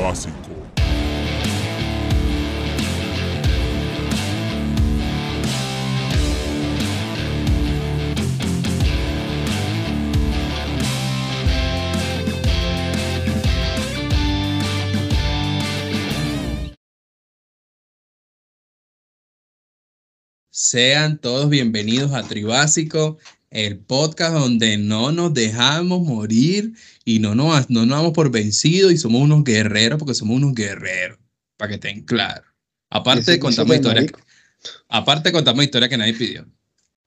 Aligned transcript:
Tribásico. 0.00 0.34
Sean 20.50 21.18
todos 21.18 21.50
bienvenidos 21.50 22.14
a 22.14 22.22
Tribásico, 22.22 23.18
el 23.50 23.78
podcast 23.78 24.32
donde 24.34 24.76
no 24.78 25.10
nos 25.12 25.34
dejamos 25.34 26.02
morir 26.02 26.72
y 27.04 27.18
no 27.18 27.34
nos, 27.34 27.68
no 27.68 27.84
nos 27.86 27.98
damos 27.98 28.12
por 28.12 28.30
vencidos 28.30 28.92
y 28.92 28.96
somos 28.98 29.22
unos 29.22 29.42
guerreros 29.44 29.98
porque 29.98 30.14
somos 30.14 30.36
unos 30.36 30.54
guerreros, 30.54 31.18
para 31.56 31.68
que 31.70 31.74
estén 31.74 32.04
claros. 32.04 32.46
Aparte 32.90 33.38
contamos 33.40 33.74
historias, 33.76 34.06
aparte 34.88 35.32
contamos 35.32 35.64
historias 35.64 35.90
que 35.90 35.96
nadie 35.96 36.14
pidió. 36.14 36.46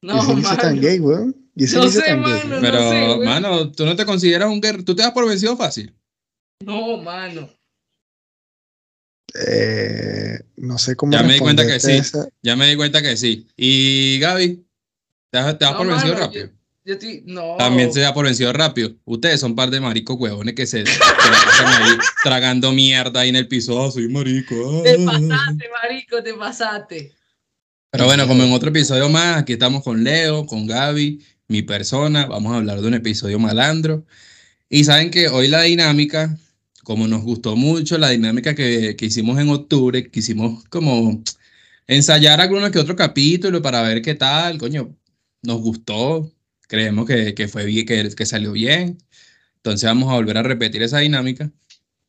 No, 0.01 0.15
y 0.37 0.41
ese 0.41 0.55
tan 0.57 0.81
gay, 0.81 0.99
weón. 0.99 1.35
Y 1.55 1.63
No 1.65 1.85
dice 1.85 2.01
sé, 2.01 2.07
tan 2.07 2.21
mano. 2.21 2.35
gay. 2.35 2.49
no 2.49 2.61
Pero, 2.61 2.89
sé, 2.89 3.13
güey. 3.15 3.27
mano, 3.29 3.71
tú 3.71 3.85
no 3.85 3.95
te 3.95 4.05
consideras 4.05 4.49
un 4.49 4.59
guerrero, 4.59 4.83
tú 4.83 4.95
te 4.95 5.03
das 5.03 5.11
por 5.13 5.27
vencido 5.27 5.55
fácil. 5.55 5.93
No, 6.65 6.97
mano. 7.01 7.49
Eh, 9.47 10.39
no 10.57 10.77
sé 10.77 10.95
cómo 10.95 11.11
Ya 11.11 11.23
me 11.23 11.33
di 11.33 11.39
cuenta 11.39 11.65
que 11.65 11.79
sí. 11.79 11.99
Ya 12.43 12.55
me 12.55 12.67
di 12.67 12.75
cuenta 12.75 13.01
que 13.01 13.17
sí. 13.17 13.47
Y 13.57 14.19
Gaby, 14.19 14.63
¿te 15.33 15.39
das, 15.39 15.57
te 15.57 15.65
No, 15.65 15.77
por 15.77 15.87
vencido 15.87 16.13
mano, 16.13 16.25
rápido? 16.27 16.45
Yo, 16.45 16.51
yo 16.85 16.93
estoy- 16.93 17.23
no. 17.25 17.55
También 17.57 17.91
se 17.91 18.01
da 18.01 18.13
por 18.13 18.25
vencido 18.25 18.53
rápido. 18.53 18.93
Ustedes 19.05 19.39
son 19.39 19.55
par 19.55 19.71
de 19.71 19.81
maricos 19.81 20.15
huevones 20.19 20.53
que 20.53 20.67
se, 20.67 20.81
ahí 20.81 21.97
tragando 22.23 22.71
mierda 22.71 23.21
ahí 23.21 23.29
en 23.29 23.35
el 23.35 23.47
piso. 23.47 23.83
Ah, 23.83 23.89
soy 23.91 24.07
marico. 24.09 24.53
ah. 24.55 24.83
Te 24.83 24.99
pasaste, 24.99 25.65
marico, 25.81 26.21
te 26.23 26.33
pasaste. 26.35 27.11
Pero 27.89 28.05
bueno, 28.05 28.27
como 28.27 28.43
en 28.43 28.51
otro 28.53 28.69
episodio 28.69 29.09
más, 29.09 29.37
aquí 29.37 29.53
estamos 29.53 29.83
con 29.83 30.03
Leo, 30.03 30.45
con 30.45 30.67
Gaby, 30.67 31.23
mi 31.47 31.61
persona. 31.63 32.25
Vamos 32.27 32.53
a 32.53 32.57
hablar 32.57 32.81
de 32.81 32.87
un 32.87 32.93
episodio 32.93 33.39
malandro. 33.39 34.05
Y 34.69 34.83
saben 34.83 35.09
que 35.11 35.27
hoy 35.29 35.47
la 35.47 35.61
dinámica, 35.63 36.37
como 36.83 37.07
nos 37.07 37.21
gustó 37.23 37.55
mucho 37.55 37.97
la 37.97 38.09
dinámica 38.09 38.53
que, 38.55 38.95
que 38.95 39.05
hicimos 39.05 39.39
en 39.39 39.49
octubre, 39.49 40.09
quisimos 40.09 40.63
como 40.69 41.23
ensayar 41.87 42.39
alguno 42.41 42.69
que 42.71 42.79
otro 42.79 42.95
capítulo 42.95 43.61
para 43.61 43.81
ver 43.83 44.01
qué 44.01 44.15
tal, 44.15 44.57
coño, 44.57 44.95
nos 45.43 45.61
gustó, 45.61 46.31
creemos 46.67 47.05
que, 47.05 47.33
que 47.35 47.47
fue 47.47 47.65
bien, 47.65 47.85
que, 47.85 48.09
que 48.15 48.25
salió 48.25 48.51
bien. 48.51 48.97
Entonces 49.57 49.87
vamos 49.87 50.11
a 50.11 50.15
volver 50.15 50.37
a 50.37 50.43
repetir 50.43 50.83
esa 50.83 50.99
dinámica, 50.99 51.51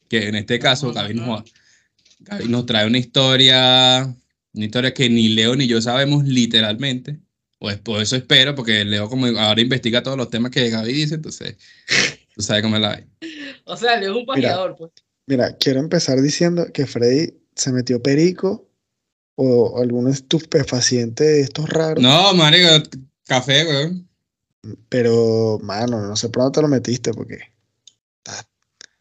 que 0.09 0.29
en 0.29 0.35
este 0.35 0.59
caso 0.59 0.93
Gaby 0.93 1.15
nos, 1.15 1.45
Gaby 2.21 2.49
nos 2.49 2.67
trae 2.67 2.87
una 2.87 2.99
historia, 2.99 4.03
una 4.53 4.65
historia 4.65 4.95
que 4.95 5.09
ni 5.09 5.29
Leo 5.29 5.55
ni 5.55 5.67
yo 5.67 5.81
sabemos 5.81 6.25
literalmente. 6.25 7.21
Pues 7.59 7.79
por 7.79 8.03
eso 8.03 8.17
espero, 8.17 8.55
porque 8.55 8.85
Leo 8.85 9.09
como 9.09 9.27
ahora 9.27 9.61
investiga 9.61 10.03
todos 10.03 10.17
los 10.17 10.31
temas 10.31 10.51
que 10.51 10.69
Gaby 10.69 10.93
dice, 10.93 11.15
entonces 11.15 11.57
tú 12.35 12.43
sabes 12.43 12.63
cómo 12.63 12.77
es 12.77 12.83
la 12.83 12.89
vaina. 12.89 13.09
O 13.67 13.79
sea, 13.79 13.98
Leo 13.98 14.13
es 14.13 14.19
un 14.19 14.27
pajeador, 14.27 14.77
pues. 14.77 14.93
Mira, 15.27 15.57
quiero 15.57 15.81
empezar 15.81 16.21
diciendo 16.21 16.67
que 16.75 16.87
Freddy 16.87 17.33
se 17.55 17.73
metió 17.73 18.03
perico 18.03 18.69
o 19.37 19.81
algún 19.81 20.11
estupefaciente 20.11 21.25
de 21.25 21.41
estos 21.41 21.69
raros, 21.69 22.03
No, 22.03 22.35
marico, 22.35 22.69
café, 23.27 23.64
weón. 23.67 24.08
pero, 24.89 25.58
mano, 25.62 26.00
no 26.00 26.17
sé 26.17 26.28
por 26.28 26.42
dónde 26.42 26.56
te 26.56 26.62
lo 26.62 26.69
metiste 26.69 27.12
porque 27.12 27.53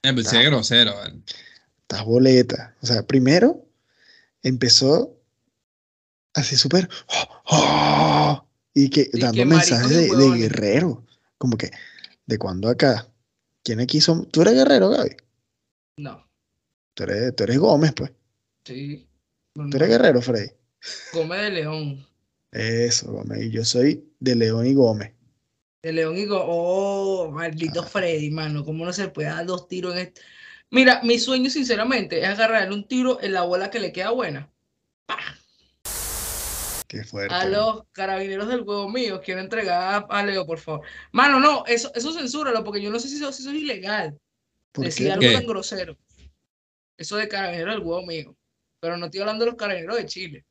Me 0.03 0.13
pensé 0.13 0.37
Ah. 0.39 0.43
grosero, 0.43 0.93
weón. 0.95 1.23
estás 1.81 2.03
boleta. 2.05 2.75
O 2.81 2.85
sea, 2.85 3.03
primero 3.03 3.65
empezó 4.41 5.17
así 6.33 6.55
súper 6.57 6.89
¡oh! 7.45 8.45
y 8.73 8.89
que 8.89 9.09
Y 9.13 9.19
dando 9.19 9.45
mensajes 9.45 9.89
de, 9.89 10.37
guerrero, 10.37 11.05
como 11.37 11.55
que 11.57 11.71
de 12.25 12.37
cuando 12.37 12.67
acá. 12.69 13.07
¿Quién 13.63 13.79
aquí 13.79 14.01
son? 14.01 14.25
¿Tú 14.29 14.41
eres 14.41 14.55
guerrero, 14.55 14.89
Gaby? 14.89 15.15
No. 15.97 16.27
Tú 16.95 17.03
eres, 17.03 17.33
tú 17.35 17.43
eres 17.43 17.57
Gómez, 17.57 17.93
pues. 17.95 18.11
Sí. 18.65 19.07
Tú 19.53 19.69
eres 19.77 19.87
guerrero, 19.87 20.21
Freddy. 20.21 20.51
Come 21.13 21.37
de 21.37 21.49
león. 21.51 22.05
Eso, 22.53 23.11
Gómez. 23.11 23.43
Y 23.43 23.49
yo 23.51 23.65
soy 23.65 24.05
de 24.19 24.35
León 24.35 24.65
y 24.67 24.73
Gómez. 24.73 25.13
De 25.81 25.91
león 25.91 26.15
y 26.17 26.25
go. 26.25 26.41
Oh, 26.47 27.29
maldito 27.29 27.81
Ah. 27.81 27.85
Freddy, 27.85 28.31
mano. 28.31 28.63
¿Cómo 28.63 28.85
no 28.85 28.93
se 28.93 29.09
puede 29.09 29.27
dar 29.27 29.45
dos 29.45 29.67
tiros 29.67 29.93
en 29.93 29.99
este? 29.99 30.21
Mira, 30.71 31.01
mi 31.03 31.19
sueño, 31.19 31.49
sinceramente, 31.49 32.21
es 32.21 32.27
agarrarle 32.29 32.73
un 32.73 32.87
tiro 32.87 33.21
en 33.21 33.33
la 33.33 33.41
bola 33.43 33.69
que 33.69 33.79
le 33.81 33.91
queda 33.91 34.11
buena. 34.11 34.49
Qué 36.87 37.03
fuerte. 37.03 37.33
A 37.33 37.45
los 37.45 37.83
carabineros 37.91 38.47
del 38.47 38.61
huevo 38.61 38.87
mío, 38.87 39.19
quiero 39.23 39.41
entregar 39.41 39.81
a, 39.81 39.97
a 40.19 40.23
Leo, 40.23 40.45
por 40.45 40.59
favor. 40.59 40.85
Mano, 41.11 41.39
no, 41.39 41.65
eso, 41.65 41.91
eso 41.95 42.13
censúralo, 42.13 42.63
porque 42.63 42.81
yo 42.81 42.89
no 42.91 42.99
sé 42.99 43.09
si 43.09 43.15
eso, 43.15 43.31
si 43.33 43.41
eso 43.41 43.51
es 43.51 43.57
ilegal. 43.57 44.17
¿Por 44.71 44.85
decir 44.85 45.07
qué? 45.07 45.11
algo 45.11 45.21
¿Qué? 45.21 45.33
tan 45.33 45.45
grosero. 45.47 45.97
Eso 46.97 47.17
de 47.17 47.27
carabineros 47.27 47.75
del 47.75 47.83
huevo 47.83 48.05
mío. 48.05 48.35
Pero 48.79 48.97
no 48.97 49.05
estoy 49.07 49.21
hablando 49.21 49.43
de 49.45 49.51
los 49.51 49.57
carabineros 49.59 49.97
de 49.97 50.05
Chile. 50.05 50.45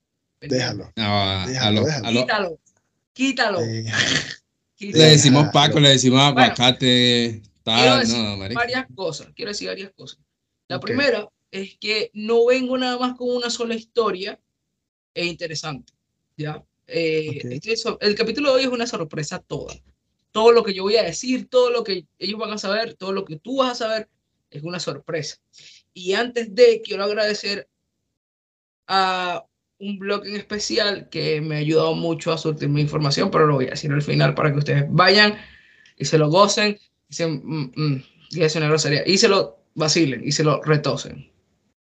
Déjalo. 0.48 0.92
A 0.96 1.44
Déjalo, 1.48 1.80
lo- 1.80 1.86
déjalo. 1.86 2.06
a 2.08 2.10
lo- 2.12 2.20
Quítalo. 2.22 2.58
Quítalo. 3.12 3.60
Eh, 3.60 3.84
quítalo. 4.76 5.04
le 5.04 5.10
decimos. 5.10 5.48
Paco, 5.52 5.80
le 5.80 5.88
decimos 5.90 6.18
Bueno, 6.32 6.40
aguacate, 6.40 7.42
Quiero 7.42 7.50
tal, 7.62 8.00
decir 8.00 8.18
no, 8.18 8.38
varias 8.54 8.86
cosas. 8.94 9.28
Quiero 9.34 9.50
decir 9.50 9.68
varias 9.68 9.90
cosas. 9.96 10.18
La 10.68 10.76
Ok. 10.76 10.82
primera 10.84 11.28
es 11.50 11.76
que 11.78 12.10
no 12.14 12.46
vengo 12.46 12.76
nada 12.78 12.98
más 12.98 13.14
con 13.16 13.28
una 13.30 13.50
sola 13.50 13.74
historia 13.74 14.40
e 15.14 15.26
interesante. 15.26 15.92
¿Ya? 16.36 16.64
Eh, 16.86 17.40
Ok. 17.44 17.52
este 17.52 17.74
el 18.00 18.14
capítulo 18.14 18.48
de 18.50 18.56
hoy 18.56 18.62
es 18.62 18.68
una 18.68 18.86
sorpresa 18.86 19.38
toda. 19.38 19.74
Todo 20.32 20.50
lo 20.52 20.64
que 20.64 20.72
yo 20.72 20.82
voy 20.84 20.96
a 20.96 21.02
decir, 21.02 21.46
todo 21.48 21.70
lo 21.70 21.84
que 21.84 22.06
ellos 22.18 22.38
van 22.40 22.52
a 22.52 22.58
saber, 22.58 22.94
todo 22.94 23.12
lo 23.12 23.24
que 23.24 23.36
tú 23.36 23.58
vas 23.58 23.72
a 23.72 23.74
saber, 23.86 24.08
es 24.50 24.62
una 24.62 24.80
sorpresa. 24.80 25.36
Y 25.92 26.14
antes 26.14 26.54
de, 26.54 26.80
quiero 26.82 27.04
agradecer 27.04 27.68
a 28.86 29.44
un 29.82 29.98
blog 29.98 30.24
en 30.26 30.36
especial 30.36 31.08
que 31.10 31.40
me 31.40 31.56
ha 31.56 31.58
ayudado 31.58 31.94
mucho 31.94 32.32
a 32.32 32.38
surtir 32.38 32.68
mi 32.68 32.80
información, 32.80 33.30
pero 33.32 33.46
lo 33.46 33.54
voy 33.54 33.66
a 33.66 33.70
decir 33.70 33.90
al 33.90 34.00
final 34.00 34.34
para 34.34 34.52
que 34.52 34.58
ustedes 34.58 34.84
vayan 34.88 35.36
y 35.98 36.04
se 36.04 36.18
lo 36.18 36.30
gocen 36.30 36.78
y 37.08 37.14
se, 37.14 37.26
mm, 37.26 37.72
mm, 37.74 38.04
y 38.30 38.42
es 38.42 38.54
una 38.54 38.68
grosería, 38.68 39.02
y 39.04 39.18
se 39.18 39.28
lo 39.28 39.58
vacilen 39.74 40.22
y 40.24 40.30
se 40.30 40.44
lo 40.44 40.62
retosen. 40.62 41.28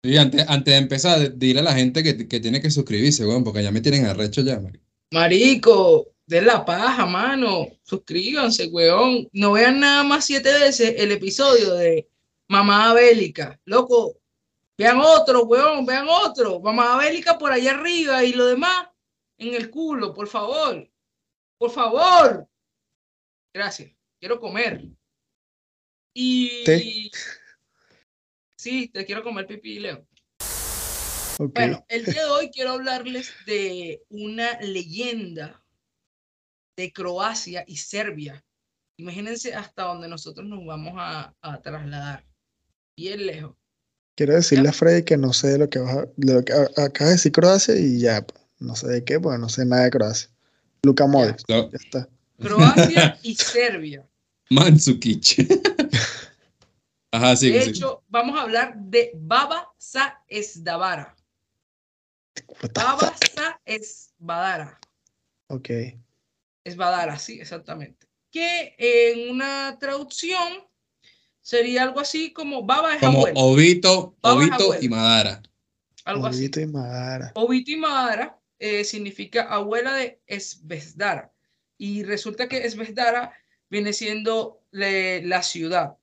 Y 0.02 0.16
antes, 0.16 0.46
antes 0.48 0.72
de 0.72 0.78
empezar, 0.78 1.36
dile 1.36 1.60
a 1.60 1.64
la 1.64 1.74
gente 1.74 2.02
que, 2.02 2.26
que 2.26 2.40
tiene 2.40 2.62
que 2.62 2.70
suscribirse, 2.70 3.26
weón, 3.26 3.44
porque 3.44 3.62
ya 3.62 3.70
me 3.70 3.82
tienen 3.82 4.06
arrecho 4.06 4.40
ya, 4.40 4.58
marico. 4.58 4.84
Marico, 5.12 6.08
den 6.26 6.46
la 6.46 6.64
paja, 6.64 7.04
mano. 7.04 7.68
Suscríbanse, 7.82 8.68
weón. 8.68 9.28
No 9.32 9.52
vean 9.52 9.80
nada 9.80 10.04
más 10.04 10.24
siete 10.24 10.52
veces 10.54 10.94
el 10.96 11.12
episodio 11.12 11.74
de 11.74 12.08
Mamá 12.48 12.94
Bélica. 12.94 13.60
Loco, 13.66 14.19
vean 14.80 14.98
otro, 14.98 15.44
weón, 15.44 15.84
vean 15.84 16.06
otro. 16.08 16.58
Mamá 16.58 16.96
Bélica 16.96 17.36
por 17.36 17.52
allá 17.52 17.72
arriba 17.72 18.24
y 18.24 18.32
lo 18.32 18.46
demás 18.46 18.88
en 19.36 19.52
el 19.52 19.70
culo, 19.70 20.14
por 20.14 20.26
favor. 20.26 20.90
Por 21.58 21.70
favor. 21.70 22.48
Gracias. 23.52 23.92
Quiero 24.18 24.40
comer. 24.40 24.82
Y. 26.14 26.64
Sí, 28.56 28.88
te 28.88 29.04
quiero 29.04 29.22
comer 29.22 29.46
pipí, 29.46 29.80
Leo. 29.80 30.06
Bueno, 31.38 31.84
el 31.88 32.06
día 32.06 32.24
de 32.24 32.30
hoy 32.30 32.50
quiero 32.50 32.70
hablarles 32.72 33.34
de 33.44 34.02
una 34.08 34.58
leyenda 34.60 35.62
de 36.76 36.90
Croacia 36.90 37.64
y 37.66 37.76
Serbia. 37.76 38.42
Imagínense 38.96 39.54
hasta 39.54 39.84
donde 39.84 40.08
nosotros 40.08 40.46
nos 40.46 40.64
vamos 40.64 40.94
a, 40.96 41.34
a 41.42 41.60
trasladar. 41.60 42.26
Bien 42.96 43.26
lejos. 43.26 43.59
Quiero 44.16 44.34
decirle 44.34 44.68
a 44.68 44.72
Freddy 44.72 45.02
que 45.04 45.16
no 45.16 45.32
sé 45.32 45.48
de 45.48 45.58
lo 45.58 45.70
que 45.70 45.78
vas 45.78 45.96
a, 45.96 46.06
de 46.16 46.34
lo 46.34 46.44
que 46.44 46.52
a- 46.52 46.64
acabas 46.84 46.98
de 46.98 47.10
decir 47.12 47.32
Croacia 47.32 47.76
y 47.76 47.98
ya, 48.00 48.24
no 48.58 48.76
sé 48.76 48.88
de 48.88 49.04
qué, 49.04 49.18
porque 49.18 49.38
no 49.38 49.48
sé 49.48 49.64
nada 49.64 49.84
de 49.84 49.90
Croacia. 49.90 50.28
Luka 50.82 51.06
Modric, 51.06 51.42
ya 51.48 51.68
está. 51.72 52.08
Croacia 52.38 53.18
y 53.22 53.34
Serbia. 53.34 54.06
Mandzukic. 54.50 55.46
Ajá, 57.12 57.34
sí, 57.36 57.50
De 57.50 57.62
sí. 57.62 57.70
hecho, 57.70 58.02
vamos 58.08 58.38
a 58.38 58.42
hablar 58.42 58.74
de 58.76 59.10
Baba 59.14 59.68
Sa 59.78 60.22
Esdavara. 60.28 61.16
What 62.48 62.70
the 62.72 62.80
Baba 62.80 62.98
fuck? 63.12 63.24
Sa 63.34 63.60
Esbadara. 63.64 64.78
Ok. 65.48 65.70
Esbadara, 66.64 67.18
sí, 67.18 67.40
exactamente. 67.40 68.06
Que 68.30 68.74
en 68.78 69.30
una 69.30 69.76
traducción 69.80 70.62
sería 71.42 71.82
algo 71.84 72.00
así 72.00 72.32
como 72.32 72.62
Baba 72.64 72.94
es 72.94 73.00
Como 73.00 73.18
abuelo. 73.18 73.40
Ovito, 73.40 74.14
Baba 74.22 74.44
abuelo. 74.44 74.74
y 74.80 74.88
Madara. 74.88 75.42
algo 76.04 76.26
así. 76.26 76.38
Ovito 76.44 76.60
y 76.60 76.66
Madara. 76.66 77.32
Ovito 77.34 77.70
y 77.70 77.76
Madara 77.76 78.38
eh, 78.58 78.84
significa 78.84 79.42
abuela 79.44 79.94
de 79.94 80.20
Esbesdara. 80.26 81.32
Y 81.78 82.02
resulta 82.04 82.48
que 82.48 82.66
Esbesdara 82.66 83.32
viene 83.70 83.92
siendo 83.92 84.60
le- 84.70 85.22
la 85.26 85.42
ciudad. 85.42 85.96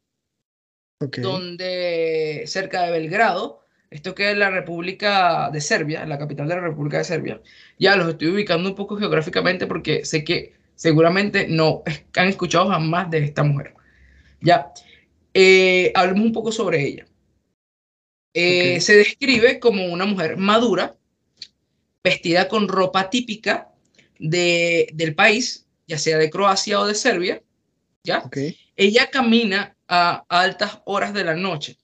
Ok. 0.99 1.19
donde 1.19 2.43
cerca 2.47 2.81
de 2.81 2.91
Belgrado, 2.91 3.61
esto 3.91 4.15
que 4.15 4.31
es 4.31 4.37
la 4.37 4.49
República 4.49 5.51
de 5.51 5.61
Serbia, 5.61 6.03
la 6.07 6.17
capital 6.17 6.47
de 6.47 6.55
la 6.55 6.61
República 6.61 6.97
de 6.97 7.03
Serbia. 7.03 7.39
Ya 7.77 7.95
los 7.95 8.09
estoy 8.09 8.29
ubicando 8.29 8.67
un 8.67 8.75
poco 8.75 8.97
geográficamente 8.97 9.67
porque 9.67 10.05
sé 10.05 10.23
que 10.23 10.55
seguramente 10.73 11.47
no 11.47 11.83
han 12.15 12.27
escuchado 12.27 12.69
jamás 12.69 13.11
de 13.11 13.19
esta 13.19 13.43
mujer. 13.43 13.75
Ya, 14.41 14.71
eh, 15.39 15.91
hablemos 15.93 16.25
un 16.25 16.33
poco 16.33 16.51
sobre 16.51 16.83
ella. 16.83 17.05
Eh. 18.33 18.81
Se 18.81 18.95
describe 18.95 19.59
como 19.59 19.85
una 19.85 20.05
mujer 20.05 20.35
madura, 20.37 20.97
vestida 22.03 22.47
con 22.47 22.67
ropa 22.67 23.11
típica 23.11 23.71
de, 24.17 24.89
del 24.93 25.13
país, 25.13 25.67
ya 25.85 25.99
sea 25.99 26.17
de 26.17 26.31
Croacia 26.31 26.79
o 26.79 26.87
de 26.87 26.95
Serbia, 26.95 27.43
¿ya? 28.03 28.27
Ella 28.75 29.11
camina 29.11 29.77
a 29.87 30.25
altas 30.27 30.81
horas 30.85 31.13
de 31.13 31.23
la 31.23 31.35
noche, 31.35 31.77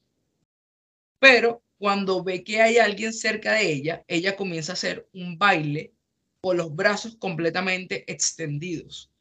pero 1.20 1.62
cuando 1.78 2.24
ve 2.24 2.44
que 2.44 2.60
hay 2.60 2.80
alguien 2.80 3.14
cerca 3.14 3.54
de 3.54 3.72
ella, 3.72 4.04
ella 4.08 4.36
comienza 4.36 4.72
a 4.72 4.74
hacer 4.74 5.08
un 5.14 5.38
baile 5.38 5.94
con 6.42 6.58
los 6.58 6.76
brazos 6.76 7.18
completamente 7.18 8.12
extendidos 8.12 9.12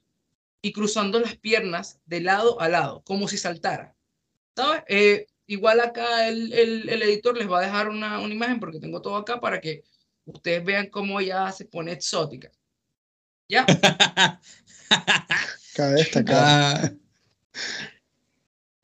y 0.63 0.73
cruzando 0.73 1.21
las 1.21 1.37
piernas 1.37 2.01
de 2.07 2.23
lado 2.23 2.59
a 2.63 2.71
lado, 2.71 3.03
como 3.05 3.29
si 3.29 3.37
saltara. 3.37 3.95
¿Sabes? 4.57 4.83
Eh, 4.89 5.27
igual 5.47 5.81
acá 5.81 6.29
el, 6.29 6.53
el- 6.53 6.89
el 6.89 7.03
editor 7.03 7.37
les 7.37 7.51
va 7.51 7.59
a 7.59 7.63
dejar 7.63 7.89
una, 7.89 8.19
una 8.21 8.35
imagen 8.35 8.61
porque 8.61 8.81
tengo 8.81 9.01
todo 9.03 9.17
acá 9.17 9.41
para 9.41 9.61
que 9.61 9.83
ustedes 10.25 10.65
vean 10.65 10.89
cómo 10.89 11.21
ella 11.21 11.51
se 11.53 11.65
pone 11.65 11.93
exótica. 11.93 12.51
¿Ya? 13.49 13.67
Cabe 15.75 15.93
destacar. 15.95 16.37
Ah, 16.39 16.91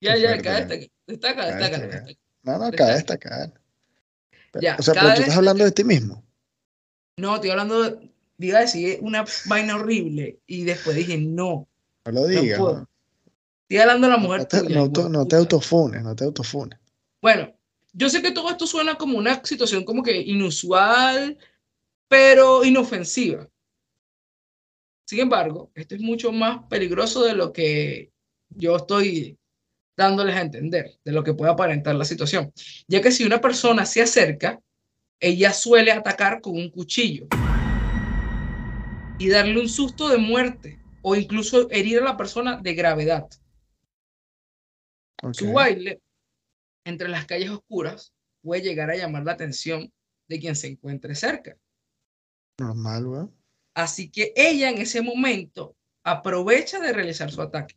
Ya, 0.01 0.17
ya, 0.17 0.29
man. 0.31 0.37
destaca, 0.43 0.87
destaca, 1.07 1.47
Cabe 1.49 1.63
destaca. 1.71 2.13
No, 2.45 2.59
no, 2.59 2.71
Destaca. 2.71 2.77
cabe 2.77 2.95
destacar. 2.95 3.53
Ya, 4.61 4.77
o 4.79 4.83
sea, 4.83 4.95
pero 4.95 5.07
cabe 5.07 5.17
tú 5.17 5.21
estás 5.23 5.37
hablando 5.37 5.65
de 5.65 5.73
ti 5.73 5.85
mismo. 5.85 6.25
No, 7.19 7.35
estoy 7.35 7.51
hablando 7.51 7.83
de, 7.83 8.11
iba 8.39 8.59
a 8.59 8.61
decir 8.63 8.99
una 9.03 9.25
vaina 9.47 9.75
horrible 9.77 10.39
y 10.47 10.63
después 10.65 10.97
dije, 10.97 11.19
no, 11.19 11.69
No 12.07 12.13
lo 12.13 12.27
digas. 12.29 12.61
No, 12.61 12.89
estoy 13.69 13.79
hablando 13.79 14.07
de 14.07 14.13
la 14.13 14.19
mujer 14.19 14.41
No 14.41 14.47
te, 14.47 14.61
tuya, 14.63 14.77
no 14.77 15.09
no 15.11 15.29
te 15.29 15.37
autofunes, 15.37 16.03
no 16.03 16.17
te 16.17 16.25
autofunes. 16.25 16.79
Bueno, 17.21 17.55
yo 17.93 18.09
sé 18.09 18.23
que 18.23 18.31
todo 18.31 18.49
esto 18.49 18.67
suena 18.67 18.97
como 18.97 19.19
una 19.19 19.45
situación 19.45 19.85
como 19.85 20.03
que 20.03 20.19
inusual, 20.21 21.37
pero 22.09 22.65
inofensiva. 22.65 23.47
Sin 25.07 25.21
embargo, 25.21 25.71
esto 25.75 25.95
es 25.95 26.01
mucho 26.01 26.33
más 26.33 26.65
peligroso 26.69 27.25
de 27.25 27.35
lo 27.35 27.53
que 27.53 28.11
yo 28.51 28.77
estoy 28.77 29.39
dándoles 29.97 30.37
a 30.37 30.43
entender, 30.43 30.99
de 31.05 31.13
lo 31.13 31.25
que 31.25 31.35
puede 31.35 31.51
aparentar 31.51 31.95
la 31.95 32.05
situación. 32.05 32.53
Ya 32.87 33.03
que 33.03 33.11
si 33.11 33.25
una 33.25 33.41
persona 33.41 33.85
se 33.85 34.01
acerca, 34.01 34.61
ella 35.21 35.53
suele 35.53 35.93
atacar 35.93 36.41
con 36.41 36.57
un 36.57 36.71
cuchillo 36.71 37.27
y 39.19 39.29
darle 39.29 39.61
un 39.61 39.69
susto 39.69 40.09
de 40.09 40.19
muerte 40.19 40.79
o 41.03 41.17
incluso 41.17 41.69
herir 41.71 41.99
a 41.99 42.05
la 42.05 42.17
persona 42.17 42.57
de 42.57 42.75
gravedad. 42.75 43.29
Ok. 45.23 45.35
Su 45.35 45.53
baile 45.53 46.01
entre 46.85 47.09
las 47.09 47.27
calles 47.27 47.51
oscuras 47.51 48.13
puede 48.43 48.63
llegar 48.63 48.91
a 48.91 48.97
llamar 48.97 49.25
la 49.25 49.33
atención 49.33 49.93
de 50.29 50.41
quien 50.41 50.57
se 50.57 50.69
encuentre 50.69 51.15
cerca. 51.15 51.57
Normal, 52.61 53.07
weón. 53.07 53.35
Así 53.75 54.11
que 54.11 54.33
ella 54.37 54.71
en 54.71 54.79
ese 54.79 55.03
momento 55.03 55.77
aprovecha 56.05 56.81
de 56.81 56.93
realizar 56.93 57.31
su 57.31 57.41
ataque. 57.43 57.77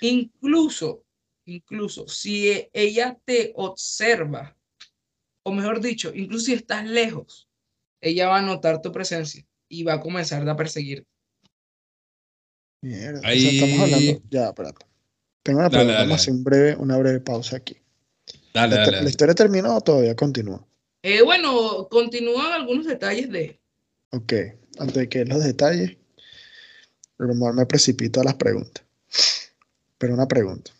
Incluso, 0.00 1.04
incluso 1.46 2.06
si 2.08 2.50
e- 2.50 2.70
ella 2.72 3.18
te 3.24 3.52
observa, 3.56 4.56
o 5.44 5.52
mejor 5.52 5.80
dicho, 5.80 6.12
incluso 6.14 6.46
si 6.46 6.52
estás 6.54 6.84
lejos, 6.86 7.48
ella 8.00 8.28
va 8.28 8.38
a 8.38 8.42
notar 8.42 8.82
tu 8.82 8.92
presencia 8.92 9.46
y 9.68 9.84
va 9.84 9.94
a 9.94 10.00
comenzar 10.00 10.46
a 10.48 10.56
perseguir. 10.56 11.06
Mierda. 12.82 13.20
O 13.20 13.22
sea, 13.22 13.30
Ahí- 13.30 13.58
estamos 13.60 13.80
hablando. 13.80 14.22
Ya, 14.30 14.48
espérate. 14.48 14.86
Tengo 15.42 15.58
una 15.60 15.68
Dale, 15.68 15.84
pregunta. 15.84 15.92
dale, 15.94 16.04
Vamos 16.08 16.18
a 16.18 16.22
hacer 16.22 16.34
un 16.34 16.44
breve, 16.44 16.76
una 16.76 16.96
breve 16.98 17.20
pausa 17.20 17.56
aquí. 17.56 17.76
dale, 18.54 18.76
¿La, 18.76 18.84
dale, 18.86 19.02
la 19.02 19.10
historia 19.10 19.34
terminó 19.34 19.76
o 19.76 19.80
todavía 19.80 20.14
continúa? 20.14 20.64
Eh, 21.02 21.22
bueno, 21.22 21.88
continúan 21.90 22.52
algunos 22.52 22.86
detalles 22.86 23.30
de... 23.30 23.58
Ok. 24.10 24.32
Antes 24.78 24.94
de 24.94 25.08
que 25.08 25.24
los 25.24 25.42
detalles, 25.42 25.96
a 27.18 27.24
lo 27.24 27.34
mejor 27.34 27.54
me 27.54 27.66
precipito 27.66 28.20
a 28.20 28.24
las 28.24 28.34
preguntas. 28.34 28.84
Pero 29.98 30.14
una 30.14 30.28
pregunta. 30.28 30.70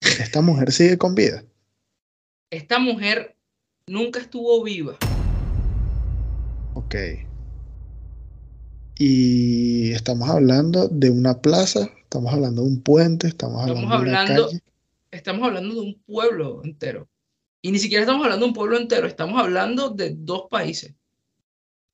¿Esta 0.00 0.40
mujer 0.42 0.72
sigue 0.72 0.98
con 0.98 1.14
vida? 1.14 1.42
Esta 2.50 2.78
mujer 2.78 3.34
nunca 3.86 4.20
estuvo 4.20 4.62
viva. 4.62 4.96
Ok. 6.74 6.94
Y 8.98 9.92
estamos 9.92 10.28
hablando 10.28 10.88
de 10.88 11.10
una 11.10 11.40
plaza, 11.40 11.88
estamos 12.12 12.30
hablando 12.34 12.60
de 12.62 12.68
un 12.68 12.82
puente, 12.82 13.26
estamos 13.28 13.62
Estamos 13.62 13.84
hablando 13.84 14.04
de 14.04 14.10
una 14.10 14.20
hablando- 14.20 14.46
calle. 14.48 14.60
Estamos 15.10 15.46
hablando 15.48 15.74
de 15.74 15.80
un 15.80 15.94
pueblo 16.06 16.60
entero. 16.62 17.08
Y 17.62 17.72
ni 17.72 17.78
siquiera 17.78 18.02
estamos 18.02 18.22
hablando 18.24 18.44
de 18.44 18.48
un 18.50 18.54
pueblo 18.54 18.76
entero, 18.76 19.06
estamos 19.06 19.40
hablando 19.40 19.88
de 19.90 20.14
dos 20.14 20.42
países. 20.50 20.92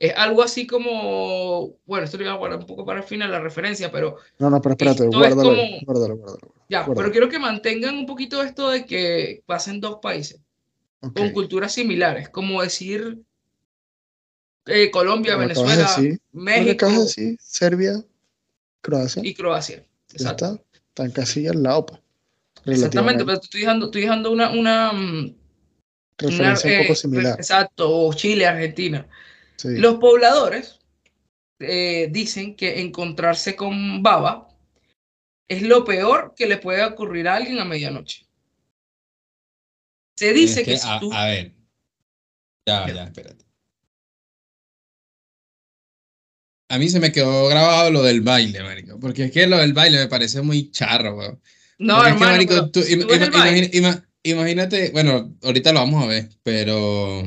Es 0.00 0.12
algo 0.17 0.43
así 0.43 0.67
como, 0.67 1.75
bueno, 1.87 2.05
esto 2.05 2.17
lo 2.17 2.25
voy 2.25 2.32
a 2.32 2.37
guardar 2.37 2.59
un 2.61 2.67
poco 2.67 2.85
para 2.85 3.00
el 3.00 3.06
final 3.06 3.31
la 3.31 3.41
referencia, 3.41 3.91
pero 3.93 4.17
No, 4.38 4.50
no, 4.50 4.61
pero 4.61 4.73
espérate, 4.75 5.06
guárdalo, 5.06 5.43
como- 5.50 5.81
guárdalo, 5.85 6.17
guárdalo. 6.17 6.55
ya, 6.69 6.79
Guárdalo. 6.81 6.94
pero 6.97 7.11
quiero 7.12 7.29
que 7.29 7.38
mantengan 7.38 7.97
un 7.97 8.06
poquito 8.06 8.43
esto 8.43 8.70
de 8.70 8.85
que 8.87 9.43
pasen 9.47 9.81
dos 9.81 9.99
países 10.03 10.41
Ok. 11.00 11.17
con 11.17 11.31
culturas 11.31 11.73
similares, 11.73 12.29
como 12.29 12.61
decir 12.62 13.20
eh, 14.67 14.91
Colombia, 14.91 15.32
de 15.32 15.38
Venezuela, 15.38 15.88
que 15.97 16.19
México 16.32 16.87
de 16.87 16.99
decir, 16.99 17.37
Serbia, 17.41 18.05
Croacia, 18.82 19.23
y 19.25 19.32
Croacia. 19.35 19.85
Exacto. 20.23 20.47
está. 20.47 20.79
Están 20.88 21.11
casi 21.12 21.47
al 21.47 21.62
lado, 21.62 21.87
pues. 21.87 22.00
Exactamente, 22.67 23.25
pero 23.25 23.41
estoy 23.41 23.61
dejando, 23.61 23.87
estoy 23.87 24.03
dejando 24.03 24.31
una, 24.31 24.50
una, 24.50 24.93
mm, 24.93 25.25
una, 25.25 25.35
Referencia 26.19 26.69
un 26.69 26.75
eh, 26.75 26.79
poco 26.81 26.93
re- 26.93 26.97
similar. 26.97 27.38
Exacto, 27.38 27.91
o 27.91 28.12
Chile, 28.12 28.47
Argentina. 28.47 29.06
Sí. 29.56 29.76
Los 29.76 29.94
pobladores 29.97 30.81
eh, 31.61 32.09
dicen 32.11 32.56
que 32.56 32.81
encontrarse 32.81 33.56
con 33.56 34.03
baba 34.03 34.49
es 35.49 35.62
lo 35.62 35.85
peor 35.85 36.35
que 36.37 36.47
le 36.47 36.59
puede 36.59 36.85
ocurrir 36.85 37.29
a 37.29 37.37
alguien 37.37 37.59
a 37.59 37.65
medianoche. 37.65 38.26
Se 40.19 40.32
dice 40.32 40.61
Es 40.61 40.67
que, 40.67 40.73
que, 40.73 40.79
si 40.79 40.88
a, 40.88 40.99
tú, 41.00 41.12
a 41.12 41.26
ver. 41.26 41.55
Ya, 42.67 42.93
ya, 42.93 43.05
espérate. 43.05 43.44
A 46.70 46.79
mí 46.79 46.89
se 46.89 47.01
me 47.01 47.13
quedó 47.13 47.48
grabado 47.48 47.91
lo 47.91 48.03
del 48.03 48.20
baile, 48.20 48.63
marico. 48.63 48.98
Porque 49.01 49.25
es 49.25 49.31
que 49.32 49.46
lo 49.46 49.56
del 49.58 49.72
baile 49.72 49.98
me 49.98 50.06
parece 50.08 50.43
muy 50.43 50.70
charro, 50.70 51.17
weón. 51.17 51.41
no, 51.79 51.96
Porque 51.96 52.10
es 52.10 52.17
que, 52.17 52.22
hermano, 52.25 52.32
marico, 52.32 52.70
tú- 52.70 52.81
tú 52.82 52.87
im- 52.87 53.06
imagina- 53.34 53.69
ima- 53.72 54.08
imagínate, 54.22 54.91
bueno, 54.91 55.34
ahorita 55.43 55.72
lo 55.72 55.81
vamos 55.81 56.05
a 56.05 56.06
ver, 56.06 56.29
pero 56.43 57.22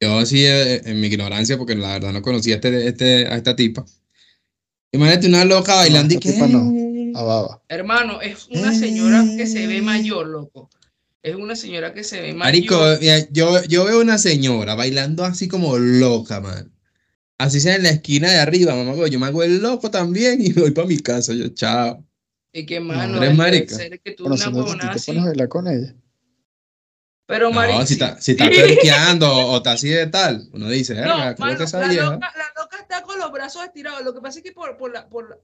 yo 0.00 0.26
sí, 0.26 0.44
eh, 0.44 0.82
en 0.84 1.00
mi 1.00 1.06
ignorancia, 1.06 1.56
porque 1.58 1.74
la 1.74 1.92
verdad 1.94 2.12
no 2.12 2.22
conocía 2.22 2.54
a, 2.54 2.56
este, 2.56 2.88
este, 2.88 3.26
a 3.26 3.36
esta 3.36 3.54
tipa. 3.56 3.84
Imagínate 4.92 5.28
una 5.28 5.44
loca 5.44 5.74
bailando 5.76 6.14
y 6.14 6.18
esta 6.18 6.46
que... 6.46 6.52
no. 6.52 7.62
Hermano, 7.68 8.20
es 8.20 8.46
una 8.50 8.74
señora 8.74 9.24
que 9.36 9.46
se 9.46 9.66
ve 9.66 9.78
Eh. 9.78 9.82
mayor, 9.82 10.26
loco. 10.26 10.70
Es 11.22 11.36
una 11.36 11.54
señora 11.54 11.94
que 11.94 12.02
se 12.02 12.20
ve 12.20 12.34
Marico, 12.34 12.76
mayor. 12.78 12.98
mira, 13.00 13.28
yo, 13.30 13.62
yo 13.64 13.84
veo 13.84 14.00
una 14.00 14.18
señora 14.18 14.74
bailando 14.74 15.24
así 15.24 15.46
como 15.46 15.78
loca, 15.78 16.40
man. 16.40 16.72
Así 17.42 17.58
sea 17.60 17.74
en 17.74 17.82
la 17.82 17.90
esquina 17.90 18.30
de 18.30 18.38
arriba, 18.38 18.72
mamá, 18.72 19.08
yo 19.08 19.18
me 19.18 19.26
hago 19.26 19.42
el 19.42 19.60
loco 19.60 19.90
también 19.90 20.40
y 20.40 20.52
voy 20.52 20.70
para 20.70 20.86
mi 20.86 20.98
casa, 20.98 21.32
yo, 21.34 21.48
chao. 21.48 22.06
Y 22.52 22.64
que, 22.64 22.78
mano, 22.78 23.16
eres 23.16 23.20
debe 23.20 23.34
marica. 23.34 23.74
ser 23.74 24.00
que 24.00 24.12
tú 24.12 24.24
Bueno, 24.24 24.36
una 24.36 24.44
si 24.44 24.50
no 24.50 24.56
te, 24.58 24.62
huevonada 24.62 24.90
te 24.92 24.96
así. 24.96 25.06
pones 25.06 25.22
a 25.24 25.26
bailar 25.26 25.48
con 25.48 25.66
ella. 25.66 25.94
Pero, 27.26 27.50
No, 27.50 27.84
si 27.86 27.94
está, 27.94 28.20
si 28.20 28.32
está 28.32 28.44
o 29.32 29.56
está 29.56 29.72
así 29.72 29.88
de 29.88 30.06
tal, 30.06 30.48
uno 30.52 30.68
dice, 30.68 30.94
No, 30.94 31.16
mano, 31.18 31.34
creo 31.36 31.64
esa 31.64 31.80
la, 31.80 31.88
vieja. 31.88 32.10
loca, 32.12 32.32
la 32.36 32.62
loca 32.62 32.78
está 32.78 33.02
con 33.02 33.18
los 33.18 33.32
brazos 33.32 33.64
estirados. 33.64 34.04
Lo 34.04 34.14
que 34.14 34.20
pasa 34.20 34.38
es 34.38 34.44
que 34.44 34.52
por, 34.52 34.76
por 34.76 34.92
la, 34.92 35.08
por 35.08 35.30
la- 35.30 35.36
o 35.36 35.40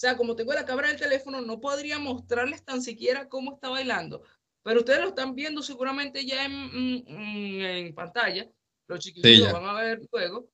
sea, 0.00 0.16
como 0.18 0.36
tengo 0.36 0.52
la 0.52 0.66
cámara 0.66 0.88
del 0.88 0.98
teléfono, 0.98 1.40
no 1.40 1.58
podría 1.58 1.98
mostrarles 1.98 2.62
tan 2.64 2.82
siquiera 2.82 3.28
cómo 3.28 3.54
está 3.54 3.70
bailando. 3.70 4.22
Pero 4.62 4.80
ustedes 4.80 5.00
lo 5.00 5.08
están 5.08 5.34
viendo 5.34 5.62
seguramente 5.62 6.26
ya 6.26 6.44
en, 6.44 6.52
mm, 6.52 7.04
mm, 7.06 7.60
en 7.62 7.94
pantalla. 7.94 8.46
Los 8.88 8.98
chiquitos 8.98 9.30
Sí, 9.30 9.38
lo 9.38 9.52
van 9.52 9.64
a 9.64 9.80
ver 9.80 10.00
luego. 10.12 10.50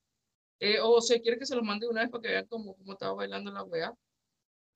Eh, 0.60 0.78
o 0.82 1.00
se 1.00 1.20
quiere 1.20 1.38
que 1.38 1.46
se 1.46 1.54
los 1.54 1.64
mande 1.64 1.86
una 1.88 2.00
vez 2.02 2.10
para 2.10 2.22
que 2.22 2.28
vean 2.28 2.46
cómo, 2.46 2.74
cómo 2.76 2.92
estaba 2.92 3.12
bailando 3.14 3.50
la 3.52 3.62
wea. 3.64 3.94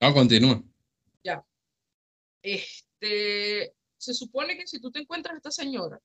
No, 0.01 0.15
continúa. 0.15 0.63
Este, 2.43 3.75
se 3.99 4.15
supone 4.15 4.57
que 4.57 4.67
si 4.67 4.81
tú 4.81 4.91
te 4.91 5.01
encuentras 5.01 5.35
a 5.35 5.37
esta 5.37 5.51
señora, 5.51 6.01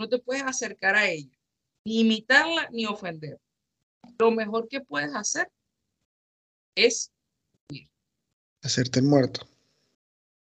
no 0.00 0.08
te 0.08 0.18
puedes 0.18 0.42
acercar 0.42 0.96
a 0.96 1.08
ella, 1.08 1.36
ni 1.84 2.00
imitarla, 2.00 2.68
ni 2.72 2.84
ofender. 2.86 3.38
Lo 4.18 4.30
mejor 4.32 4.66
que 4.68 4.80
puedes 4.80 5.14
hacer 5.14 5.50
es 6.76 7.12
Hacerte 8.60 8.98
el 8.98 9.04
muerto. 9.06 9.46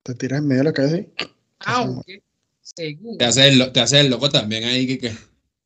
Te 0.03 0.15
tiras 0.15 0.41
en 0.41 0.49
medio 0.49 0.63
de 0.63 0.69
la 0.71 0.73
calle. 0.73 1.13
Aunque, 1.61 2.25
según. 2.61 3.17
Te 3.19 3.25
hace 3.25 3.49
el, 3.49 3.59
lo- 3.59 3.73
te 3.73 3.81
hace 3.81 4.01
el 4.01 4.11
loco 4.11 4.29
también 4.29 4.65
ahí, 4.65 4.85
que, 4.87 4.99
que 4.99 5.13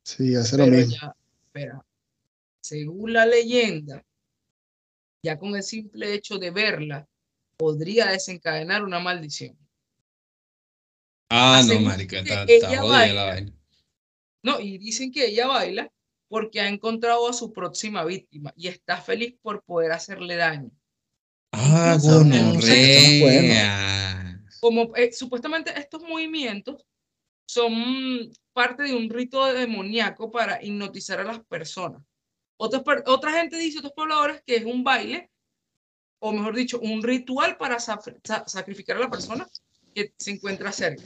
Sí, 0.05 0.35
hace 0.37 0.59
lo 0.59 0.67
mismo. 0.67 0.95
ya, 1.01 1.17
espera. 1.47 1.84
Según 2.65 3.13
la 3.13 3.27
leyenda, 3.27 4.03
ya 5.23 5.39
con 5.39 5.55
el 5.55 5.63
simple 5.63 6.15
hecho 6.15 6.39
de 6.39 6.51
verla, 6.51 7.07
podría 7.59 8.07
desencadenar 8.07 8.83
una 8.83 9.01
maldición. 9.01 9.59
Ah, 11.29 11.63
no, 11.67 11.79
marica, 11.81 12.21
está, 12.21 12.45
está 12.45 12.69
jodida 12.69 12.83
baila. 12.83 13.15
la 13.15 13.25
vaina. 13.25 13.53
No, 14.43 14.61
y 14.61 14.79
dicen 14.79 15.13
que 15.13 15.27
ella 15.27 15.47
baila 15.47 15.93
porque 16.27 16.63
ha 16.63 16.69
encontrado 16.69 17.29
a 17.29 17.35
su 17.35 17.53
próxima 17.53 18.03
víctima 18.03 18.55
y 18.57 18.69
está 18.69 18.97
feliz 18.97 19.37
por 19.43 19.63
poder 19.63 19.93
hacerle 19.93 20.37
daño. 20.37 20.71
Ah, 21.53 21.99
gonorrea. 22.01 23.23
Como 24.61 24.97
eh, 24.97 25.13
supuestamente 25.13 25.79
estos 25.79 26.03
movimientos 26.03 26.87
son 27.47 28.33
parte 28.55 28.85
de 28.85 28.95
un 28.95 29.11
rito 29.11 29.45
demoníaco 29.53 30.31
para 30.31 30.65
hipnotizar 30.65 31.21
a 31.21 31.25
las 31.25 31.41
personas. 31.41 32.01
Otras 32.57 32.83
per- 32.83 33.05
otra 33.07 33.33
gente 33.33 33.57
dice, 33.57 33.79
otros 33.79 33.93
pobladores, 33.95 34.43
que 34.47 34.57
es 34.57 34.65
un 34.65 34.85
baile, 34.85 35.31
o 36.21 36.33
mejor 36.33 36.55
dicho, 36.55 36.79
un 36.81 37.03
ritual 37.03 37.57
para 37.57 37.79
sacrificar 37.81 38.97
a 38.97 39.01
la 39.01 39.11
persona 39.11 39.47
que 39.95 40.15
se 40.17 40.31
encuentra 40.31 40.73
cerca. 40.73 41.05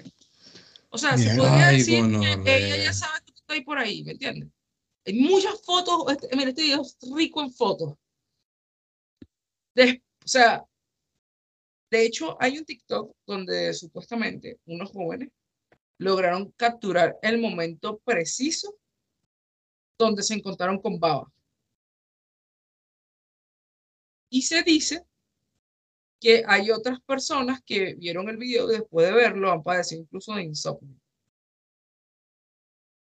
O 0.91 0.99
sea, 0.99 1.17
se 1.19 1.25
Mierda. 1.25 1.37
podría 1.49 1.69
Ay, 1.69 1.77
decir 1.79 1.95
que 1.97 2.01
gonorrea. 2.01 2.57
ella 2.57 2.85
ya 2.85 2.93
sabe 2.93 3.19
que 3.25 3.33
tú 3.33 3.39
estás 3.39 3.55
ahí 3.57 3.63
por 3.63 3.79
ahí, 3.79 4.05
¿me 4.05 4.13
entiendes? 4.13 4.49
Hay 5.07 5.15
muchas 5.15 5.61
fotos, 5.63 6.05
este, 6.13 6.35
mira, 6.37 6.51
este 6.51 6.63
video 6.63 6.83
es 6.83 6.97
rico 7.15 7.43
en 7.43 7.53
fotos. 7.53 7.95
De- 9.75 10.03
o 10.25 10.29
sea, 10.29 10.65
de 11.91 12.05
hecho, 12.05 12.37
hay 12.41 12.59
un 12.59 12.65
TikTok 12.65 13.17
donde 13.27 13.73
supuestamente 13.73 14.61
unos 14.67 14.91
jóvenes 14.91 15.31
lograron 15.99 16.53
capturar 16.53 17.19
el 17.23 17.39
momento 17.39 17.99
preciso 18.05 18.75
donde 19.99 20.23
se 20.23 20.35
encontraron 20.35 20.81
con 20.81 21.01
Baba. 21.01 21.31
Y 24.31 24.43
se 24.43 24.63
dice 24.63 25.07
que 26.21 26.43
hay 26.47 26.71
otras 26.71 27.01
personas 27.01 27.63
que 27.65 27.95
vieron 27.95 28.29
el 28.29 28.37
video 28.37 28.69
y 28.69 28.79
después 28.79 29.07
de 29.07 29.15
verlo 29.15 29.51
han 29.51 29.63
padecido 29.63 30.03
incluso 30.03 30.35
de 30.35 30.43
insomnio. 30.43 31.01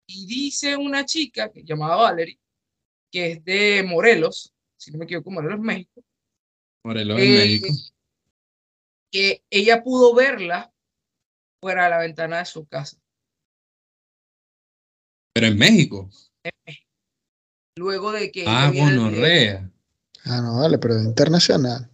Y 0.07 0.27
dice 0.27 0.77
una 0.77 1.05
chica 1.05 1.51
que 1.51 1.63
llamada 1.65 1.97
Valerie, 1.97 2.39
que 3.11 3.33
es 3.33 3.45
de 3.45 3.83
Morelos, 3.87 4.53
si 4.77 4.91
no 4.91 4.99
me 4.99 5.05
equivoco, 5.05 5.31
Morelos, 5.31 5.61
México, 5.61 6.05
Morelos 6.85 7.19
en 7.19 7.25
eh, 7.25 7.37
México. 7.37 7.69
que 9.11 9.45
ella 9.51 9.83
pudo 9.83 10.15
verla 10.15 10.73
fuera 11.61 11.85
de 11.85 11.91
la 11.91 11.99
ventana 11.99 12.39
de 12.39 12.45
su 12.45 12.67
casa. 12.67 12.99
Pero 15.33 15.47
en 15.47 15.59
México. 15.59 16.11
Luego 17.77 18.13
de 18.13 18.31
que 18.31 18.45
Ah, 18.47 18.71
gonorrea. 18.73 19.71
Ah, 20.25 20.41
no, 20.41 20.59
vale, 20.59 20.79
pero 20.79 20.97
es 20.97 21.05
internacional. 21.05 21.89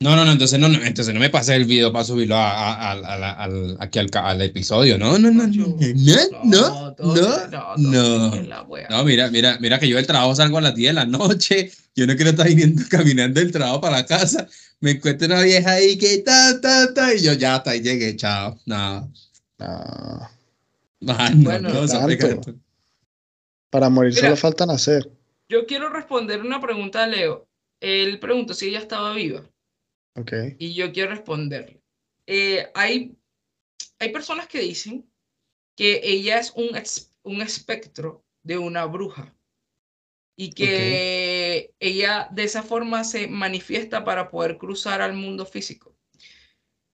No, 0.00 0.16
no, 0.16 0.24
no, 0.24 0.32
entonces 0.32 0.58
no, 0.58 0.68
no, 0.68 0.82
entonces 0.82 1.14
no 1.14 1.20
me 1.20 1.30
pasé 1.30 1.54
el 1.54 1.64
video 1.64 1.92
para 1.92 2.04
subirlo 2.04 2.36
a, 2.36 2.74
a- 2.92 2.92
a- 2.92 3.76
aquí 3.78 3.98
al, 3.98 4.08
al 4.12 4.42
episodio. 4.42 4.98
No, 4.98 5.18
no, 5.18 5.30
no, 5.30 5.46
no, 5.46 5.66
no, 5.66 5.76
no, 6.44 6.96
no, 7.76 7.76
no. 7.76 8.44
No, 8.90 9.04
mira, 9.04 9.30
mira, 9.30 9.56
mira 9.60 9.78
que 9.78 9.88
yo 9.88 9.96
del 9.96 10.06
trabajo 10.06 10.34
salgo 10.34 10.58
a 10.58 10.62
las 10.62 10.74
10 10.74 10.90
de 10.90 10.94
la 10.94 11.06
noche. 11.06 11.70
Yo 11.94 12.06
no 12.06 12.16
quiero 12.16 12.30
estar 12.30 12.46
viniendo 12.46 12.82
caminando 12.90 13.40
del 13.40 13.52
trabajo 13.52 13.80
para 13.80 13.98
la 13.98 14.06
casa. 14.06 14.46
Me 14.80 14.92
encuentro 14.92 15.26
una 15.28 15.40
vieja 15.42 15.72
ahí 15.72 15.96
que 15.96 16.18
ta, 16.18 16.60
ta, 16.60 16.92
ta. 16.92 17.14
Y 17.14 17.20
yo 17.22 17.32
ya 17.34 17.56
hasta 17.56 17.70
ahí 17.70 17.80
llegué, 17.80 18.16
chao. 18.16 18.58
No, 18.66 19.10
No, 19.58 20.28
no, 21.00 21.16
no, 21.30 21.42
Bueno, 21.44 21.68
no, 21.72 21.86
tanto. 21.86 22.54
para 23.70 23.88
morir 23.88 24.12
Mira. 24.12 24.22
solo 24.26 24.36
falta 24.36 24.66
nacer. 24.66 25.10
Yo 25.48 25.66
quiero 25.66 25.88
responder 25.88 26.40
una 26.42 26.60
pregunta 26.60 27.04
a 27.04 27.06
Leo. 27.06 27.46
Él 27.80 28.18
preguntó 28.18 28.54
si 28.54 28.68
ella 28.68 28.78
estaba 28.78 29.14
viva 29.14 29.50
Ok. 30.16 30.32
y 30.58 30.74
yo 30.74 30.92
quiero 30.92 31.10
responderle. 31.10 31.82
Eh, 32.26 32.70
hay, 32.74 33.16
hay 33.98 34.12
personas 34.12 34.46
que 34.46 34.60
dicen 34.60 35.10
que 35.76 36.00
ella 36.04 36.38
es 36.38 36.52
un, 36.56 36.70
un 37.24 37.42
espectro 37.42 38.24
de 38.42 38.58
una 38.58 38.84
bruja 38.86 39.36
y 40.36 40.50
que 40.50 41.74
ella 41.78 42.28
de 42.30 42.44
esa 42.44 42.62
forma 42.62 43.04
se 43.04 43.28
manifiesta 43.28 44.04
para 44.04 44.30
poder 44.30 44.56
cruzar 44.58 45.00
al 45.02 45.14
mundo 45.14 45.46
físico. 45.46 45.96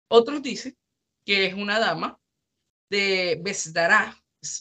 Otros 0.10 0.42
dicen 0.42 0.78
que 1.26 1.46
es 1.46 1.54
una 1.54 1.80
dama 1.80 2.20
de 2.90 3.40
Besdará, 3.42 4.16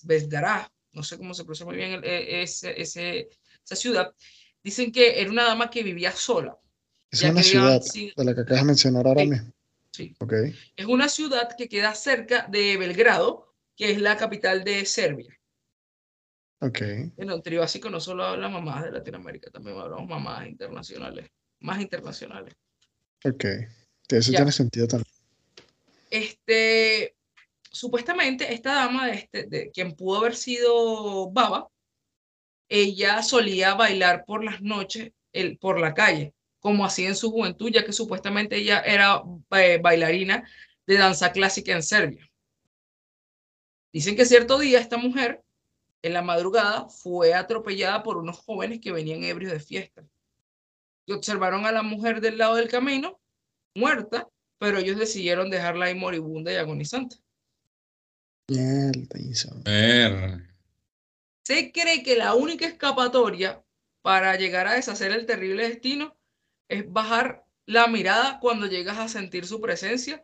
Besdará, 0.04 0.73
no 0.92 1.02
sé 1.02 1.18
cómo 1.18 1.35
se 1.35 1.42
pronuncia 1.44 1.66
muy 1.66 1.76
bien 1.76 1.92
el- 1.92 2.04
e- 2.04 2.42
ese- 2.42 2.80
ese- 2.80 3.28
esa 3.64 3.76
ciudad. 3.76 4.14
Dicen 4.64 4.90
que 4.90 5.21
era 5.21 5.30
una 5.30 5.44
dama 5.44 5.71
que 5.71 5.83
vivía 5.83 6.11
sola. 6.12 6.59
Es 7.11 7.23
una 7.23 7.42
ciudad 7.42 7.80
de 7.80 8.25
la 8.25 8.35
que 8.35 8.40
acabas 8.40 8.62
de 8.62 8.66
mencionar 8.66 9.06
ahora 9.06 9.21
Sí. 9.23 9.28
mismo. 9.28 9.52
Sí. 9.92 10.16
Ok. 10.18 10.33
Es 10.75 10.87
una 10.87 11.09
ciudad 11.09 11.54
que 11.56 11.68
queda 11.68 11.94
cerca 11.94 12.49
de 12.50 12.76
Belgrado, 12.76 13.54
que 13.76 13.92
es 13.92 14.00
la 14.00 14.16
capital 14.16 14.64
de 14.64 14.85
Serbia. 14.87 15.38
Ok. 16.61 16.80
En 16.80 17.42
Trio 17.42 17.61
Básico 17.61 17.90
no 17.90 18.00
solo 18.00 18.25
habla 18.25 18.49
mamás 18.49 18.85
de 18.85 18.90
Latinoamérica, 18.92 19.50
también 19.50 19.76
hablamos 19.78 20.09
mamás 20.09 20.47
internacionales, 20.49 21.28
más 21.61 21.80
internacionales. 21.80 22.54
Ok. 23.25 23.44
Eso 24.09 24.33
Ya. 24.33 24.38
tiene 24.38 24.50
sentido 24.52 24.88
también. 24.88 25.12
Este, 26.11 27.14
supuestamente 27.71 28.52
esta 28.52 28.75
dama, 28.75 29.06
de 29.09 29.14
este, 29.14 29.42
de 29.44 29.71
quien 29.71 29.92
pudo 29.94 30.18
haber 30.18 30.37
sido 30.37 31.30
Baba, 31.30 31.68
ella 32.68 33.23
solía 33.23 33.75
bailar 33.75 34.25
por 34.25 34.44
las 34.44 34.62
noches 34.62 35.12
el, 35.33 35.59
por 35.59 35.78
la 35.78 35.94
calle, 35.94 36.35
como 36.61 36.85
hacía 36.85 37.09
en 37.09 37.16
su 37.16 37.30
juventud, 37.30 37.71
ya 37.71 37.85
que 37.85 37.92
supuestamente 37.92 38.56
ella 38.56 38.80
era 38.80 39.23
eh, 39.50 39.78
bailarina 39.83 40.49
de 40.87 40.97
danza 40.97 41.33
clásica 41.33 41.73
en 41.73 41.83
Serbia. 41.83 42.30
Dicen 43.92 44.16
que 44.16 44.26
cierto 44.26 44.59
día 44.59 44.80
esta 44.80 44.97
mujer, 44.97 45.42
en 46.02 46.12
la 46.12 46.23
madrugada, 46.23 46.88
fue 46.88 47.33
atropellada 47.35 48.02
por 48.02 48.16
unos 48.16 48.38
jóvenes 48.38 48.80
que 48.80 48.92
venían 48.92 49.25
ebrios 49.25 49.52
de 49.52 49.61
fiesta. 49.61 50.04
Y 51.06 51.12
observaron 51.12 51.66
a 51.66 51.73
la 51.73 51.83
mujer 51.83 52.21
del 52.21 52.38
lado 52.38 52.56
del 52.56 52.68
camino, 52.68 53.21
muerta, 53.75 54.28
pero 54.59 54.78
ellos 54.78 54.99
decidieron 54.99 55.50
dejarla 55.50 55.87
ahí 55.87 55.94
moribunda 55.94 56.52
y 56.52 56.56
agonizante. 56.56 57.16
Mierda. 59.64 60.53
Se 61.44 61.72
cree 61.72 62.02
que 62.02 62.16
la 62.16 62.34
única 62.34 62.66
escapatoria 62.66 63.62
para 64.02 64.36
llegar 64.36 64.66
a 64.66 64.74
deshacer 64.74 65.12
el 65.12 65.26
terrible 65.26 65.68
destino 65.68 66.16
es 66.68 66.90
bajar 66.90 67.44
la 67.66 67.86
mirada 67.86 68.38
cuando 68.40 68.66
llegas 68.66 68.98
a 68.98 69.08
sentir 69.08 69.46
su 69.46 69.60
presencia 69.60 70.22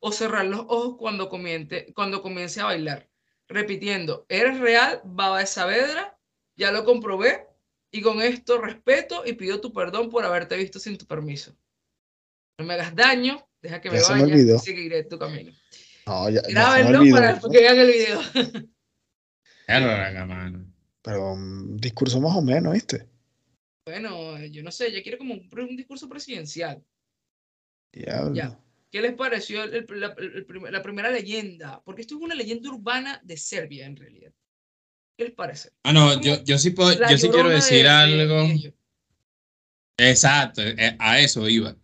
o 0.00 0.12
cerrar 0.12 0.46
los 0.46 0.60
ojos 0.60 0.96
cuando 0.98 1.28
comience, 1.28 1.92
cuando 1.94 2.22
comience 2.22 2.60
a 2.60 2.66
bailar. 2.66 3.08
Repitiendo, 3.46 4.24
eres 4.28 4.58
real, 4.58 5.02
Baba 5.04 5.40
de 5.40 5.46
Saavedra, 5.46 6.18
ya 6.56 6.72
lo 6.72 6.84
comprobé 6.84 7.46
y 7.90 8.00
con 8.00 8.22
esto 8.22 8.58
respeto 8.60 9.22
y 9.26 9.34
pido 9.34 9.60
tu 9.60 9.72
perdón 9.72 10.08
por 10.10 10.24
haberte 10.24 10.56
visto 10.56 10.78
sin 10.78 10.96
tu 10.96 11.06
permiso. 11.06 11.54
No 12.58 12.64
me 12.64 12.74
hagas 12.74 12.94
daño, 12.94 13.46
deja 13.60 13.80
que 13.80 13.90
Ya 13.90 13.94
me 13.94 14.22
vaya 14.22 14.36
y 14.36 14.58
seguiré 14.58 15.04
tu 15.04 15.18
camino. 15.18 15.52
No, 16.06 16.30
ya, 16.30 16.40
Grábenlo 16.42 17.02
para 17.14 17.38
que 17.38 17.58
vean 17.58 17.78
el 17.78 17.86
video. 17.86 18.20
Pero 19.66 21.32
un 21.32 21.76
discurso 21.76 22.20
más 22.20 22.36
o 22.36 22.42
menos, 22.42 22.72
¿viste? 22.72 23.06
Bueno, 23.86 24.42
yo 24.46 24.62
no 24.62 24.70
sé, 24.70 24.88
ella 24.88 25.02
quiere 25.02 25.18
como 25.18 25.34
un, 25.34 25.76
discurso 25.76 26.08
presidencial. 26.08 26.82
Diablo. 27.92 28.34
Ya. 28.34 28.58
¿Qué 28.90 29.02
les 29.02 29.14
pareció 29.14 29.64
el- 29.64 29.74
el- 29.74 30.00
la, 30.00 30.14
el 30.18 30.46
prim- 30.46 30.64
la 30.70 30.82
primera 30.82 31.10
leyenda? 31.10 31.82
Porque 31.84 32.02
esto 32.02 32.16
es 32.16 32.22
una 32.22 32.34
leyenda 32.34 32.70
urbana 32.70 33.20
de 33.24 33.36
Serbia, 33.36 33.86
en 33.86 33.96
realidad. 33.96 34.32
¿Qué 35.18 35.24
les 35.24 35.34
parece? 35.34 35.70
Ah, 35.82 35.92
no, 35.92 36.20
yo, 36.20 36.42
yo 36.44 36.58
sí 36.58 36.70
puedo, 36.70 36.92
yo 36.92 37.18
sí 37.18 37.28
quiero 37.28 37.48
decir 37.48 37.82
de- 37.82 37.88
algo. 37.88 38.42
de. 38.44 38.74
Exacto, 39.98 40.62
eh, 40.62 40.96
a 40.98 41.20
eso 41.20 41.48
iba. 41.48 41.76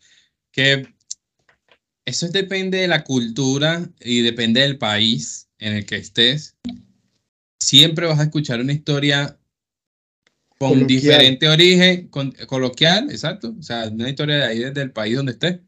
Que 0.52 0.87
eso 2.06 2.28
depende 2.28 2.78
de 2.78 2.88
la 2.88 3.04
cultura 3.04 3.88
y 4.00 4.22
depende 4.22 4.62
del 4.62 4.78
país 4.78 5.49
en 5.58 5.75
el 5.76 5.87
que 5.87 5.96
estés. 5.96 6.56
Siempre 7.61 8.07
vas 8.07 8.19
a 8.19 8.25
escuchar 8.25 8.61
una 8.61 8.73
historia 8.73 9.37
con 10.59 10.71
Coloquial. 10.71 10.87
diferente 10.88 11.49
origen, 11.49 12.09
con, 12.09 12.33
coloquial, 12.47 13.11
exacto. 13.11 13.55
O 13.59 13.62
sea, 13.62 13.88
una 13.88 14.09
historia 14.09 14.37
de 14.37 14.45
ahí 14.45 14.59
desde 14.59 14.83
el 14.83 14.93
país 14.93 15.17
donde 15.17 15.33
estés. 15.33 15.61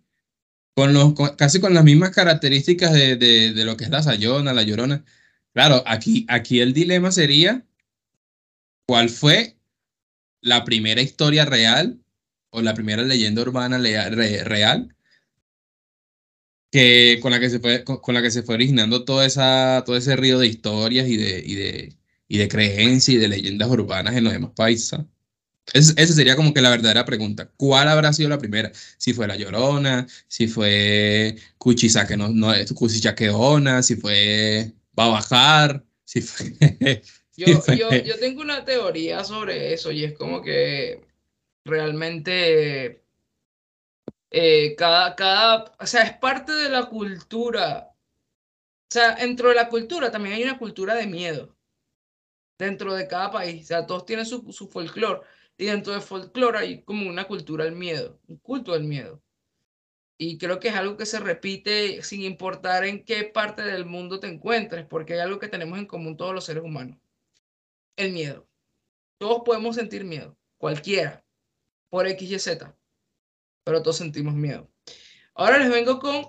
Con 0.75 0.93
los, 0.95 1.13
con- 1.15 1.37
casi 1.37 1.61
con 1.61 1.75
las 1.75 1.85
mismas 1.85 2.11
características 2.11 2.93
de, 2.93 3.17
de- 3.17 3.53
de 3.53 3.65
lo 3.65 3.77
que 3.77 3.85
es 3.85 3.91
la 3.91 4.03
Sayona, 4.03 4.53
la 4.55 4.63
Llorona. 4.63 5.05
Claro, 5.53 5.83
aquí, 5.87 6.25
aquí 6.29 6.61
el 6.61 6.73
dilema 6.73 7.13
sería, 7.13 7.65
¿cuál 8.87 9.11
fue 9.11 9.59
la 10.41 10.65
primera 10.65 11.03
historia 11.03 11.45
real 11.45 12.01
o 12.51 12.63
la 12.63 12.75
primera 12.75 13.03
leyenda 13.03 13.43
urbana 13.43 13.79
real 13.79 14.95
que 16.73 17.21
con 17.23 17.33
la 17.33 17.41
que 17.41 17.50
se 17.50 17.61
fue, 17.61 17.85
con, 17.85 17.99
con 17.99 18.14
la 18.17 18.23
que 18.23 18.33
se 18.33 18.43
fue 18.45 18.57
originando 18.57 19.05
toda 19.07 19.26
esa, 19.26 19.85
todo 19.87 19.97
ese 19.97 20.17
río 20.17 20.41
de 20.41 20.49
historias 20.49 21.09
y 21.09 21.19
de, 21.19 21.43
y 21.47 21.55
de, 21.57 21.97
y 22.29 22.38
de 22.38 22.49
creencias 22.49 23.17
y 23.17 23.19
de 23.19 23.29
leyendas 23.29 23.69
urbanas 23.71 24.17
en 24.17 24.25
los 24.25 24.35
demás 24.35 24.52
países. 24.57 25.00
Es- 25.75 25.95
esa 25.97 26.14
sería 26.14 26.37
como 26.37 26.52
que 26.55 26.61
la 26.62 26.71
verdadera 26.71 27.05
pregunta. 27.05 27.50
¿Cuál 27.57 27.88
habrá 27.88 28.12
sido 28.12 28.29
la 28.31 28.38
primera? 28.38 28.73
Si 28.99 29.14
fue 29.14 29.29
La 29.29 29.37
Llorona, 29.37 30.07
si 30.29 30.49
fue 30.49 31.37
Cuchisaque, 31.59 32.17
no, 32.17 32.29
no 32.31 32.52
es 32.55 32.73
Cuchichaqueona, 32.73 33.83
si 33.83 33.97
fue 33.97 34.73
Babajar, 34.93 35.85
si 36.05 36.23
fue... 36.23 36.52
Yo, 37.37 37.47
Sí, 37.47 37.55
fue- 37.62 37.79
yo, 37.79 37.91
yo 38.05 38.19
tengo 38.19 38.43
una 38.43 38.64
teoría 38.67 39.25
sobre 39.25 39.73
eso 39.73 39.91
y 39.93 40.05
es 40.05 40.12
como 40.12 40.43
que 40.43 41.00
realmente 41.64 43.01
eh, 44.33 44.75
cada, 44.77 45.15
cada, 45.17 45.73
o 45.79 45.87
sea, 45.87 46.03
es 46.05 46.17
parte 46.19 46.53
de 46.53 46.69
la 46.71 46.87
cultura. 46.87 47.95
O 48.91 48.93
sea, 48.93 49.17
dentro 49.17 49.49
de 49.51 49.55
la 49.55 49.69
cultura 49.69 50.11
también 50.11 50.37
hay 50.37 50.45
una 50.45 50.59
cultura 50.59 50.95
de 50.95 51.07
miedo. 51.07 51.57
Dentro 52.59 52.95
de 52.95 53.09
cada 53.09 53.31
país. 53.31 53.65
O 53.65 53.67
sea, 53.67 53.87
todos 53.87 54.07
tienen 54.07 54.27
su, 54.27 54.53
su 54.53 54.69
folclore. 54.69 55.21
Y 55.57 55.67
dentro 55.67 55.93
del 55.93 56.03
folclore 56.03 56.59
hay 56.59 56.83
como 56.83 57.09
una 57.09 57.25
cultura 57.27 57.65
del 57.65 57.75
miedo, 57.77 58.21
un 58.29 58.39
culto 58.39 58.73
del 58.73 58.85
miedo. 58.85 59.23
Y 60.19 60.39
creo 60.39 60.61
que 60.61 60.69
es 60.69 60.75
algo 60.77 60.97
que 60.97 61.07
se 61.07 61.21
repite 61.21 62.03
sin 62.03 62.23
importar 62.23 62.85
en 62.85 63.05
qué 63.05 63.25
parte 63.25 63.62
del 63.62 63.85
mundo 63.87 64.21
te 64.21 64.29
encuentres, 64.29 64.87
porque 64.87 65.15
hay 65.15 65.21
algo 65.21 65.39
que 65.39 65.49
tenemos 65.49 65.79
en 65.79 65.87
común 65.87 66.17
todos 66.17 66.35
los 66.35 66.45
seres 66.45 66.62
humanos 66.62 66.99
el 67.97 68.12
miedo. 68.12 68.47
Todos 69.19 69.43
podemos 69.45 69.77
sentir 69.77 70.05
miedo, 70.05 70.37
cualquiera, 70.59 71.25
por 71.89 72.07
X 72.09 72.31
y 72.31 72.39
Z, 72.39 72.77
pero 73.64 73.83
todos 73.83 73.97
sentimos 73.99 74.35
miedo. 74.35 74.71
Ahora 75.35 75.59
les 75.59 75.71
vengo 75.71 75.99
con 75.99 76.26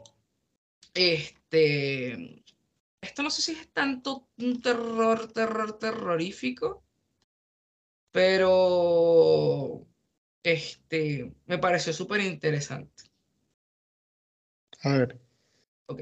este. 0.93 2.43
Esto 3.01 3.21
no 3.23 3.29
sé 3.29 3.41
si 3.41 3.51
es 3.51 3.67
tanto 3.73 4.29
un 4.37 4.61
terror, 4.61 5.31
terror, 5.33 5.77
terrorífico, 5.77 6.83
pero 8.11 9.85
este 10.43 11.33
me 11.45 11.57
pareció 11.57 11.91
súper 11.93 12.21
interesante. 12.21 13.03
A 14.83 14.89
ver, 14.97 15.19
Ok. 15.87 16.01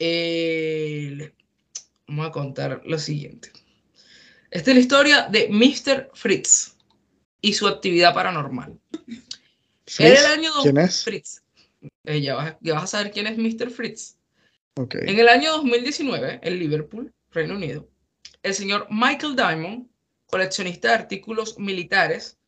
Eh, 0.00 1.10
le- 1.16 1.34
vamos 2.06 2.26
a 2.28 2.30
contar 2.32 2.82
lo 2.84 2.98
siguiente. 2.98 3.52
Esta 4.50 4.70
es 4.70 4.76
la 4.76 4.80
historia 4.80 5.22
de 5.28 5.48
Mr. 5.48 6.10
Fritz 6.14 6.76
y 7.40 7.52
su 7.52 7.66
actividad 7.68 8.14
paranormal. 8.14 8.80
Era 9.98 10.16
Fritz, 10.16 10.20
el 10.20 10.26
año 10.26 10.50
¿quién 10.62 10.78
es? 10.78 11.04
Fritz. 11.04 11.42
Eh, 12.04 12.20
ya, 12.20 12.34
vas, 12.34 12.56
ya 12.60 12.74
vas 12.74 12.84
a 12.84 12.86
saber 12.86 13.10
quién 13.12 13.26
es 13.26 13.38
Mr. 13.38 13.70
Fritz. 13.70 14.16
Ok, 14.76 14.96
En 14.96 15.18
el 15.18 15.28
año 15.28 15.52
2019, 15.52 16.40
en 16.42 16.58
Liverpool, 16.58 17.12
Reino 17.30 17.54
Unido, 17.54 17.88
el 18.42 18.54
señor 18.54 18.86
Michael 18.90 19.34
Diamond, 19.34 19.88
coleccionista 20.26 20.88
de 20.88 20.94
artículos 20.94 21.58
militares, 21.58 22.38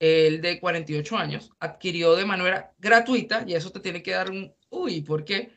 el 0.00 0.40
de 0.40 0.58
48 0.58 1.16
años, 1.16 1.50
adquirió 1.60 2.16
de 2.16 2.24
manera 2.24 2.74
gratuita, 2.78 3.44
y 3.46 3.54
eso 3.54 3.70
te 3.70 3.80
tiene 3.80 4.02
que 4.02 4.10
dar 4.12 4.30
un, 4.30 4.52
uy, 4.70 5.02
¿por 5.02 5.24
qué? 5.24 5.52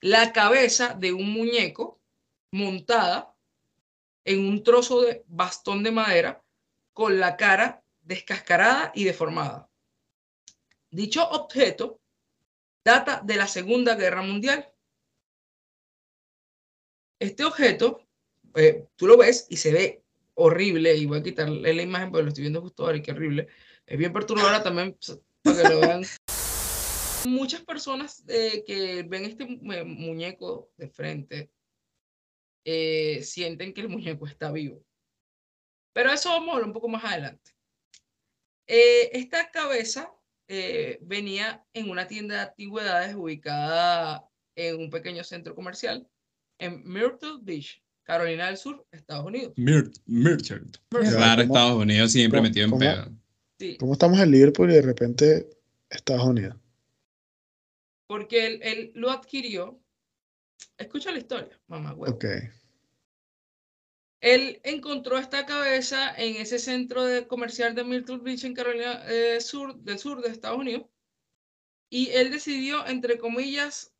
La 0.00 0.32
cabeza 0.32 0.94
de 0.94 1.12
un 1.12 1.30
muñeco 1.30 2.00
montada 2.52 3.34
en 4.24 4.46
un 4.46 4.62
trozo 4.62 5.02
de 5.02 5.24
bastón 5.28 5.82
de 5.82 5.90
madera 5.90 6.42
con 6.92 7.20
la 7.20 7.36
cara 7.36 7.82
descascarada 8.02 8.92
y 8.94 9.04
deformada. 9.04 9.69
Dicho 10.90 11.28
objeto 11.30 12.00
data 12.84 13.20
de 13.24 13.36
la 13.36 13.46
Segunda 13.46 13.94
Guerra 13.94 14.22
Mundial. 14.22 14.72
Este 17.20 17.44
objeto, 17.44 18.06
eh, 18.54 18.86
tú 18.96 19.06
lo 19.06 19.16
ves 19.16 19.46
y 19.50 19.56
se 19.56 19.72
ve 19.72 20.02
horrible, 20.34 20.96
y 20.96 21.04
voy 21.06 21.18
a 21.18 21.22
quitarle 21.22 21.74
la 21.74 21.82
imagen 21.82 22.10
porque 22.10 22.22
lo 22.22 22.28
estoy 22.28 22.42
viendo 22.42 22.62
justo 22.62 22.84
ahora 22.84 22.96
y 22.96 23.02
qué 23.02 23.12
horrible. 23.12 23.48
Es 23.86 23.98
bien 23.98 24.12
perturbadora 24.12 24.62
también 24.62 24.96
para 25.42 25.62
que 25.62 25.68
lo 25.74 25.80
vean. 25.80 26.02
Muchas 27.26 27.60
personas 27.60 28.24
eh, 28.28 28.64
que 28.66 29.02
ven 29.02 29.26
este 29.26 29.44
mu- 29.44 29.84
muñeco 29.84 30.70
de 30.78 30.88
frente 30.88 31.50
eh, 32.64 33.22
sienten 33.22 33.74
que 33.74 33.82
el 33.82 33.90
muñeco 33.90 34.26
está 34.26 34.50
vivo. 34.50 34.82
Pero 35.92 36.10
eso 36.10 36.30
vamos 36.30 36.48
a 36.48 36.52
hablar 36.52 36.68
un 36.68 36.72
poco 36.72 36.88
más 36.88 37.04
adelante. 37.04 37.52
Eh, 38.66 39.10
esta 39.12 39.50
cabeza 39.50 40.10
eh, 40.52 40.98
venía 41.02 41.64
en 41.72 41.90
una 41.90 42.08
tienda 42.08 42.34
de 42.34 42.40
antigüedades 42.40 43.14
ubicada 43.14 44.28
en 44.56 44.80
un 44.80 44.90
pequeño 44.90 45.22
centro 45.22 45.54
comercial 45.54 46.08
en 46.58 46.82
Myrtle 46.84 47.38
Beach, 47.40 47.80
Carolina 48.02 48.46
del 48.46 48.56
Sur, 48.56 48.84
Estados 48.90 49.24
Unidos. 49.26 49.52
Raro 49.56 50.36
¿Cómo- 50.90 51.42
Estados 51.42 51.82
Unidos 51.82 52.10
siempre 52.12 52.38
cómo- 52.40 52.48
metido 52.48 52.64
en 52.64 52.70
cómo- 52.70 52.80
pedo. 52.80 53.10
Sí, 53.60 53.76
¿cómo 53.78 53.92
estamos 53.92 54.18
en 54.18 54.30
Liverpool 54.32 54.70
y 54.70 54.74
de 54.74 54.82
repente 54.82 55.48
Estados 55.88 56.24
Unidos? 56.24 56.56
porque 58.08 58.44
él, 58.48 58.60
él 58.64 58.90
lo 58.96 59.12
adquirió. 59.12 59.80
Escucha 60.76 61.12
la 61.12 61.18
historia, 61.18 61.56
mamá. 61.68 61.94
huevo. 61.94 62.12
Ok, 62.16 62.24
Él 64.22 64.60
encontró 64.64 65.18
esta 65.18 65.44
cabeza 65.46 66.14
en 66.16 66.36
ese 66.36 66.58
centro 66.58 67.02
comercial 67.28 67.74
de 67.74 67.84
Myrtle 67.84 68.18
Beach 68.18 68.44
en 68.44 68.54
Carolina 68.54 69.02
eh, 69.08 69.40
sur, 69.42 69.76
del 69.76 69.98
sur 69.98 70.22
de 70.22 70.30
Estados 70.30 70.58
Unidos. 70.58 70.86
Y 71.90 72.08
él 72.12 72.30
decidió, 72.30 72.86
entre 72.86 73.18
comillas, 73.18 73.94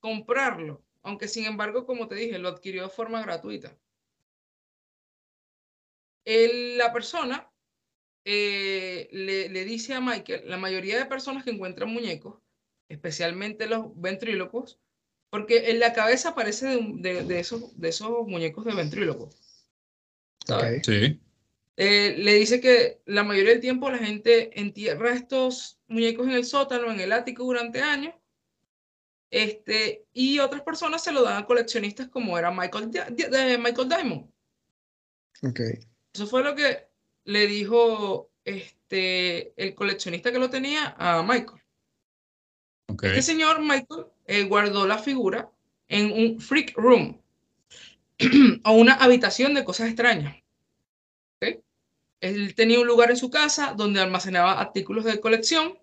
comprarlo. 0.00 0.82
Aunque 1.02 1.28
sin 1.28 1.44
embargo, 1.44 1.86
como 1.86 2.08
te 2.08 2.14
dije, 2.16 2.38
lo 2.38 2.48
adquirió 2.48 2.84
de 2.84 2.88
forma 2.88 3.22
gratuita. 3.22 3.76
El- 6.24 6.78
la 6.78 6.92
persona 6.92 7.50
eh, 8.24 9.08
le, 9.12 9.64
dice 9.64 9.94
a 9.94 10.00
Michael, 10.00 10.42
la 10.48 10.58
mayoría 10.58 10.98
de 10.98 11.06
personas 11.06 11.44
que 11.44 11.50
encuentran 11.50 11.90
muñecos, 11.90 12.40
especialmente 12.88 13.66
los 13.66 13.98
ventrílocos, 14.00 14.80
porque 15.30 15.70
en 15.70 15.80
la 15.80 15.92
cabeza 15.94 16.34
parece 16.34 16.66
de, 16.68 16.82
de- 16.98 17.24
de 17.24 17.40
esos, 17.40 17.78
de 17.80 17.88
esos 17.90 18.26
muñecos 18.28 18.64
de 18.64 18.74
ventrílocos. 18.74 19.41
Sí. 20.82 21.20
Eh, 21.76 22.16
le 22.18 22.34
dice 22.34 22.60
que 22.60 23.00
la 23.06 23.24
mayoría 23.24 23.52
del 23.52 23.60
tiempo 23.60 23.90
la 23.90 23.98
gente 23.98 24.58
entierra 24.60 25.14
estos 25.14 25.78
muñecos 25.88 26.26
en 26.26 26.34
el 26.34 26.44
sótano, 26.44 26.90
en 26.90 27.00
el 27.00 27.12
ático 27.12 27.44
durante 27.44 27.80
años. 27.80 28.14
Este, 29.30 30.04
y 30.12 30.38
otras 30.40 30.60
personas 30.62 31.02
se 31.02 31.12
lo 31.12 31.22
dan 31.22 31.42
a 31.42 31.46
coleccionistas 31.46 32.08
como 32.08 32.38
era 32.38 32.50
Michael, 32.50 32.90
de 32.90 33.58
Michael 33.58 33.88
Diamond. 33.88 34.30
ok. 35.42 35.60
Eso 36.12 36.26
fue 36.26 36.44
lo 36.44 36.54
que 36.54 36.86
le 37.24 37.46
dijo 37.46 38.30
este, 38.44 39.54
el 39.56 39.74
coleccionista 39.74 40.30
que 40.30 40.38
lo 40.38 40.50
tenía 40.50 40.94
a 40.98 41.22
Michael. 41.22 41.62
Ok. 42.88 43.04
Este 43.04 43.22
señor 43.22 43.60
Michael 43.62 44.04
eh, 44.26 44.42
guardó 44.44 44.86
la 44.86 44.98
figura 44.98 45.50
en 45.88 46.12
un 46.12 46.38
freak 46.38 46.76
room 46.76 47.21
o 48.64 48.72
una 48.72 48.94
habitación 48.94 49.54
de 49.54 49.64
cosas 49.64 49.88
extrañas. 49.88 50.36
Él 52.20 52.54
tenía 52.54 52.78
un 52.78 52.86
lugar 52.86 53.10
en 53.10 53.16
su 53.16 53.30
casa 53.30 53.74
donde 53.76 54.00
almacenaba 54.00 54.60
artículos 54.60 55.04
de 55.04 55.20
colección, 55.20 55.76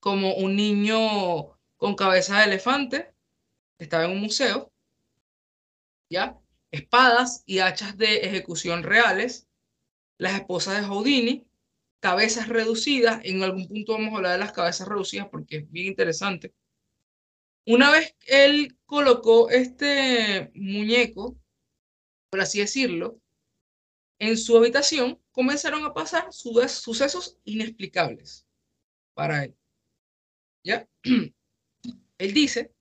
como 0.00 0.34
un 0.34 0.56
niño 0.56 1.58
con 1.76 1.94
cabeza 1.94 2.38
de 2.38 2.44
elefante, 2.44 3.12
que 3.76 3.84
estaba 3.84 4.04
en 4.04 4.12
un 4.12 4.20
museo, 4.22 4.72
¿ya? 6.08 6.38
Espadas 6.70 7.42
y 7.44 7.58
hachas 7.58 7.98
de 7.98 8.20
ejecución 8.20 8.82
reales, 8.82 9.46
las 10.16 10.34
esposas 10.36 10.80
de 10.80 10.86
Houdini, 10.86 11.46
cabezas 12.00 12.48
reducidas, 12.48 13.20
en 13.24 13.42
algún 13.42 13.68
punto 13.68 13.92
vamos 13.92 14.14
a 14.14 14.16
hablar 14.16 14.32
de 14.32 14.38
las 14.38 14.52
cabezas 14.52 14.88
reducidas 14.88 15.28
porque 15.28 15.58
es 15.58 15.70
bien 15.70 15.88
interesante. 15.88 16.54
Una 17.66 17.90
vez 17.90 18.16
él 18.26 18.76
colocó 18.86 19.50
este 19.50 20.50
muñeco, 20.54 21.36
por 22.32 22.40
así 22.40 22.60
decirlo, 22.60 23.20
en 24.18 24.38
su 24.38 24.56
habitación, 24.56 25.20
comenzaron 25.32 25.84
a 25.84 25.92
pasar 25.92 26.32
su- 26.32 26.66
sucesos 26.66 27.36
inexplicables 27.44 28.46
para 29.12 29.44
él. 29.44 29.54
¿Ya? 30.64 30.88
Él 32.18 32.32
dice 32.32 32.72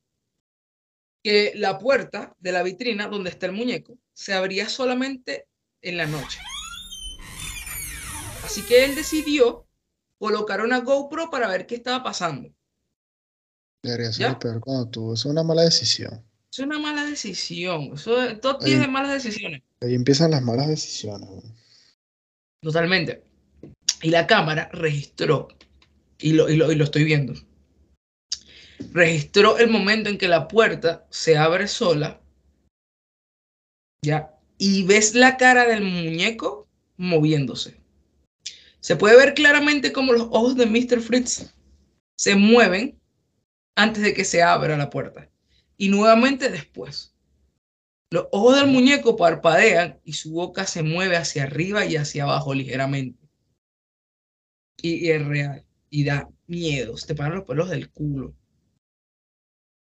que 1.22 1.52
la 1.56 1.80
puerta 1.80 2.34
de 2.40 2.52
la 2.54 2.64
vitrina 2.64 3.08
donde 3.08 3.30
está 3.32 3.48
el 3.48 3.52
muñeco 3.52 3.98
se 4.14 4.34
abría 4.34 4.70
solamente 4.70 5.48
en 5.82 5.98
la 5.98 6.06
noche. 6.06 6.40
Así 8.46 8.62
que 8.66 8.86
él 8.86 8.96
decidió 8.96 9.68
colocar 10.18 10.62
una 10.62 10.80
GoPro 10.80 11.30
para 11.30 11.48
ver 11.50 11.66
qué 11.66 11.76
estaba 11.76 12.04
pasando. 12.04 12.54
Debería 13.84 14.14
ser 14.14 14.38
peor 14.38 14.62
cuando 14.62 14.88
tú. 14.90 15.14
Es 15.14 15.26
una 15.26 15.44
mala 15.44 15.64
decisión. 15.64 16.24
Es 16.52 16.60
una 16.60 16.80
mala 16.80 17.06
decisión. 17.06 17.92
Eso 17.94 18.22
es 18.22 18.42
todo 18.42 18.60
Ahí- 18.62 18.76
de 18.76 18.88
malas 18.88 19.12
decisiones. 19.24 19.62
Ahí 19.82 19.96
empiezan 19.96 20.32
las 20.32 20.42
malas 20.42 20.68
decisiones. 20.68 21.28
güey. 21.30 21.44
Totalmente. 22.62 23.24
Y 24.02 24.10
la 24.10 24.28
cámara 24.28 24.70
registró. 24.74 25.48
Y 26.20 26.34
lo, 26.34 26.50
y 26.50 26.56
lo, 26.58 26.72
y 26.72 26.76
lo 26.76 26.84
estoy 26.84 27.04
viendo. 27.04 27.34
registró 28.94 29.58
el 29.60 29.70
momento 29.70 30.10
en 30.10 30.18
que 30.18 30.28
la 30.28 30.48
puerta 30.48 31.06
se 31.12 31.38
abre 31.38 31.68
sola, 31.68 32.20
¿ya? 34.04 34.34
Y 34.58 34.84
ves 34.84 35.14
la 35.16 35.38
cara 35.38 35.66
del 35.66 35.84
muñeco 35.84 36.68
moviéndose. 36.98 37.80
Se 38.80 38.96
puede 38.96 39.16
ver 39.18 39.36
claramente 39.36 39.92
cómo 39.94 40.14
los 40.14 40.24
ojos 40.32 40.56
de 40.58 40.66
Mr. 40.66 41.00
Fritz 41.00 41.54
se 42.18 42.36
mueven 42.36 43.00
antes 43.78 44.02
de 44.04 44.14
que 44.16 44.26
se 44.26 44.42
abra 44.42 44.76
la 44.78 44.90
puerta. 44.90 45.30
Y 45.82 45.90
nuevamente 45.90 46.52
después. 46.52 47.16
Los 48.12 48.28
ojos 48.32 48.56
del 48.56 48.68
muñeco 48.68 49.18
parpadean 49.18 50.00
y 50.04 50.14
su 50.14 50.32
boca 50.32 50.68
se 50.68 50.84
mueve 50.84 51.18
hacia 51.18 51.42
arriba 51.42 51.88
y 51.88 51.96
hacia 51.96 52.26
abajo 52.26 52.54
ligeramente. 52.54 53.28
Y, 54.80 55.10
es 55.10 55.26
real. 55.26 55.66
Y 55.90 56.04
da 56.04 56.30
miedo. 56.46 56.94
te 56.94 57.16
paran 57.16 57.38
los 57.38 57.46
pelos 57.46 57.72
del 57.72 57.90
culo. 57.90 58.36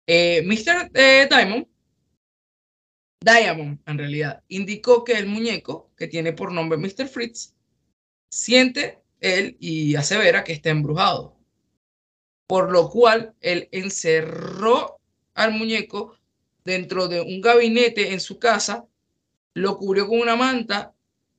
Eh, 0.08 0.42
Mr. 0.44 0.90
Eh, 0.94 1.28
Diamond, 1.30 1.68
Diamond 3.24 3.80
en 3.86 3.96
realidad, 3.98 4.42
indicó 4.48 5.04
que 5.04 5.12
el 5.12 5.26
muñeco, 5.26 5.92
que 5.96 6.08
tiene 6.08 6.32
por 6.32 6.50
nombre 6.50 6.76
Mr. 6.76 7.06
Fritz, 7.06 7.54
siente 8.32 9.00
él 9.20 9.56
y 9.60 9.94
asevera 9.94 10.42
que 10.42 10.54
está 10.54 10.70
embrujado. 10.70 11.38
Por 12.48 12.72
lo 12.72 12.90
cual 12.90 13.36
él 13.40 13.68
encerró 13.70 15.00
al 15.34 15.52
muñeco 15.52 16.16
dentro 16.64 17.08
de 17.08 17.20
un 17.20 17.40
gabinete 17.40 18.12
en 18.12 18.20
su 18.20 18.38
casa, 18.38 18.86
lo 19.52 19.76
cubrió 19.76 20.08
con 20.08 20.20
una 20.20 20.36
manta 20.36 20.94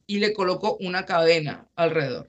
y 0.07 0.19
le 0.19 0.33
colocó 0.33 0.77
una 0.79 1.05
cadena 1.05 1.67
alrededor. 1.75 2.27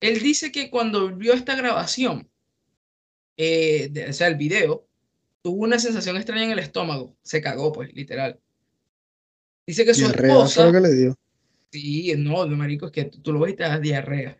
Él 0.00 0.20
dice 0.20 0.50
que 0.50 0.70
cuando 0.70 1.14
vio 1.14 1.32
esta 1.32 1.54
grabación, 1.54 2.28
eh, 3.36 4.06
o 4.08 4.12
sea, 4.12 4.26
el 4.26 4.36
video, 4.36 4.86
tuvo 5.42 5.62
una 5.62 5.78
sensación 5.78 6.16
extraña 6.16 6.44
en 6.44 6.50
el 6.52 6.58
estómago. 6.58 7.16
Se 7.22 7.40
cagó, 7.40 7.72
pues, 7.72 7.92
literal. 7.94 8.40
Dice 9.66 9.84
que 9.84 9.94
su 9.94 10.06
esposa... 10.06 10.72
que 10.72 10.80
le 10.80 10.94
dio. 10.94 11.18
Sí, 11.70 12.14
no, 12.16 12.46
marico, 12.48 12.86
es 12.86 12.92
que 12.92 13.04
tú, 13.04 13.32
lo 13.32 13.40
ves 13.40 13.52
y 13.52 13.56
te 13.56 13.62
das 13.62 13.80
diarrea. 13.80 14.36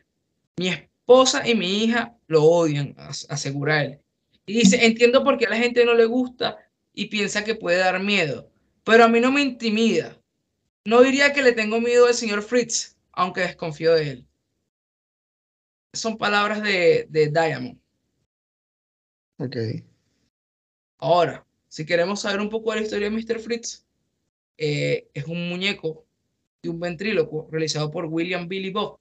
Mi 0.59 0.69
esposa 0.69 1.49
y 1.49 1.55
mi 1.55 1.85
hija 1.85 2.17
lo 2.27 2.45
odian, 2.45 2.95
asegura 2.99 3.85
él. 3.85 4.01
Y 4.47 4.55
dice, 4.55 4.85
entiendo 4.85 5.23
por 5.23 5.39
qué 5.39 5.47
a 5.47 5.51
la 5.51 5.57
gente 5.57 5.85
no 5.85 5.95
le 5.95 6.05
gusta 6.07 6.59
y 6.93 7.07
piensa 7.07 7.45
que 7.45 7.55
puede 7.55 7.79
dar 7.79 8.03
miedo, 8.03 8.51
pero 8.85 9.05
a 9.05 9.09
mí 9.09 9.21
no 9.21 9.31
me 9.31 9.43
intimida. 9.43 10.21
No 10.85 11.01
diría 11.03 11.33
que 11.33 11.43
le 11.43 11.53
tengo 11.53 11.81
miedo 11.81 12.07
al 12.07 12.15
señor 12.15 12.43
Fritz, 12.43 12.97
aunque 13.13 13.43
desconfío 13.43 13.95
de 13.95 14.11
él. 14.11 14.27
Son 15.93 16.19
palabras 16.19 16.63
de, 16.63 17.07
de 17.09 17.29
Diamond. 17.29 17.79
Ok. 19.39 19.57
Ahora, 20.99 21.47
si 21.69 21.87
queremos 21.87 22.21
saber 22.21 22.41
un 22.41 22.49
poco 22.49 22.71
de 22.71 22.77
la 22.77 22.83
historia 22.83 23.11
de 23.11 23.17
Mr. 23.17 23.41
Fritz, 23.41 23.85
eh, 24.59 25.09
es 25.15 25.25
un 25.25 25.49
muñeco 25.49 26.05
y 26.63 26.69
un 26.69 26.79
ventrílocuo 26.79 27.49
realizado 27.51 27.91
por 27.91 28.07
William 28.07 28.49
Billy 28.49 28.71
Bob, 28.71 28.99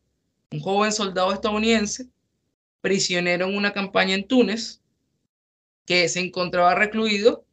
un 0.52 0.60
joven 0.60 0.92
soldado 0.92 1.32
estadounidense 1.32 2.08
prisionero 2.82 3.48
en 3.48 3.56
una 3.56 3.74
campaña 3.74 4.16
en 4.16 4.28
Túnez 4.28 4.81
que 5.86 6.08
se 6.10 6.20
encontraba 6.20 6.76
recluido 6.76 7.46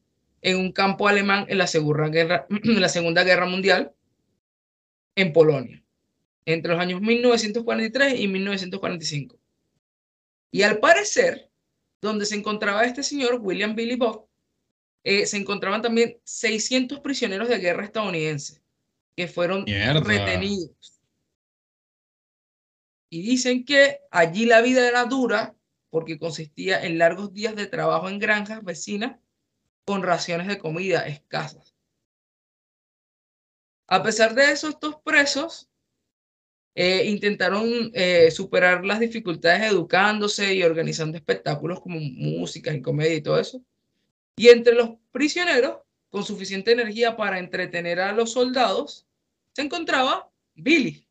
en 0.42 0.58
un 0.58 0.72
campo 0.72 1.08
alemán 1.08 1.46
en 1.48 1.58
la, 1.58 1.66
Segunda 1.66 2.08
Guerra, 2.08 2.46
en 2.64 2.80
la 2.80 2.88
Segunda 2.88 3.24
Guerra 3.24 3.46
Mundial 3.46 3.92
en 5.16 5.32
Polonia, 5.32 5.82
entre 6.44 6.72
los 6.72 6.80
años 6.80 7.00
1943 7.00 8.20
y 8.20 8.28
1945. 8.28 9.36
Y 10.50 10.62
al 10.62 10.78
parecer, 10.78 11.50
donde 12.00 12.24
se 12.24 12.36
encontraba 12.36 12.84
este 12.84 13.02
señor, 13.02 13.38
William 13.40 13.74
Billy 13.74 13.96
Bob, 13.96 14.26
eh, 15.02 15.26
se 15.26 15.36
encontraban 15.36 15.82
también 15.82 16.18
600 16.24 17.00
prisioneros 17.00 17.48
de 17.48 17.58
guerra 17.58 17.84
estadounidenses 17.84 18.62
que 19.16 19.26
fueron 19.26 19.66
retenidos. 19.66 21.00
Y 23.10 23.22
dicen 23.22 23.64
que 23.64 24.00
allí 24.10 24.44
la 24.44 24.60
vida 24.60 24.86
era 24.86 25.04
dura 25.04 25.56
porque 25.90 26.18
consistía 26.18 26.84
en 26.84 26.98
largos 26.98 27.32
días 27.32 27.56
de 27.56 27.66
trabajo 27.66 28.08
en 28.08 28.18
granjas 28.18 28.62
vecinas 28.62 29.18
con 29.84 30.02
raciones 30.02 30.46
de 30.46 30.58
comida 30.58 31.06
escasas. 31.06 31.74
A 33.86 34.02
pesar 34.02 34.34
de 34.34 34.52
eso, 34.52 34.68
estos 34.68 34.96
presos 35.02 35.70
eh, 36.74 37.06
intentaron 37.06 37.90
eh, 37.94 38.30
superar 38.30 38.84
las 38.84 39.00
dificultades 39.00 39.72
educándose 39.72 40.54
y 40.54 40.62
organizando 40.62 41.16
espectáculos 41.16 41.80
como 41.80 41.98
música 41.98 42.72
y 42.74 42.82
comedia 42.82 43.14
y 43.14 43.22
todo 43.22 43.40
eso. 43.40 43.62
Y 44.36 44.48
entre 44.48 44.74
los 44.74 44.90
prisioneros, 45.10 45.78
con 46.10 46.22
suficiente 46.22 46.72
energía 46.72 47.16
para 47.16 47.38
entretener 47.38 47.98
a 47.98 48.12
los 48.12 48.32
soldados, 48.32 49.06
se 49.54 49.62
encontraba 49.62 50.30
Billy, 50.54 51.07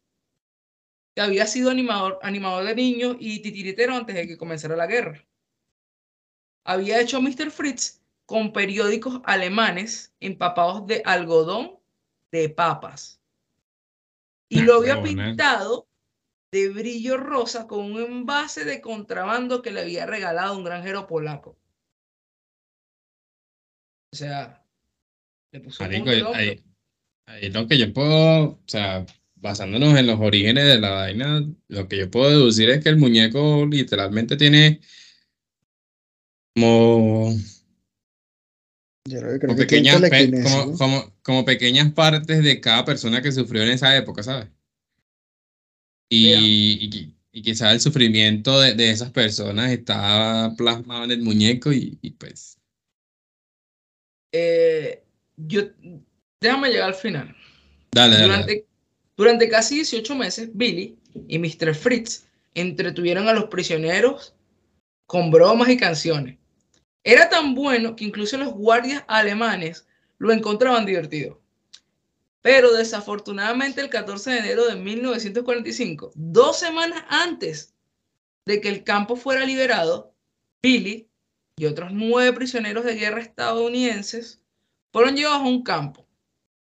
que 1.17 1.21
había 1.21 1.47
sido 1.47 1.71
animador, 1.71 2.19
animador 2.21 2.63
de 2.63 2.75
niños 2.75 3.17
y 3.19 3.39
titiritero 3.39 3.95
antes 3.95 4.15
de 4.15 4.27
que 4.27 4.38
comenzara 4.38 4.75
la 4.75 4.86
guerra. 4.86 5.25
Había 6.63 7.01
hecho 7.01 7.19
Mr. 7.23 7.49
Fritz 7.49 8.03
con 8.27 8.53
periódicos 8.53 9.21
alemanes 9.23 10.13
empapados 10.19 10.86
de 10.86 11.01
algodón 11.03 11.80
de 12.32 12.49
papas. 12.49 13.19
Y 14.47 14.62
lo 14.62 14.75
había 14.75 15.01
pintado 15.01 15.88
de 16.51 16.69
brillo 16.69 17.17
rosa 17.17 17.65
con 17.65 17.93
un 17.93 17.99
envase 17.99 18.63
de 18.63 18.80
contrabando 18.80 19.63
que 19.63 19.71
le 19.71 19.82
había 19.82 20.06
regalado 20.06 20.56
un 20.56 20.65
granjero 20.65 21.08
polaco. 21.08 21.58
O 24.13 24.15
sea, 24.15 24.63
le 25.51 25.62
puso 25.62 25.84
un 25.84 25.89
Ahí 27.25 27.49
lo 27.49 27.67
que 27.67 27.80
yo 27.80 27.91
puedo, 27.91 28.51
o 28.51 28.63
sea, 28.67 29.03
basándonos 29.39 29.97
en 29.97 30.08
los 30.08 30.19
orígenes 30.19 30.65
de 30.65 30.80
la 30.80 30.89
vaina, 30.91 31.43
lo 31.67 31.88
que 31.88 31.97
yo 31.97 32.12
puedo 32.12 32.30
deducir 32.30 32.69
es 32.69 32.84
que 32.84 32.89
el 32.89 32.97
muñeco 32.97 33.65
literalmente 33.65 34.36
tiene 34.36 34.82
como, 36.56 37.36
pequeñas, 39.56 40.02
como, 41.23 41.45
pequeñas 41.45 41.93
partes 41.93 42.43
de 42.43 42.60
cada 42.60 42.84
persona 42.84 43.21
que 43.21 43.32
sufrió 43.32 43.63
en 43.63 43.69
esa 43.69 43.95
época, 43.95 44.23
¿sabes? 44.23 44.47
Y, 46.10 47.13
y, 47.32 47.41
quizás 47.41 47.73
el 47.73 47.80
sufrimiento 47.80 48.60
de, 48.60 48.89
esas 48.89 49.12
personas 49.12 49.71
estaba 49.71 50.56
plasmado 50.56 51.04
en 51.04 51.12
el 51.12 51.21
muñeco 51.21 51.71
y, 51.71 52.15
pues... 52.17 52.58
Eh, 54.32 55.04
yo 55.38 55.62
Déjame 56.39 56.69
llegar 56.69 56.89
al 56.89 56.95
final. 56.95 57.36
Dale, 57.91 58.21
durante, 58.21 58.65
Durante 59.17 59.49
casi 59.49 59.75
18 59.77 60.15
meses, 60.15 60.49
Billy 60.53 60.95
y 61.27 61.39
Mr. 61.39 61.73
Fritz 61.73 62.27
entretuvieron 62.53 63.27
a 63.27 63.34
los 63.34 63.45
prisioneros 63.45 64.36
con 65.08 65.32
bromas 65.32 65.69
y 65.69 65.77
canciones. 65.77 66.38
Era 67.03 67.27
tan 67.27 67.56
bueno 67.56 67.95
que 67.95 68.06
incluso 68.06 68.38
los 68.38 68.53
guardias 68.53 69.03
alemanes 69.08 69.88
lo 70.19 70.32
encontraban 70.32 70.86
divertido. 70.86 71.41
Pero 72.43 72.71
desafortunadamente 72.73 73.82
el 73.82 73.89
14 73.89 74.30
de 74.30 74.38
enero 74.38 74.67
de 74.67 74.75
1945, 74.75 76.12
dos 76.13 76.60
semanas 76.60 77.03
antes 77.10 77.73
de 78.45 78.62
que 78.62 78.69
el 78.69 78.84
campo 78.84 79.15
fuera 79.15 79.45
liberado, 79.45 80.13
Billy 80.62 81.10
y 81.58 81.65
otros 81.65 81.91
nueve 81.91 82.34
prisioneros 82.34 82.86
de 82.86 82.95
guerra 82.95 83.21
estadounidenses 83.21 84.41
fueron 84.93 85.15
llevados 85.15 85.41
a 85.41 85.49
un 85.49 85.63
campo 85.63 86.08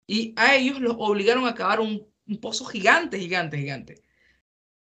y 0.06 0.34
a 0.36 0.56
ellos 0.56 0.80
los 0.80 0.96
obligaron 0.98 1.46
a 1.46 1.54
cavar 1.54 1.78
un, 1.80 2.09
pozo 2.38 2.64
gigante, 2.64 3.18
gigante, 3.18 3.58
gigante. 3.58 4.02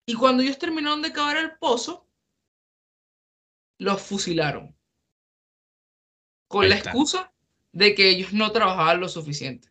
Y 0.06 0.14
cuando 0.14 0.44
ellos 0.44 0.60
terminaron 0.60 1.02
de 1.02 1.12
cavar 1.12 1.38
el 1.38 1.58
pozo, 1.58 2.08
los 3.78 4.02
fusilaron. 4.02 4.76
Con 6.48 6.70
la 6.70 6.78
excusa 6.78 7.34
de 7.72 7.96
que 7.96 8.10
ellos 8.10 8.32
no 8.32 8.52
trabajaban 8.52 9.00
lo 9.00 9.10
suficiente. 9.10 9.70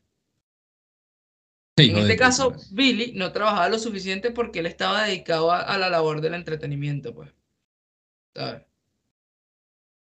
en 1.76 1.96
este 1.96 2.16
caso, 2.16 2.54
Billy 2.72 3.12
no 3.14 3.32
trabajaba 3.32 3.68
lo 3.68 3.78
suficiente 3.78 4.30
porque 4.30 4.58
él 4.58 4.66
estaba 4.66 5.04
dedicado 5.04 5.52
a, 5.52 5.78
la 5.78 5.88
labor 5.88 6.20
del 6.20 6.34
entretenimiento, 6.34 7.14
pues. 7.14 7.32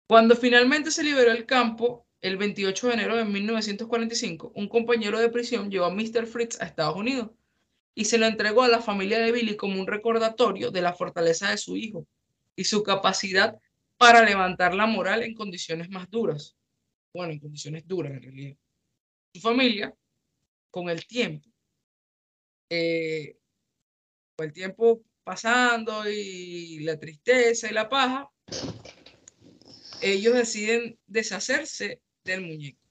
Cuando 0.08 0.36
finalmente 0.36 0.92
se 0.92 1.04
liberó 1.04 1.32
el 1.32 1.46
campo, 1.46 2.08
el 2.22 2.38
28 2.38 2.88
de 2.88 2.94
enero 2.94 3.18
de 3.18 3.26
1945, 3.26 4.54
un 4.56 4.68
compañero 4.70 5.20
de 5.20 5.30
prisión 5.30 5.70
llevó 5.70 5.86
a 5.86 5.94
Mr. 5.94 6.26
Fritz 6.26 6.62
a 6.62 6.66
Estados 6.66 6.96
Unidos 6.96 7.32
y 7.96 8.06
se 8.06 8.18
lo 8.18 8.26
entregó 8.26 8.64
a 8.64 8.68
la 8.68 8.82
familia 8.82 9.20
de 9.20 9.32
Billy 9.32 9.56
como 9.56 9.80
un 9.80 9.88
recordatorio 9.88 10.72
de 10.72 10.82
la 10.82 10.94
fortaleza 10.94 11.50
de 11.52 11.58
su 11.58 11.78
hijo 11.78 12.08
y 12.56 12.64
su 12.64 12.84
capacidad 12.84 13.60
para 13.98 14.24
levantar 14.24 14.74
la 14.74 14.86
moral 14.86 15.24
en 15.24 15.36
condiciones 15.36 15.90
más 15.90 16.10
duras. 16.10 16.56
Bueno, 17.14 17.34
en 17.34 17.40
condiciones 17.40 17.88
duras 17.88 18.14
en 18.14 18.24
realidad. 18.24 18.58
Su 19.34 19.42
familia, 19.42 19.94
con 20.72 20.90
el 20.90 21.06
tiempo, 21.06 21.48
eh, 22.70 23.38
con 24.36 24.48
el 24.48 24.54
tiempo 24.54 25.04
pasando 25.24 26.10
y 26.10 26.80
la 26.80 27.00
tristeza 27.00 27.70
y 27.70 27.74
la 27.74 27.88
paja, 27.88 28.30
ellos 30.02 30.34
deciden 30.34 30.98
deshacerse 31.06 32.02
del 32.24 32.42
muñeco. 32.42 32.82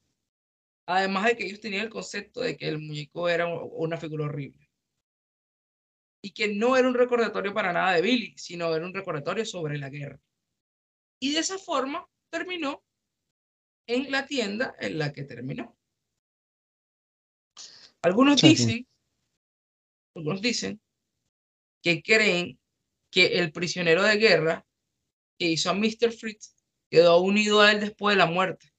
Además 0.86 1.26
de 1.26 1.36
que 1.36 1.46
ellos 1.46 1.60
tenían 1.60 1.84
el 1.84 1.90
concepto 1.90 2.40
de 2.40 2.56
que 2.56 2.68
el 2.68 2.78
muñeco 2.78 3.28
era 3.28 3.46
una 3.46 3.96
figura 3.96 4.24
horrible. 4.24 4.61
Y 6.22 6.32
que 6.32 6.54
no 6.54 6.76
era 6.76 6.86
un 6.86 6.94
recordatorio 6.94 7.52
para 7.52 7.72
nada 7.72 7.92
de 7.92 8.02
Billy, 8.02 8.34
sino 8.36 8.74
era 8.74 8.86
un 8.86 8.94
recordatorio 8.94 9.44
sobre 9.44 9.78
la 9.78 9.90
guerra. 9.90 10.20
Y 11.20 11.32
de 11.32 11.40
esa 11.40 11.58
forma 11.58 12.08
terminó 12.30 12.82
en 13.86 14.10
la 14.10 14.26
tienda 14.26 14.74
en 14.78 14.98
la 14.98 15.12
que 15.12 15.24
terminó. 15.24 15.76
Algunos 18.02 18.40
dicen, 18.40 18.86
algunos 20.14 20.40
dicen 20.40 20.80
que 21.82 22.02
creen 22.02 22.58
que 23.10 23.38
el 23.38 23.52
prisionero 23.52 24.02
de 24.02 24.16
guerra 24.16 24.66
que 25.38 25.50
hizo 25.50 25.70
a 25.70 25.74
Mr. 25.74 26.12
Fritz 26.12 26.56
quedó 26.90 27.20
unido 27.20 27.60
a 27.60 27.72
él 27.72 27.80
después 27.80 28.14
de 28.14 28.18
la 28.18 28.26
muerte. 28.26 28.72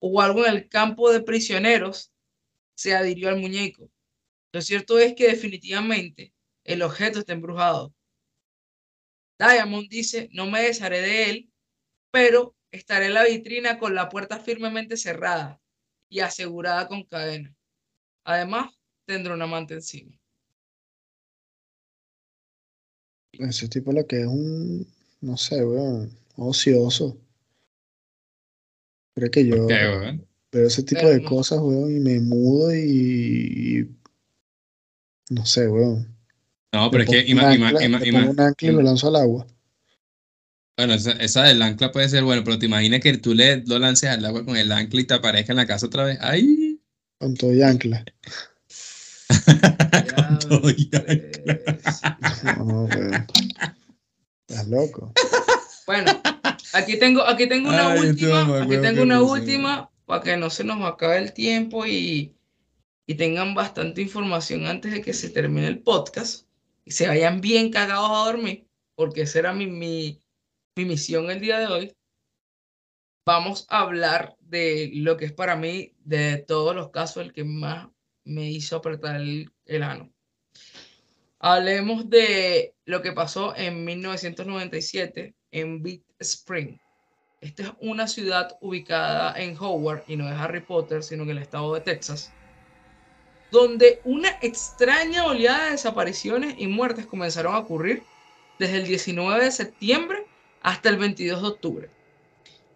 O 0.00 0.20
algo 0.20 0.46
en 0.46 0.54
el 0.54 0.68
campo 0.68 1.10
de 1.10 1.22
prisioneros 1.22 2.12
se 2.76 2.94
adhirió 2.94 3.28
al 3.28 3.40
muñeco. 3.40 3.90
Lo 4.52 4.62
cierto 4.62 4.98
es 4.98 5.14
que 5.14 5.28
definitivamente 5.28 6.32
el 6.68 6.82
objeto 6.82 7.20
está 7.20 7.32
embrujado. 7.32 7.94
Diamond 9.38 9.88
dice, 9.88 10.28
no 10.32 10.46
me 10.46 10.62
desharé 10.62 11.00
de 11.00 11.30
él, 11.30 11.52
pero 12.10 12.54
estaré 12.70 13.06
en 13.06 13.14
la 13.14 13.24
vitrina 13.24 13.78
con 13.78 13.94
la 13.94 14.10
puerta 14.10 14.38
firmemente 14.38 14.98
cerrada 14.98 15.60
y 16.10 16.20
asegurada 16.20 16.86
con 16.86 17.04
cadena. 17.04 17.56
Además, 18.24 18.70
tendré 19.06 19.32
un 19.32 19.40
amante 19.40 19.74
encima. 19.74 20.14
Ese 23.32 23.68
tipo 23.68 23.92
lo 23.92 24.06
que 24.06 24.20
es 24.20 24.26
un, 24.26 24.86
no 25.22 25.36
sé, 25.38 25.64
weón, 25.64 26.12
ocioso. 26.36 27.18
Creo 29.14 29.30
que 29.30 29.46
yo 29.46 29.66
veo 29.66 30.66
ese 30.66 30.82
tipo 30.82 31.06
de 31.06 31.24
cosas, 31.24 31.60
weón, 31.60 31.96
y 31.96 32.00
me 32.00 32.20
mudo 32.20 32.74
y, 32.74 33.88
no 35.30 35.46
sé, 35.46 35.66
weón. 35.68 36.17
No, 36.72 36.90
pero 36.90 37.04
es 37.04 37.10
que 37.10 37.24
imagínate. 37.26 37.86
un 37.86 38.40
ancla 38.40 38.68
y 38.68 38.72
lo 38.72 38.82
lanzo 38.82 39.08
al 39.08 39.16
agua. 39.16 39.46
Bueno, 40.76 40.94
esa, 40.94 41.42
del 41.42 41.62
ancla 41.62 41.90
puede 41.90 42.08
ser 42.08 42.22
bueno, 42.22 42.44
pero 42.44 42.58
te 42.58 42.66
imaginas 42.66 43.00
que 43.00 43.16
tú 43.18 43.34
le 43.34 43.64
lo 43.66 43.78
lances 43.78 44.10
al 44.10 44.24
agua 44.24 44.44
con 44.44 44.56
el 44.56 44.70
ancla 44.70 45.00
y 45.00 45.04
te 45.04 45.14
aparezca 45.14 45.52
en 45.52 45.56
la 45.56 45.66
casa 45.66 45.86
otra 45.86 46.04
vez. 46.04 46.18
¡Ay! 46.20 46.80
Con 47.18 47.34
todo 47.34 47.52
y 47.52 47.62
ancla. 47.62 48.04
con 50.14 50.38
todo 50.38 50.70
y 50.70 50.90
ancla. 50.94 51.56
No, 52.58 52.88
Estás 54.46 54.68
loco. 54.68 55.12
Bueno, 55.86 56.20
aquí 56.74 56.98
tengo, 56.98 57.26
aquí 57.26 57.48
tengo 57.48 57.70
una 57.70 57.94
última. 57.94 58.62
Aquí 58.62 58.76
tengo 58.76 59.02
una 59.02 59.22
última 59.22 59.90
para 60.04 60.22
que 60.22 60.36
no 60.36 60.48
se 60.50 60.64
nos 60.64 60.82
acabe 60.84 61.18
el 61.18 61.32
tiempo 61.32 61.86
y, 61.86 62.36
y 63.06 63.14
tengan 63.14 63.54
bastante 63.54 64.02
información 64.02 64.66
antes 64.66 64.92
de 64.92 65.00
que 65.00 65.12
se 65.12 65.30
termine 65.30 65.66
el 65.66 65.80
podcast 65.80 66.47
se 66.90 67.08
vayan 67.08 67.40
bien 67.40 67.70
cagados 67.70 68.10
a 68.10 68.30
dormir, 68.30 68.66
porque 68.94 69.22
esa 69.22 69.38
era 69.38 69.52
mi, 69.52 69.66
mi, 69.66 70.20
mi 70.76 70.84
misión 70.84 71.30
el 71.30 71.40
día 71.40 71.58
de 71.58 71.66
hoy, 71.66 71.96
vamos 73.26 73.66
a 73.68 73.80
hablar 73.80 74.36
de 74.40 74.90
lo 74.94 75.16
que 75.16 75.26
es 75.26 75.32
para 75.32 75.54
mí, 75.54 75.92
de 75.98 76.38
todos 76.38 76.74
los 76.74 76.90
casos, 76.90 77.22
el 77.22 77.32
que 77.32 77.44
más 77.44 77.88
me 78.24 78.50
hizo 78.50 78.76
apretar 78.76 79.16
el, 79.16 79.50
el 79.66 79.82
ano. 79.82 80.12
Hablemos 81.38 82.08
de 82.10 82.74
lo 82.84 83.00
que 83.02 83.12
pasó 83.12 83.54
en 83.56 83.84
1997 83.84 85.34
en 85.52 85.82
Big 85.82 86.04
Spring. 86.18 86.78
Esta 87.40 87.62
es 87.62 87.72
una 87.80 88.08
ciudad 88.08 88.56
ubicada 88.60 89.38
en 89.40 89.56
Howard 89.56 90.02
y 90.08 90.16
no 90.16 90.28
es 90.28 90.34
Harry 90.34 90.60
Potter, 90.60 91.02
sino 91.02 91.22
en 91.22 91.30
el 91.30 91.38
estado 91.38 91.74
de 91.74 91.82
Texas, 91.82 92.32
donde 93.50 94.00
una 94.04 94.28
extraña 94.42 95.24
oleada 95.26 95.66
de 95.66 95.70
desapariciones 95.72 96.54
y 96.58 96.66
muertes 96.66 97.06
comenzaron 97.06 97.54
a 97.54 97.58
ocurrir 97.58 98.02
desde 98.58 98.76
el 98.76 98.86
19 98.86 99.44
de 99.44 99.52
septiembre 99.52 100.26
hasta 100.62 100.88
el 100.88 100.96
22 100.96 101.42
de 101.42 101.48
octubre. 101.48 101.90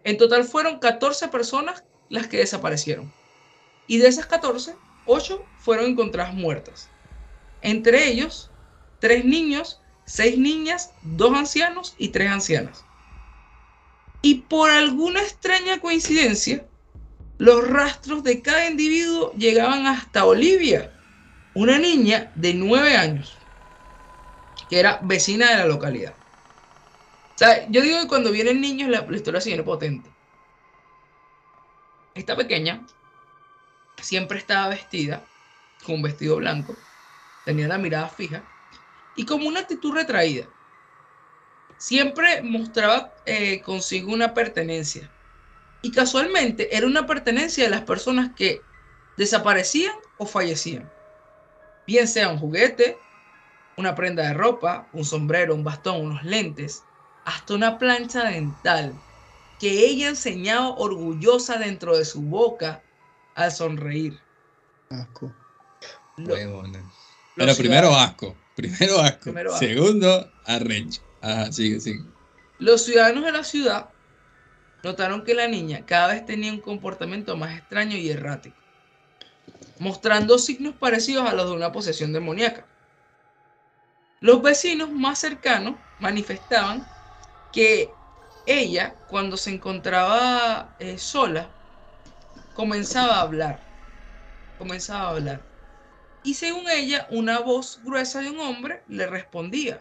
En 0.05 0.17
total 0.17 0.45
fueron 0.45 0.79
14 0.79 1.29
personas 1.29 1.85
las 2.09 2.27
que 2.27 2.39
desaparecieron. 2.39 3.13
Y 3.87 3.99
de 3.99 4.09
esas 4.09 4.27
14, 4.27 4.75
8 5.07 5.45
fueron 5.59 5.87
encontradas 5.87 6.35
muertas. 6.35 6.89
Entre 7.61 8.09
ellos, 8.09 8.51
3 9.01 9.25
niños, 9.25 9.81
6 10.07 10.39
niñas, 10.39 10.93
2 11.03 11.37
ancianos 11.37 11.95
y 11.99 12.09
3 12.09 12.31
ancianas. 12.31 12.85
Y 14.23 14.37
por 14.37 14.71
alguna 14.71 15.21
extraña 15.21 15.81
coincidencia, 15.81 16.67
los 17.43 17.69
rastros 17.69 18.23
de 18.23 18.41
cada 18.41 18.69
individuo 18.69 19.33
llegaban 19.35 19.87
hasta 19.87 20.25
Olivia, 20.25 20.93
una 21.55 21.79
niña 21.79 22.33
de 22.35 22.55
9 22.55 22.97
años, 22.97 23.37
que 24.69 24.79
era 24.81 25.01
vecina 25.03 25.51
de 25.51 25.57
la 25.59 25.67
localidad 25.67 26.15
yo 27.69 27.83
digo 27.83 28.01
que 28.01 28.09
cuando 28.09 28.31
vienen 28.31 28.61
niños 28.61 28.89
la, 28.89 29.07
historia 29.15 29.41
se 29.41 29.51
viene 29.51 29.63
potente. 29.63 30.11
Esta 32.15 32.37
pequeña 32.37 32.87
siempre 34.01 34.39
estaba 34.39 34.69
vestida 34.69 35.25
con 35.85 35.97
un 35.97 36.03
vestido 36.03 36.37
blanco, 36.37 36.77
tenía 37.45 37.69
la 37.69 37.79
mirada 37.79 38.09
fija 38.09 38.43
y 39.17 39.25
como 39.25 39.49
una 39.49 39.61
actitud 39.61 39.93
retraída. 39.95 40.47
Siempre 41.79 42.43
mostraba 42.43 43.13
eh, 43.27 43.61
consigo 43.63 44.13
una 44.13 44.35
pertenencia. 44.35 45.11
Y 45.83 45.91
casualmente 45.91 46.75
era 46.77 46.87
una 46.87 47.07
pertenencia 47.07 47.65
de 47.65 47.71
las 47.71 47.83
personas 47.83 48.31
que 48.37 48.61
desaparecían 49.17 49.95
o 50.19 50.27
fallecían. 50.27 50.91
Bien 51.87 52.07
sea 52.07 52.29
un 52.29 52.39
juguete, 52.39 52.97
una 53.77 53.95
prenda 53.95 54.23
de 54.23 54.35
ropa, 54.35 54.89
un 54.93 55.05
sombrero, 55.05 55.55
un 55.55 55.65
bastón, 55.65 56.01
unos 56.01 56.23
lentes, 56.23 56.85
hasta 57.25 57.55
una 57.55 57.79
plancha 57.79 58.25
dental 58.25 58.95
que 59.59 59.87
ella 59.87 60.09
enseñaba 60.09 60.71
orgullosa 60.71 61.59
dentro 61.59 61.97
de 61.97 62.05
su 62.05 62.21
boca 62.21 62.83
al 63.35 63.53
sonreír. 63.53 64.19
Asco. 64.91 65.33
Pero 66.17 67.57
primero 67.57 67.95
asco. 67.97 68.37
Primero 68.55 69.01
asco. 69.01 69.33
Segundo, 69.59 70.31
arrecho. 70.45 71.01
Ajá, 71.21 71.51
sigue, 71.53 71.81
sigue. 71.81 72.05
Los 72.59 72.85
ciudadanos 72.85 73.25
de 73.25 73.33
la 73.33 73.45
ciudad 73.45 73.92
notaron 74.83 75.25
que 75.25 75.35
la 75.35 75.49
niña 75.49 75.85
cada 75.87 76.09
vez 76.09 76.27
tenía 76.27 76.53
un 76.53 76.61
comportamiento 76.61 77.37
más 77.37 77.57
extraño 77.57 77.97
y 77.97 78.11
errático, 78.11 78.57
mostrando 79.79 80.39
signos 80.39 80.75
parecidos 80.75 81.29
a 81.29 81.35
los 81.35 81.47
de 81.47 81.57
una 81.57 81.73
posesión 81.73 82.13
demoníaca. 82.13 82.67
Los 84.21 84.43
vecinos 84.43 84.91
más 84.91 85.19
cercanos 85.19 85.77
manifestaban 85.99 86.87
que 87.53 87.93
ella, 88.47 88.95
cuando 89.09 89.37
se 89.37 89.51
encontraba 89.51 90.75
eh, 90.79 90.99
sola, 90.99 91.51
comenzaba 92.55 93.17
a 93.17 93.23
hablar. 93.23 93.61
Comenzaba 94.59 95.09
a 95.09 95.11
hablar. 95.11 95.43
Y 96.23 96.35
según 96.35 96.69
ella, 96.71 97.07
una 97.11 97.41
voz 97.41 97.81
gruesa 97.83 98.21
de 98.21 98.31
un 98.31 98.41
hombre 98.41 98.83
le 98.89 99.07
respondía. 99.07 99.81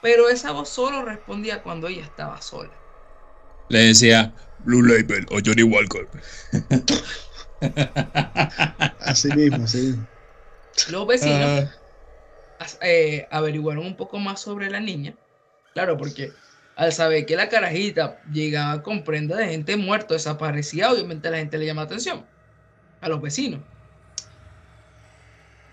Pero 0.00 0.28
esa 0.28 0.52
voz 0.52 0.68
solo 0.68 1.04
respondía 1.04 1.62
cuando 1.62 1.88
ella 1.88 2.04
estaba 2.04 2.40
sola. 2.40 2.85
Le 3.68 3.78
decía 3.78 4.32
Blue 4.64 4.82
Label 4.82 5.26
o 5.30 5.38
Johnny 5.44 5.62
Walker. 5.62 6.08
así 9.00 9.28
mismo, 9.32 9.64
así 9.64 9.78
mismo. 9.78 10.06
Los 10.90 11.06
vecinos 11.06 11.68
ah. 12.60 12.66
eh, 12.82 13.26
averiguaron 13.30 13.86
un 13.86 13.96
poco 13.96 14.18
más 14.18 14.40
sobre 14.40 14.70
la 14.70 14.80
niña. 14.80 15.14
Claro, 15.72 15.96
porque 15.96 16.32
al 16.76 16.92
saber 16.92 17.26
que 17.26 17.36
la 17.36 17.48
carajita 17.48 18.20
llegaba 18.30 18.82
con 18.82 19.02
prenda 19.02 19.36
de 19.36 19.48
gente 19.48 19.76
muerta, 19.76 20.14
desaparecida, 20.14 20.92
obviamente 20.92 21.28
a 21.28 21.30
la 21.30 21.38
gente 21.38 21.58
le 21.58 21.66
llama 21.66 21.82
atención, 21.82 22.24
a 23.00 23.08
los 23.08 23.20
vecinos. 23.20 23.60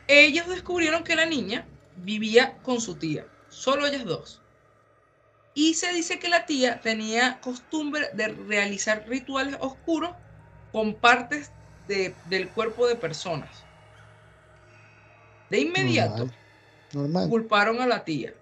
Ellos 0.08 0.48
descubrieron 0.48 1.04
que 1.04 1.16
la 1.16 1.26
niña 1.26 1.68
vivía 1.98 2.58
con 2.64 2.82
su 2.82 2.96
tía, 2.96 3.26
solo 3.50 3.86
ellas 3.86 4.06
dos. 4.06 4.42
Y 5.56 5.76
se 5.76 5.94
dice 5.94 6.20
que 6.20 6.30
la 6.30 6.46
tía 6.46 6.82
tenía 6.82 7.40
costumbre 7.42 8.10
de 8.14 8.30
realizar 8.30 9.06
rituales 9.08 9.56
oscuros 9.60 10.12
con 10.72 10.96
partes 10.96 11.52
del 11.88 12.50
cuerpo 12.50 12.88
de 12.88 12.96
personas. 12.96 13.50
De 15.50 15.60
inmediato, 15.60 16.30
culparon 17.30 17.82
a 17.82 17.88
la 17.88 18.04
tía. 18.04 18.34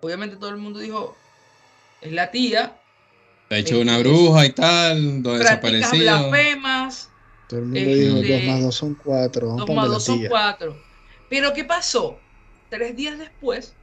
Obviamente 0.00 0.36
todo 0.36 0.50
el 0.50 0.56
mundo 0.56 0.78
dijo, 0.78 1.16
es 2.00 2.12
la 2.12 2.30
tía. 2.30 2.78
ha 3.50 3.56
hecho 3.56 3.80
una 3.80 3.98
bruja 3.98 4.46
y 4.46 4.52
tal, 4.52 5.22
dos 5.22 5.38
desaparecidos. 5.40 6.30
blasfemas. 6.30 7.10
Todo 7.48 7.60
el 7.60 7.66
mundo 7.66 7.80
dijo 7.80 8.14
2 8.16 8.24
este, 8.24 8.46
más 8.46 8.62
2 8.62 8.74
son 8.74 8.94
4. 8.94 9.46
2 9.58 9.70
más 9.70 9.88
2 9.88 10.04
son 10.04 10.26
4. 10.26 10.82
Pero 11.28 11.52
¿qué 11.52 11.64
pasó? 11.64 12.18
Tres 12.70 12.94
días 12.94 13.18
después, 13.18 13.74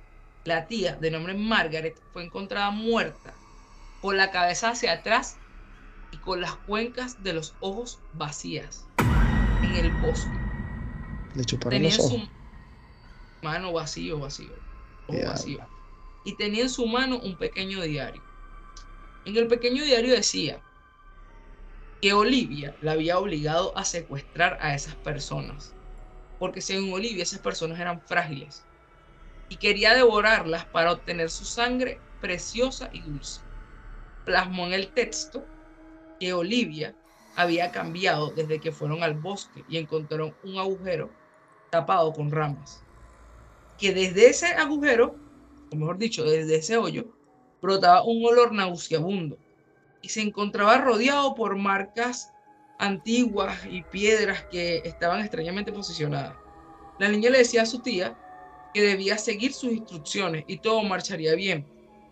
la 0.46 0.68
tía, 0.68 0.96
de 0.96 1.12
nombre 1.12 1.34
Margaret, 1.34 2.00
fue 2.14 2.24
encontrada 2.24 2.72
muerta, 2.72 3.34
con 4.02 4.16
la 4.18 4.32
cabeza 4.32 4.70
hacia 4.70 4.94
atrás 4.94 5.38
y 6.12 6.18
con 6.20 6.40
las 6.40 6.56
cuencas 6.56 7.22
de 7.24 7.34
los 7.34 7.58
ojos 7.60 8.00
vacías 8.14 8.88
en 8.98 9.76
el 9.76 9.92
bosque. 9.92 10.38
Le 11.34 11.44
chuparon 11.44 11.72
Tenía 11.72 11.90
en 11.90 11.98
los 11.98 12.08
su 12.08 12.16
ojos. 12.16 12.30
mano 13.42 13.74
vacío, 13.74 14.20
vacío, 14.20 14.64
ojo 15.08 15.26
vacío. 15.26 15.68
Y 16.24 16.38
tenía 16.38 16.62
en 16.64 16.70
su 16.70 16.86
mano 16.86 17.20
un 17.20 17.38
pequeño 17.38 17.82
diario. 17.82 18.24
En 19.26 19.36
el 19.38 19.48
pequeño 19.48 19.84
diario 19.84 20.14
decía 20.14 20.62
que 22.02 22.14
Olivia 22.14 22.76
la 22.82 22.92
había 22.92 23.18
obligado 23.18 23.76
a 23.76 23.84
secuestrar 23.84 24.60
a 24.62 24.76
esas 24.76 24.96
personas. 24.96 25.76
Porque 26.38 26.62
según 26.62 26.94
Olivia 26.94 27.24
esas 27.24 27.40
personas 27.40 27.80
eran 27.80 28.02
frágiles. 28.02 28.68
Y 29.50 29.58
quería 29.58 29.94
devorarlas 29.94 30.66
para 30.66 30.92
obtener 30.92 31.30
su 31.30 31.46
sangre 31.46 32.02
preciosa 32.20 32.90
y 32.92 33.02
dulce. 33.02 33.42
Plasmó 34.26 34.66
en 34.68 34.74
el 34.74 34.92
texto 34.92 35.46
que 36.20 36.34
Olivia 36.34 36.96
había 37.36 37.72
cambiado 37.72 38.32
desde 38.32 38.60
que 38.60 38.72
fueron 38.72 39.04
al 39.04 39.14
bosque 39.14 39.64
y 39.68 39.78
encontraron 39.78 40.36
un 40.44 40.58
agujero 40.58 41.12
tapado 41.70 42.14
con 42.14 42.32
ramas. 42.32 42.84
Que 43.78 43.94
desde 43.94 44.28
ese 44.28 44.48
agujero, 44.48 45.16
o 45.72 45.76
mejor 45.76 45.98
dicho, 45.98 46.24
desde 46.24 46.56
ese 46.56 46.78
hoyo, 46.78 47.06
brotaba 47.62 48.04
un 48.04 48.26
olor 48.26 48.54
nauseabundo 48.54 49.38
y 50.02 50.10
se 50.10 50.22
encontraba 50.22 50.78
rodeado 50.78 51.36
por 51.36 51.58
marcas 51.58 52.32
antiguas 52.78 53.66
y 53.70 53.84
piedras 53.84 54.46
que 54.50 54.78
estaban 54.86 55.22
extrañamente 55.22 55.74
posicionadas. 55.74 56.38
La 57.00 57.10
niña 57.10 57.30
le 57.30 57.40
decía 57.40 57.64
a 57.64 57.66
su 57.66 57.82
tía 57.82 58.18
que 58.76 58.82
debía 58.82 59.18
seguir 59.18 59.54
sus 59.54 59.72
instrucciones 59.72 60.44
y 60.48 60.58
todo 60.58 60.84
marcharía 60.84 61.34
bien. 61.34 61.66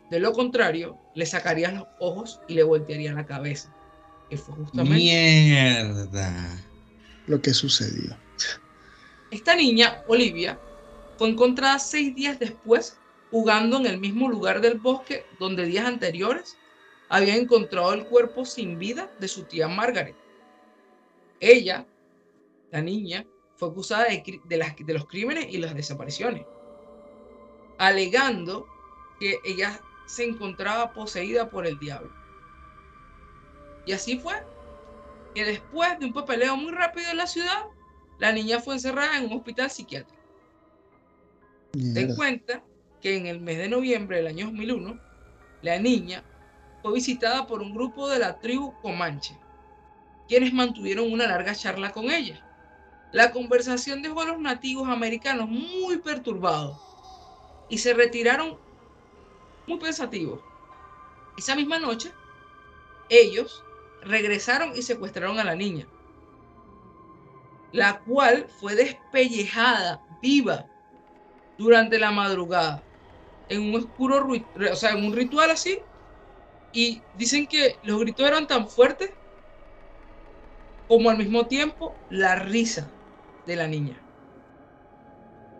De 0.09 0.21
lo 0.21 0.31
contrario, 0.31 0.97
le 1.13 1.25
sacaría 1.25 1.69
los 1.73 1.83
ojos 1.99 2.39
y 2.47 2.53
le 2.53 2.63
voltearía 2.63 3.11
la 3.11 3.25
cabeza. 3.25 3.75
Que 4.29 4.37
fue 4.37 4.55
justamente 4.55 4.95
Mierda. 4.95 6.57
Lo 7.27 7.41
que 7.41 7.53
sucedió. 7.53 8.15
Esta 9.29 9.55
niña, 9.55 10.03
Olivia, 10.07 10.57
fue 11.17 11.27
encontrada 11.27 11.79
seis 11.79 12.15
días 12.15 12.39
después 12.39 12.97
jugando 13.29 13.77
en 13.77 13.85
el 13.85 13.99
mismo 13.99 14.29
lugar 14.29 14.61
del 14.61 14.79
bosque 14.79 15.25
donde 15.39 15.65
días 15.65 15.85
anteriores 15.85 16.55
había 17.09 17.35
encontrado 17.35 17.91
el 17.91 18.05
cuerpo 18.05 18.45
sin 18.45 18.79
vida 18.79 19.11
de 19.19 19.27
su 19.27 19.43
tía 19.43 19.67
Margaret. 19.67 20.15
Ella, 21.41 21.85
la 22.71 22.81
niña, 22.81 23.25
fue 23.63 23.71
acusada 23.71 24.05
de, 24.05 24.23
cri- 24.23 24.41
de 24.43 24.57
las- 24.57 24.75
de 24.75 24.93
los 24.93 25.05
crímenes 25.07 25.47
y 25.49 25.57
las 25.57 25.73
desapariciones, 25.75 26.45
alegando 27.77 28.67
que 29.19 29.39
ella 29.43 29.79
se 30.05 30.25
encontraba 30.25 30.91
poseída 30.93 31.49
por 31.49 31.65
el 31.65 31.79
diablo. 31.79 32.11
Y 33.85 33.91
así 33.93 34.17
fue 34.19 34.35
que 35.35 35.45
después 35.45 35.99
de 35.99 36.05
un 36.05 36.13
papeleo 36.13 36.55
muy 36.55 36.71
rápido 36.71 37.09
en 37.11 37.17
la 37.17 37.27
ciudad, 37.27 37.65
la 38.19 38.31
niña 38.31 38.59
fue 38.59 38.75
encerrada 38.75 39.17
en 39.17 39.25
un 39.25 39.37
hospital 39.37 39.69
psiquiátrico. 39.69 40.21
Ten 41.93 42.15
cuenta 42.15 42.63
que 43.01 43.17
en 43.17 43.25
el 43.25 43.39
mes 43.41 43.57
de 43.57 43.67
noviembre 43.67 44.17
del 44.17 44.27
año 44.27 44.45
2001, 44.45 44.99
la 45.61 45.79
niña 45.79 46.23
fue 46.81 46.93
visitada 46.93 47.47
por 47.47 47.61
un 47.61 47.73
grupo 47.73 48.07
de 48.09 48.19
la 48.19 48.39
tribu 48.39 48.73
Comanche, 48.81 49.37
quienes 50.27 50.53
mantuvieron 50.53 51.11
una 51.11 51.27
larga 51.27 51.55
charla 51.55 51.91
con 51.91 52.11
ella. 52.11 52.39
La 53.13 53.31
conversación 53.31 54.01
dejó 54.01 54.21
a 54.21 54.25
los 54.25 54.39
nativos 54.39 54.89
americanos 54.89 55.47
muy 55.47 55.99
perturbados 55.99 56.81
y 57.69 57.77
se 57.77 57.93
retiraron 57.93 58.57
muy 59.67 59.77
pensativos. 59.77 60.39
Esa 61.37 61.55
misma 61.55 61.77
noche, 61.77 62.11
ellos 63.09 63.63
regresaron 64.01 64.75
y 64.75 64.81
secuestraron 64.81 65.37
a 65.37 65.43
la 65.43 65.53
niña, 65.53 65.87
la 67.71 67.99
cual 67.99 68.47
fue 68.59 68.73
despellejada 68.73 70.01
viva 70.19 70.65
durante 71.59 71.99
la 71.99 72.09
madrugada 72.09 72.83
en 73.47 73.61
un 73.61 73.75
oscuro, 73.75 74.27
o 74.71 74.75
sea, 74.75 74.93
en 74.93 75.05
un 75.05 75.13
ritual 75.13 75.51
así. 75.51 75.79
Y 76.71 77.03
dicen 77.15 77.45
que 77.45 77.77
los 77.83 77.99
gritos 77.99 78.27
eran 78.27 78.47
tan 78.47 78.67
fuertes 78.67 79.11
como 80.87 81.11
al 81.11 81.17
mismo 81.19 81.45
tiempo 81.45 81.95
la 82.09 82.37
risa 82.37 82.89
de 83.45 83.55
la 83.55 83.67
niña. 83.67 84.05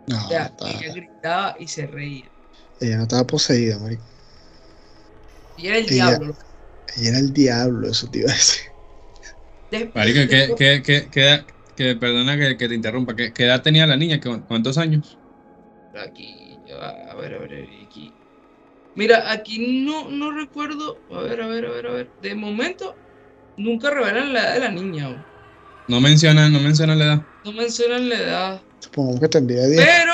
No, 0.06 0.16
O 0.16 0.28
sea, 0.28 0.46
está- 0.46 0.66
ella 0.70 0.92
gritaba 0.94 1.56
y 1.58 1.68
se 1.68 1.86
reía. 1.86 2.30
ella 2.80 2.96
no 2.98 3.02
estaba 3.04 3.26
poseída, 3.26 3.78
marico. 3.80 4.04
Y 5.56 5.66
era 5.66 5.78
el 5.78 5.86
Ella- 5.88 6.18
diablo. 6.18 6.34
Ella 6.96 7.10
era 7.10 7.18
el 7.20 7.32
diablo, 7.32 7.88
eso 7.90 8.08
te 8.10 8.20
iba 8.20 8.30
a 8.32 8.34
decir. 8.34 8.62
Marico, 9.94 10.28
¿qué, 10.28 10.54
qué, 10.56 10.82
qué, 10.82 11.10
qué 11.10 11.20
edad- 11.22 11.46
que, 11.76 11.96
perdona 11.96 12.36
que, 12.38 12.56
que 12.56 12.68
te 12.68 12.74
interrumpa, 12.74 13.14
¿qué, 13.16 13.32
qué 13.32 13.44
edad 13.44 13.62
tenía 13.62 13.86
la 13.86 13.96
niña? 13.96 14.20
¿Cu- 14.20 14.44
¿Cuántos 14.46 14.76
años? 14.78 15.20
Aquí, 15.92 16.64
a 16.72 17.14
ver, 17.14 17.34
a 17.34 17.38
ver, 17.38 17.52
aquí. 17.84 18.18
Mira, 18.94 19.32
aquí 19.32 19.84
no, 19.84 20.10
no 20.10 20.32
recuerdo. 20.32 21.04
A 21.10 21.20
ver, 21.22 21.42
a 21.42 21.48
ver, 21.48 21.66
a 21.66 21.70
ver, 21.72 21.86
a 21.88 21.92
ver. 21.92 22.14
De 22.18 22.34
momento, 22.36 23.00
nunca 23.56 23.90
revelan 23.90 24.32
la 24.34 24.40
edad 24.42 24.54
de 24.54 24.60
la 24.60 24.70
niña. 24.72 25.10
o 25.12 25.26
No 25.88 26.00
menciona, 26.00 26.48
no 26.48 26.60
menciona 26.60 26.94
la 26.94 27.04
edad. 27.04 27.22
No 27.44 27.52
mencionan 27.52 28.08
la 28.08 28.14
edad. 28.18 28.62
Supongo 28.78 29.20
que 29.20 29.28
tendría 29.28 29.66
10. 29.66 29.84
Pero, 29.84 30.12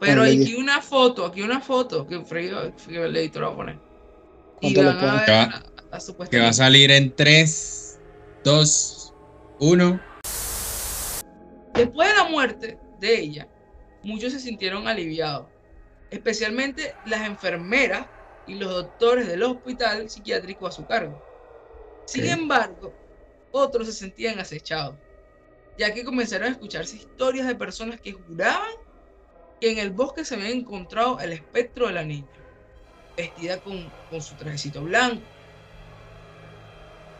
pero 0.00 0.22
Ponle 0.22 0.42
aquí 0.42 0.54
una 0.56 0.80
foto, 0.82 1.24
aquí 1.26 1.42
una 1.42 1.60
foto 1.60 2.06
que 2.06 2.20
Frey- 2.24 2.50
que 2.86 3.02
el 3.02 3.16
editor 3.16 3.44
va 3.44 3.48
a 3.48 3.56
poner. 3.56 3.78
Y 4.60 4.74
Que 4.74 4.84
va- 4.84 4.90
a, 4.92 5.22
a 5.22 5.24
Que 5.24 5.32
va 5.32 5.62
a 5.92 6.00
supuestamente. 6.00 6.52
salir 6.54 6.90
en 6.90 7.14
3, 7.14 7.98
2, 8.44 9.14
1. 9.60 10.00
Después 11.74 12.08
de 12.08 12.14
la 12.14 12.24
muerte 12.28 12.78
de 13.00 13.20
ella, 13.20 13.48
muchos 14.02 14.32
se 14.32 14.40
sintieron 14.40 14.88
aliviados, 14.88 15.46
especialmente 16.10 16.94
las 17.06 17.26
enfermeras 17.26 18.06
y 18.46 18.54
los 18.54 18.70
doctores 18.72 19.26
del 19.28 19.42
hospital 19.42 20.08
psiquiátrico 20.08 20.66
a 20.66 20.72
su 20.72 20.86
cargo. 20.86 21.22
Sin 22.06 22.26
embargo, 22.26 22.94
otros 23.50 23.86
se 23.88 23.92
sentían 23.92 24.38
acechados, 24.38 24.96
ya 25.76 25.92
que 25.94 26.04
comenzaron 26.04 26.48
a 26.48 26.52
escucharse 26.52 26.96
historias 26.96 27.46
de 27.46 27.54
personas 27.56 28.00
que 28.00 28.12
juraban 28.12 28.70
que 29.60 29.70
en 29.72 29.78
el 29.78 29.92
bosque 29.92 30.24
se 30.24 30.34
había 30.36 30.50
encontrado 30.50 31.20
el 31.20 31.32
espectro 31.32 31.86
de 31.88 31.94
la 31.94 32.04
niña, 32.04 32.44
vestida 33.16 33.60
con, 33.62 33.94
con 34.08 34.22
su 34.22 34.36
trajecito 34.36 34.82
blanco. 34.82 35.28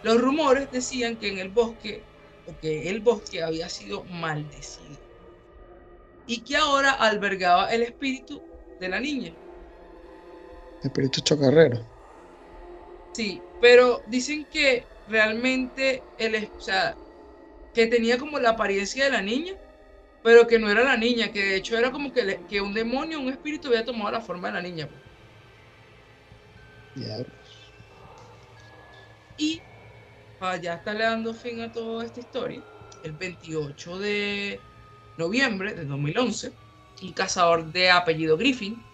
Los 0.01 0.19
rumores 0.19 0.71
decían 0.71 1.19
que 1.19 1.29
en 1.29 1.37
el 1.39 1.51
bosque, 1.51 2.07
o 2.45 2.59
que 2.59 2.89
el 2.89 3.01
bosque 3.01 3.43
había 3.43 3.69
sido 3.69 4.05
maldecido, 4.07 5.03
y 6.27 6.45
que 6.45 6.57
ahora 6.57 6.93
albergaba 6.93 7.73
el 7.73 7.83
espíritu 7.83 8.45
de 8.79 8.89
la 8.89 9.01
niña. 9.01 9.37
Espíritu 10.87 11.21
chocarrero. 11.21 11.79
Sí, 13.13 13.45
pero 13.59 14.03
dicen 14.07 14.47
que 14.47 14.91
realmente 15.07 16.07
el, 16.17 16.35
es- 16.35 16.51
o 16.57 16.61
sea, 16.61 16.99
que 17.77 17.87
tenía 17.89 18.19
como 18.19 18.41
la 18.41 18.51
apariencia 18.53 19.05
de 19.07 19.13
la 19.13 19.23
niña, 19.23 19.55
pero 20.23 20.47
que 20.49 20.59
no 20.61 20.71
era 20.71 20.85
la 20.85 20.99
niña, 20.99 21.33
que 21.33 21.41
de 21.45 21.57
hecho 21.57 21.79
era 21.79 21.93
como 21.93 22.13
que, 22.13 22.25
le- 22.25 22.47
que 22.47 22.61
un 22.63 22.75
demonio, 22.75 23.21
un 23.21 23.31
espíritu 23.31 23.69
había 23.69 23.85
tomado 23.87 24.13
la 24.13 24.23
forma 24.23 24.49
de 24.49 24.55
la 24.55 24.63
niña. 24.63 24.89
pues. 24.91 25.03
Y 29.37 29.67
para 30.39 30.61
ya 30.61 30.75
estarle 30.77 31.05
dando 31.05 31.35
fin 31.35 31.61
a 31.61 31.73
toda 31.73 32.05
esta 32.05 32.21
historia, 32.21 32.65
el 33.03 33.15
28 33.15 33.99
de 33.99 34.67
noviembre 35.17 35.75
de 35.75 35.85
2011, 35.87 36.57
un 37.03 37.13
cazador 37.15 37.73
de 37.73 37.91
apellido 37.91 38.37
Griffin, 38.39 38.87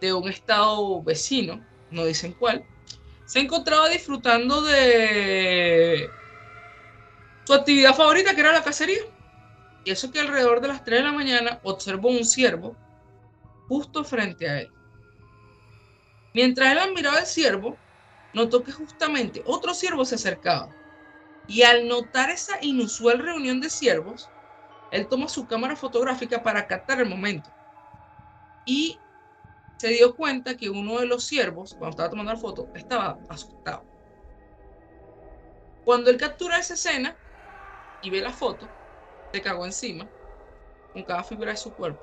de 0.00 0.12
un 0.14 0.28
estado 0.28 1.02
vecino, 1.02 1.66
no 1.90 2.04
dicen 2.06 2.34
cuál, 2.34 2.66
se 3.24 3.40
encontraba 3.40 3.88
disfrutando 3.90 4.62
de 4.62 6.16
su 7.44 7.54
actividad 7.54 7.94
favorita, 7.94 8.34
que 8.34 8.40
era 8.40 8.52
la 8.52 8.62
cacería. 8.62 9.02
Y 9.84 9.90
eso 9.90 10.10
que 10.10 10.20
alrededor 10.20 10.60
de 10.60 10.68
las 10.68 10.84
3 10.84 11.00
de 11.00 11.04
la 11.04 11.12
mañana 11.12 11.60
observó 11.62 12.10
un 12.10 12.24
ciervo 12.24 12.76
justo 13.68 14.04
frente 14.04 14.48
a 14.48 14.60
él. 14.60 14.70
Mientras 16.34 16.70
él 16.72 16.78
admiraba 16.78 17.18
el 17.20 17.26
ciervo, 17.26 17.78
notó 18.34 18.62
que 18.62 18.72
justamente 18.72 19.42
otro 19.46 19.74
ciervo 19.74 20.04
se 20.04 20.16
acercaba. 20.16 20.74
Y 21.46 21.62
al 21.62 21.88
notar 21.88 22.30
esa 22.30 22.58
inusual 22.62 23.18
reunión 23.18 23.60
de 23.60 23.70
ciervos, 23.70 24.30
él 24.90 25.08
toma 25.08 25.28
su 25.28 25.46
cámara 25.46 25.76
fotográfica 25.76 26.42
para 26.42 26.66
captar 26.66 27.00
el 27.00 27.08
momento. 27.08 27.50
Y 28.66 28.98
se 29.78 29.88
dio 29.88 30.14
cuenta 30.14 30.56
que 30.56 30.68
uno 30.68 30.98
de 30.98 31.06
los 31.06 31.24
ciervos, 31.24 31.74
cuando 31.74 31.90
estaba 31.90 32.10
tomando 32.10 32.32
la 32.32 32.38
foto, 32.38 32.68
estaba 32.74 33.18
asustado. 33.28 33.84
Cuando 35.84 36.10
él 36.10 36.18
captura 36.18 36.58
esa 36.58 36.74
escena 36.74 37.16
y 38.02 38.10
ve 38.10 38.20
la 38.20 38.32
foto, 38.32 38.68
se 39.32 39.40
cagó 39.40 39.64
encima 39.64 40.08
con 40.92 41.04
cada 41.04 41.22
fibra 41.22 41.52
de 41.52 41.56
su 41.56 41.72
cuerpo. 41.72 42.02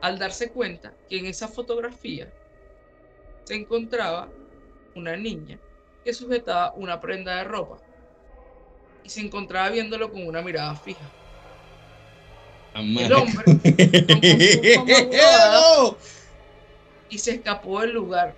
Al 0.00 0.18
darse 0.18 0.50
cuenta 0.50 0.92
que 1.08 1.18
en 1.18 1.26
esa 1.26 1.48
fotografía 1.48 2.32
se 3.44 3.54
encontraba 3.54 4.28
una 4.94 5.16
niña 5.16 5.58
que 6.04 6.12
sujetaba 6.12 6.72
una 6.74 7.00
prenda 7.00 7.36
de 7.36 7.44
ropa 7.44 7.78
y 9.04 9.08
se 9.08 9.20
encontraba 9.20 9.70
viéndolo 9.70 10.10
con 10.10 10.26
una 10.26 10.42
mirada 10.42 10.74
fija. 10.76 11.04
El 12.74 13.12
hombre 13.12 13.44
y 17.10 17.18
se 17.18 17.32
escapó 17.32 17.80
del 17.80 17.92
lugar, 17.92 18.34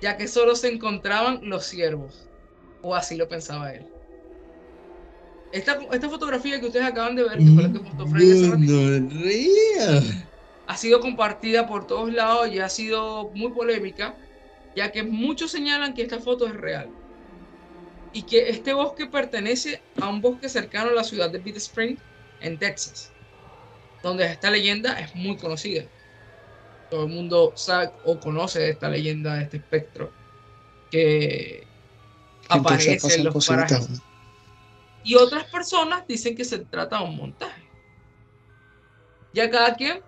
ya 0.00 0.16
que 0.16 0.28
solo 0.28 0.54
se 0.54 0.68
encontraban 0.68 1.40
los 1.42 1.64
siervos, 1.64 2.28
o 2.80 2.94
así 2.94 3.16
lo 3.16 3.28
pensaba 3.28 3.74
él. 3.74 3.84
Esta, 5.52 5.78
esta 5.92 6.08
fotografía 6.08 6.58
que 6.58 6.66
ustedes 6.66 6.86
acaban 6.86 7.14
de 7.14 7.24
ver, 7.24 7.38
que 7.38 7.44
fue 7.44 7.62
la 7.62 7.72
que 7.72 7.80
Freddy 8.06 8.32
hace 8.32 9.92
ha 10.66 10.76
sido 10.76 11.00
compartida 11.00 11.66
por 11.66 11.86
todos 11.86 12.12
lados 12.12 12.48
y 12.50 12.58
ha 12.58 12.68
sido 12.68 13.30
muy 13.34 13.52
polémica, 13.52 14.14
ya 14.74 14.90
que 14.90 15.02
muchos 15.02 15.50
señalan 15.50 15.92
que 15.92 16.02
esta 16.02 16.18
foto 16.18 16.46
es 16.46 16.54
real 16.54 16.88
y 18.12 18.22
que 18.22 18.48
este 18.48 18.72
bosque 18.72 19.06
pertenece 19.06 19.82
a 20.00 20.08
un 20.08 20.20
bosque 20.20 20.48
cercano 20.48 20.90
a 20.90 20.94
la 20.94 21.04
ciudad 21.04 21.30
de 21.30 21.38
Big 21.38 21.56
Spring, 21.56 21.96
en 22.40 22.58
Texas, 22.58 23.10
donde 24.02 24.24
esta 24.26 24.50
leyenda 24.50 24.98
es 24.98 25.14
muy 25.14 25.36
conocida. 25.36 25.84
Todo 26.90 27.04
el 27.04 27.12
mundo 27.12 27.52
sabe 27.56 27.90
o 28.04 28.18
conoce 28.18 28.70
esta 28.70 28.88
leyenda 28.88 29.34
de 29.34 29.44
este 29.44 29.56
espectro 29.58 30.10
que 30.90 31.66
aparece 32.48 32.98
en 33.14 33.24
los 33.24 33.46
parajes. 33.46 34.02
Y 35.04 35.14
otras 35.14 35.44
personas 35.44 36.06
dicen 36.06 36.36
que 36.36 36.44
se 36.44 36.60
trata 36.60 36.98
de 36.98 37.04
un 37.04 37.16
montaje. 37.16 37.68
Ya 39.34 39.50
cada 39.50 39.74
quien 39.74 40.02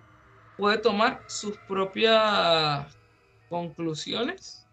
puede 0.57 0.77
tomar 0.77 1.23
sus 1.27 1.57
propias 1.67 2.97
conclusiones. 3.49 4.65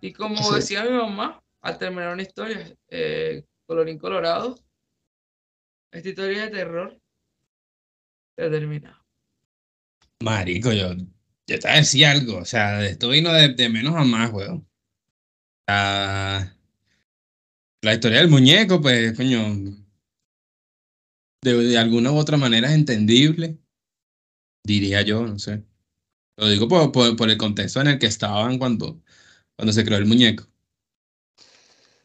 Y 0.00 0.12
como 0.12 0.52
decía 0.52 0.84
mi 0.84 0.90
mamá, 0.90 1.42
al 1.60 1.78
terminar 1.78 2.12
una 2.12 2.22
historia, 2.22 2.76
eh, 2.88 3.44
colorín 3.66 3.98
colorado, 3.98 4.58
esta 5.90 6.08
historia 6.08 6.42
de 6.42 6.50
terror 6.50 7.00
se 8.36 8.50
termina. 8.50 9.02
Marico, 10.22 10.72
yo, 10.72 10.94
yo 11.46 11.58
te 11.58 11.68
decía 11.68 12.10
algo, 12.10 12.38
o 12.38 12.44
sea, 12.44 12.84
esto 12.84 13.08
vino 13.08 13.32
de, 13.32 13.68
menos 13.68 13.94
a 13.94 14.04
más, 14.04 14.32
weón. 14.32 14.68
La 17.84 17.94
historia 17.94 18.18
del 18.18 18.28
muñeco, 18.28 18.80
pues, 18.80 19.16
coño, 19.16 19.54
de, 21.42 21.52
de 21.52 21.78
alguna 21.78 22.12
u 22.12 22.16
otra 22.16 22.36
manera 22.36 22.68
es 22.68 22.74
entendible 22.74 23.58
diría 24.64 25.02
yo, 25.02 25.26
no 25.26 25.38
sé. 25.38 25.62
Lo 26.36 26.48
digo 26.48 26.66
por, 26.66 26.90
por, 27.16 27.30
el 27.30 27.36
contexto 27.36 27.80
en 27.80 27.88
el 27.88 27.98
que 27.98 28.06
estaban 28.06 28.58
cuando, 28.58 29.00
cuando 29.56 29.72
se 29.72 29.84
creó 29.84 29.98
el 29.98 30.06
muñeco. 30.06 30.44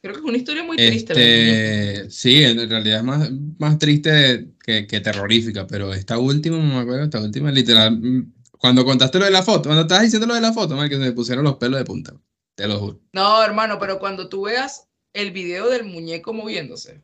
Creo 0.01 0.13
que 0.13 0.19
es 0.19 0.25
una 0.25 0.37
historia 0.37 0.63
muy 0.63 0.77
triste. 0.77 1.13
Este, 1.13 2.11
sí, 2.11 2.43
en 2.43 2.69
realidad 2.69 2.99
es 2.99 3.03
más, 3.03 3.29
más 3.57 3.79
triste 3.79 4.49
que, 4.63 4.85
que, 4.85 5.01
terrorífica, 5.01 5.65
pero 5.67 5.93
esta 5.93 6.19
última, 6.19 6.57
no 6.57 6.63
me 6.63 6.79
acuerdo, 6.79 7.05
esta 7.05 7.19
última, 7.19 7.51
literal, 7.51 7.97
mm, 7.99 8.33
cuando 8.51 8.85
contaste 8.85 9.19
lo 9.19 9.25
de 9.25 9.31
la 9.31 9.43
foto, 9.43 9.63
cuando 9.63 9.81
estabas 9.81 10.03
diciendo 10.03 10.27
lo 10.27 10.35
de 10.35 10.41
la 10.41 10.53
foto, 10.53 10.77
que 10.87 10.95
se 10.95 10.97
me 10.97 11.11
pusieron 11.11 11.43
los 11.43 11.55
pelos 11.55 11.79
de 11.79 11.85
punta, 11.85 12.13
te 12.55 12.67
lo 12.67 12.79
juro. 12.79 13.01
No, 13.13 13.43
hermano, 13.43 13.77
pero 13.79 13.99
cuando 13.99 14.29
tú 14.29 14.43
veas 14.43 14.88
el 15.13 15.31
video 15.31 15.69
del 15.69 15.85
muñeco 15.85 16.33
moviéndose. 16.33 17.03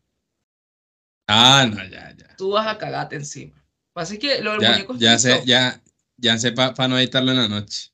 Ah, 1.28 1.68
no, 1.70 1.84
ya, 1.84 2.16
ya. 2.16 2.36
Tú 2.38 2.52
vas 2.52 2.68
a 2.68 2.78
cagarte 2.78 3.16
encima. 3.16 3.56
Así 3.96 4.20
que 4.20 4.42
lo 4.42 4.52
del 4.52 4.62
ya, 4.62 4.72
muñeco 4.72 4.96
ya 4.98 5.18
sé, 5.18 5.42
ya, 5.46 5.82
ya 6.18 6.38
sé 6.38 6.52
para 6.52 6.88
no 6.88 6.98
editarlo 7.00 7.32
en 7.32 7.38
la 7.38 7.48
noche. 7.48 7.92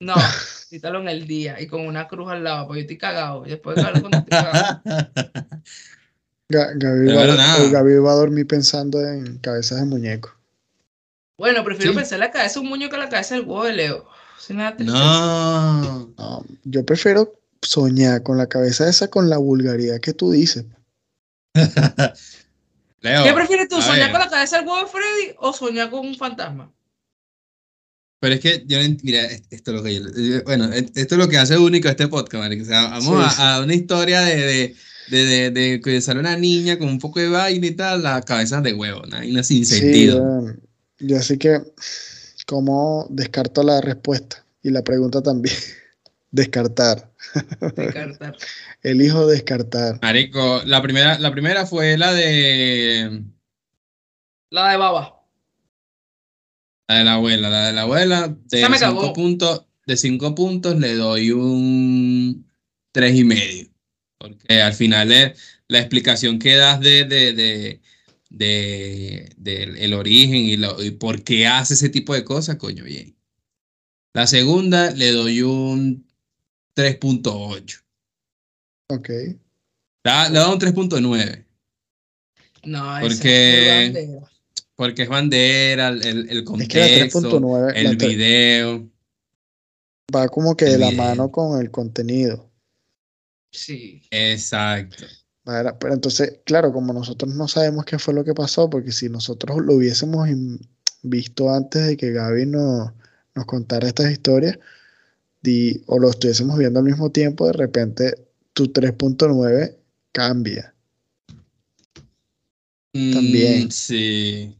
No, 0.00 0.14
edítalo 0.70 1.00
en 1.00 1.08
el 1.08 1.26
día 1.26 1.60
y 1.60 1.66
con 1.66 1.86
una 1.86 2.08
cruz 2.08 2.30
al 2.30 2.44
lado, 2.44 2.66
porque 2.66 2.80
yo 2.80 2.82
estoy 2.82 2.98
cagado. 2.98 3.46
Y 3.46 3.50
después 3.50 3.76
de 3.76 3.82
cuando 3.82 4.18
estoy 4.18 4.30
cagado. 4.30 4.82
Gaby, 6.48 7.06
va, 7.14 7.24
Gaby, 7.70 7.98
va, 7.98 8.12
a 8.12 8.16
dormir 8.16 8.46
pensando 8.46 9.00
en 9.00 9.38
cabezas 9.38 9.80
de 9.80 9.86
muñeco. 9.86 10.36
Bueno, 11.38 11.64
prefiero 11.64 11.94
pensar 11.94 12.16
en 12.16 12.20
la 12.20 12.30
cabeza 12.30 12.54
de 12.54 12.60
un 12.60 12.68
muñeco 12.68 12.92
que 12.92 12.98
la 12.98 13.08
cabeza 13.08 13.34
del 13.34 13.44
huevo 13.44 13.64
de 13.64 13.72
Leo. 13.72 14.06
no. 14.50 16.12
no. 16.18 16.44
Yo 16.64 16.84
prefiero 16.84 17.32
soñar 17.62 18.22
con 18.22 18.36
la 18.36 18.48
cabeza 18.48 18.88
esa 18.88 19.08
con 19.08 19.30
la 19.30 19.38
vulgaridad 19.38 20.00
que 20.00 20.12
tú 20.12 20.32
dices. 20.32 20.66
¿Qué 21.54 23.32
prefieres 23.34 23.68
tú, 23.68 23.80
soñar 23.80 24.10
con 24.10 24.20
la 24.20 24.28
cabeza 24.28 24.58
del 24.58 24.66
huevo 24.66 24.80
de 24.80 24.86
Freddy 24.86 25.34
o 25.38 25.52
soñar 25.52 25.90
con 25.90 26.06
un 26.06 26.14
fantasma? 26.14 26.72
Pero 28.20 28.34
es 28.36 28.40
que 28.40 28.62
yo, 28.66 28.78
mira, 29.02 29.24
esto 29.50 29.72
es 29.72 29.76
lo 29.76 29.82
que 29.82 29.94
yo, 29.96 30.02
bueno, 30.44 30.70
esto 30.72 31.14
es 31.14 31.18
lo 31.18 31.28
que 31.28 31.38
hace 31.38 31.58
único 31.58 31.88
este 31.88 32.06
podcast, 32.06 32.52
O 32.60 32.64
sea, 32.64 32.82
vamos 32.88 33.38
a, 33.38 33.60
una 33.60 33.74
historia 33.74 34.20
de, 34.20 34.76
de, 35.10 35.24
de, 35.24 35.50
de, 35.50 35.80
que 35.80 36.00
sale 36.00 36.20
una 36.20 36.36
niña 36.36 36.78
con 36.78 36.88
un 36.88 37.00
poco 37.00 37.18
de 37.18 37.28
vaina 37.28 37.66
y 37.66 37.72
tal, 37.72 38.04
la 38.04 38.22
cabeza 38.22 38.60
de 38.60 38.74
huevo, 38.74 39.02
una 39.02 39.42
sin 39.42 39.66
sentido. 39.66 40.46
Sí, 40.46 41.06
yo 41.08 41.16
así 41.16 41.36
que, 41.36 41.60
¿cómo 42.46 43.08
descarto 43.10 43.64
la 43.64 43.80
respuesta? 43.80 44.44
Y 44.62 44.70
la 44.70 44.82
pregunta 44.82 45.20
también. 45.20 45.56
Descartar. 46.32 47.12
Descartar. 47.76 48.36
Elijo 48.82 49.26
descartar. 49.26 49.98
Marico, 50.00 50.62
la 50.64 50.80
primera, 50.80 51.18
la 51.18 51.30
primera 51.30 51.66
fue 51.66 51.98
la 51.98 52.12
de. 52.14 53.22
La 54.50 54.70
de 54.70 54.76
Baba. 54.78 55.26
La 56.88 56.96
de 56.96 57.04
la 57.04 57.12
abuela, 57.14 57.50
la 57.50 57.66
de 57.66 57.72
la 57.74 57.82
abuela. 57.82 58.36
De 58.46 58.66
cinco 58.78 59.12
puntos, 59.12 59.66
de 59.86 59.96
cinco 59.98 60.34
puntos 60.34 60.78
le 60.78 60.94
doy 60.94 61.32
un 61.32 62.50
tres 62.92 63.14
y 63.14 63.24
medio. 63.24 63.68
Porque 64.16 64.62
al 64.62 64.72
final 64.72 65.12
es 65.12 65.38
la 65.68 65.80
explicación 65.80 66.38
que 66.38 66.56
das 66.56 66.80
de, 66.80 67.04
de, 67.04 67.80
de, 68.30 69.74
el 69.78 69.92
origen 69.92 70.36
y, 70.36 70.56
lo, 70.56 70.82
y 70.82 70.92
por 70.92 71.22
qué 71.24 71.46
hace 71.46 71.74
ese 71.74 71.90
tipo 71.90 72.14
de 72.14 72.24
cosas, 72.24 72.56
coño, 72.56 72.84
bien. 72.84 73.16
La 74.14 74.26
segunda 74.26 74.90
le 74.92 75.10
doy 75.12 75.42
un 75.42 76.11
3.8. 76.76 77.82
Ok. 78.88 79.08
Le 79.08 79.38
da 80.04 80.52
un 80.52 80.58
3.9. 80.58 81.46
No, 82.64 82.98
porque, 83.00 83.86
es 83.86 84.08
porque 84.74 85.02
es 85.02 85.08
bandera, 85.08 85.88
el, 85.88 86.28
el 86.30 86.44
contexto, 86.44 87.68
el 87.70 87.96
video. 87.96 88.88
Va 90.14 90.28
como 90.28 90.56
que 90.56 90.66
de 90.66 90.78
la 90.78 90.90
mano 90.92 91.30
con 91.30 91.60
el 91.60 91.70
contenido. 91.70 92.50
Sí. 93.50 94.02
Exacto. 94.10 95.04
Pero 95.44 95.92
entonces, 95.92 96.40
claro, 96.44 96.72
como 96.72 96.92
nosotros 96.92 97.34
no 97.34 97.48
sabemos 97.48 97.84
qué 97.84 97.98
fue 97.98 98.14
lo 98.14 98.24
que 98.24 98.34
pasó, 98.34 98.70
porque 98.70 98.92
si 98.92 99.08
nosotros 99.08 99.58
lo 99.60 99.74
hubiésemos 99.74 100.28
visto 101.02 101.52
antes 101.52 101.86
de 101.86 101.96
que 101.96 102.12
Gaby 102.12 102.46
nos 102.46 102.92
contara 103.46 103.88
estas 103.88 104.12
historias, 104.12 104.58
o 105.86 105.98
lo 105.98 106.10
estuviésemos 106.10 106.58
viendo 106.58 106.78
al 106.78 106.84
mismo 106.84 107.10
tiempo, 107.10 107.46
de 107.46 107.52
repente 107.52 108.14
tu 108.52 108.66
3.9 108.66 109.76
cambia. 110.12 110.74
Mm, 112.92 113.12
También. 113.12 113.70
Sí. 113.72 114.54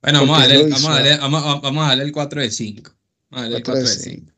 Bueno, 0.00 0.20
vamos 0.20 0.38
a, 0.38 0.40
darle, 0.42 0.62
vamos, 0.68 0.86
a 0.86 0.92
darle, 0.92 1.16
vamos, 1.18 1.62
vamos 1.62 1.84
a, 1.84 1.88
darle, 1.88 2.04
el 2.04 2.12
4 2.12 2.40
de 2.42 2.50
5. 2.50 2.92
Vamos 3.30 3.38
a 3.38 3.42
darle 3.42 3.56
el 3.56 3.64
4 3.64 3.82
de 3.82 3.88
5. 3.88 4.32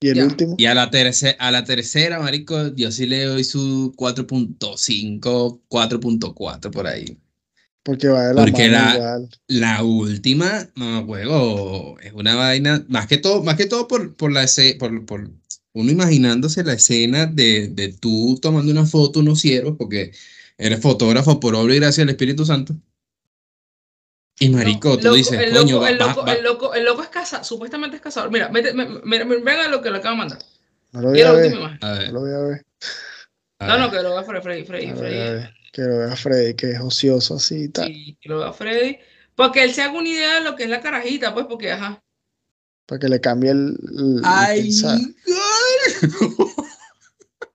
¿Y 0.00 0.08
el 0.08 0.24
último? 0.24 0.54
Y 0.58 0.66
a 0.66 0.74
la, 0.74 0.90
tercera, 0.90 1.36
a 1.38 1.52
la 1.52 1.64
tercera, 1.64 2.18
marico, 2.18 2.74
yo 2.74 2.90
sí 2.90 3.06
le 3.06 3.24
doy 3.24 3.44
su 3.44 3.94
4.5, 3.96 5.60
4.4 5.68 6.70
por 6.72 6.86
ahí. 6.88 7.16
Porque 7.84 8.08
va 8.08 8.28
de 8.28 8.34
la 8.34 8.42
Porque 8.42 8.68
la, 8.68 9.20
la 9.48 9.82
última, 9.82 10.68
no 10.76 11.04
juego, 11.04 11.98
es 12.00 12.12
una 12.12 12.36
vaina, 12.36 12.84
más 12.88 13.08
que 13.08 13.18
todo, 13.18 13.42
más 13.42 13.56
que 13.56 13.66
todo 13.66 13.88
por, 13.88 14.14
por 14.14 14.30
la 14.30 14.46
por, 14.78 15.04
por 15.04 15.30
uno 15.72 15.90
imaginándose 15.90 16.62
la 16.62 16.74
escena 16.74 17.26
de, 17.26 17.68
de 17.68 17.92
tú 17.92 18.38
tomando 18.40 18.70
una 18.70 18.86
foto, 18.86 19.20
unos 19.20 19.40
ciervos, 19.40 19.74
porque 19.76 20.12
eres 20.58 20.80
fotógrafo 20.80 21.40
por 21.40 21.54
obra 21.54 21.74
y 21.74 21.80
gracia 21.80 22.02
del 22.02 22.10
Espíritu 22.10 22.44
Santo. 22.44 22.76
Y 24.38 24.48
marico, 24.48 24.98
tú 24.98 25.14
dices, 25.14 25.38
el 25.38 25.52
coño, 25.52 25.74
loco, 25.74 25.86
el, 25.86 25.98
loco, 25.98 26.26
el, 26.26 26.42
loco, 26.42 26.74
el 26.74 26.84
loco 26.84 27.02
es 27.02 27.08
casado, 27.08 27.44
supuestamente 27.44 27.96
es 27.96 28.02
cazador. 28.02 28.30
Mira, 28.30 28.48
venga 28.48 29.68
lo 29.68 29.82
que 29.82 29.90
le 29.90 29.98
acabo 29.98 30.14
de 30.14 30.18
mandar. 30.18 30.38
No 30.92 31.00
lo 31.00 31.10
voy 31.10 31.20
a, 31.20 31.32
ver. 31.32 31.56
No 31.56 32.12
lo 32.12 32.20
voy 32.20 32.32
a 32.32 32.38
ver. 32.38 32.66
No, 33.66 33.78
no, 33.78 33.90
que 33.90 34.02
lo 34.02 34.10
vea 34.10 34.24
Freddy, 34.24 34.64
Freddy, 34.64 34.92
Freddy. 34.92 35.48
Que 35.72 35.82
lo 35.82 35.98
vea 35.98 36.16
Freddy, 36.16 36.54
que 36.54 36.70
es 36.72 36.80
ocioso 36.80 37.36
así 37.36 37.64
y 37.64 37.68
tal. 37.68 37.86
Sí, 37.86 38.16
que 38.20 38.28
lo 38.28 38.40
vea 38.40 38.52
Freddy. 38.52 38.98
Porque 39.34 39.62
él 39.64 39.72
se 39.72 39.82
haga 39.82 39.98
una 39.98 40.08
idea 40.08 40.34
de 40.34 40.42
lo 40.42 40.54
que 40.56 40.64
es 40.64 40.70
la 40.70 40.80
carajita, 40.80 41.32
pues, 41.32 41.46
porque, 41.46 41.72
ajá. 41.72 42.02
Para 42.86 42.98
que 42.98 43.08
le 43.08 43.20
cambie 43.20 43.50
el. 43.50 43.76
¡Ay, 44.24 44.70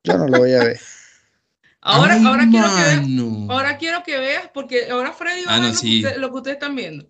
Yo 0.03 0.18
no 0.18 0.28
lo 0.28 0.39
voy 0.39 0.53
a 0.53 0.64
ver. 0.64 0.80
Ahora, 1.82 2.16
ahora, 2.16 2.47
quiero 2.49 2.68
que 2.68 2.82
veas, 2.82 3.01
ahora 3.49 3.78
quiero 3.78 4.03
que 4.03 4.18
veas, 4.18 4.49
porque 4.53 4.89
ahora 4.89 5.14
Freddy 5.14 5.45
va 5.45 5.53
a 5.53 5.55
ah, 5.55 5.60
ver 5.62 6.20
lo, 6.20 6.32
que 6.32 6.36
ustedes 6.38 6.55
están 6.55 6.76
viendo. 6.76 7.10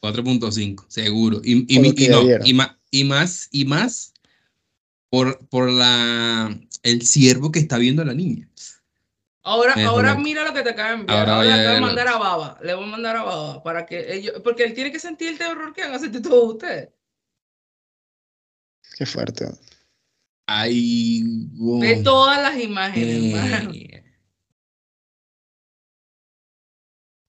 4.5, 0.00 0.86
seguro. 0.88 1.40
Y, 1.44 1.66
y, 1.68 2.04
y, 2.04 2.08
no, 2.08 2.22
y, 2.44 2.54
más, 2.54 2.76
y 2.90 3.04
más, 3.04 3.48
y 3.50 3.64
más 3.66 4.14
por, 5.16 5.48
por 5.48 5.70
la, 5.70 6.54
el 6.82 7.02
siervo 7.06 7.50
que 7.50 7.58
está 7.58 7.78
viendo 7.78 8.02
a 8.02 8.04
la 8.04 8.12
niña. 8.12 8.46
Ahora, 9.42 9.74
ahora 9.86 10.14
mira 10.16 10.44
lo 10.44 10.52
que 10.52 10.62
te 10.62 10.70
acaba 10.70 10.90
de 10.90 10.94
enviar. 10.96 11.18
Ahora 11.20 11.36
Ahora, 11.36 11.36
voy 11.36 11.46
le 11.46 11.52
a 11.52 11.54
acabo 11.56 11.68
de 11.68 11.72
verlo. 11.80 11.86
mandar 11.86 12.08
a 12.08 12.18
Baba. 12.18 12.58
Le 12.62 12.74
voy 12.74 12.84
a 12.84 12.86
mandar 12.88 13.16
a 13.16 13.22
Baba 13.22 13.62
para 13.62 13.86
que 13.86 14.12
ellos. 14.12 14.34
Porque 14.44 14.64
él 14.64 14.74
tiene 14.74 14.92
que 14.92 14.98
sentir 14.98 15.28
el 15.28 15.38
terror 15.38 15.72
que 15.72 15.82
van 15.82 15.94
a 15.94 15.98
sentir 15.98 16.20
todos 16.20 16.52
ustedes. 16.54 16.90
Qué 18.98 19.06
fuerte. 19.06 19.46
Ay, 20.46 21.22
wow. 21.54 21.80
Ve 21.80 22.02
todas 22.02 22.42
las 22.42 22.62
imágenes, 22.62 23.34
hermano. 23.34 23.70
Eh, 23.72 24.04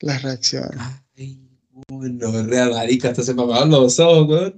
Las 0.02 0.24
reacciones. 0.24 0.78
Ay, 1.16 1.50
bueno, 1.88 2.44
real, 2.44 2.72
marica, 2.72 3.10
hasta 3.12 3.24
se 3.24 3.34
me 3.34 3.44
apagaron 3.44 3.70
los 3.72 3.98
ojos, 4.00 4.28
weón. 4.28 4.56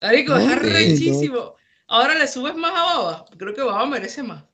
Marico, 0.00 0.36
es 0.36 0.48
arrechísimo. 0.52 1.55
Ahora 1.88 2.14
le 2.14 2.26
subes 2.26 2.54
más 2.56 2.72
a 2.72 2.82
Baba. 2.82 3.24
Creo 3.36 3.54
que 3.54 3.62
Baba 3.62 3.86
merece 3.86 4.22
más. 4.22 4.44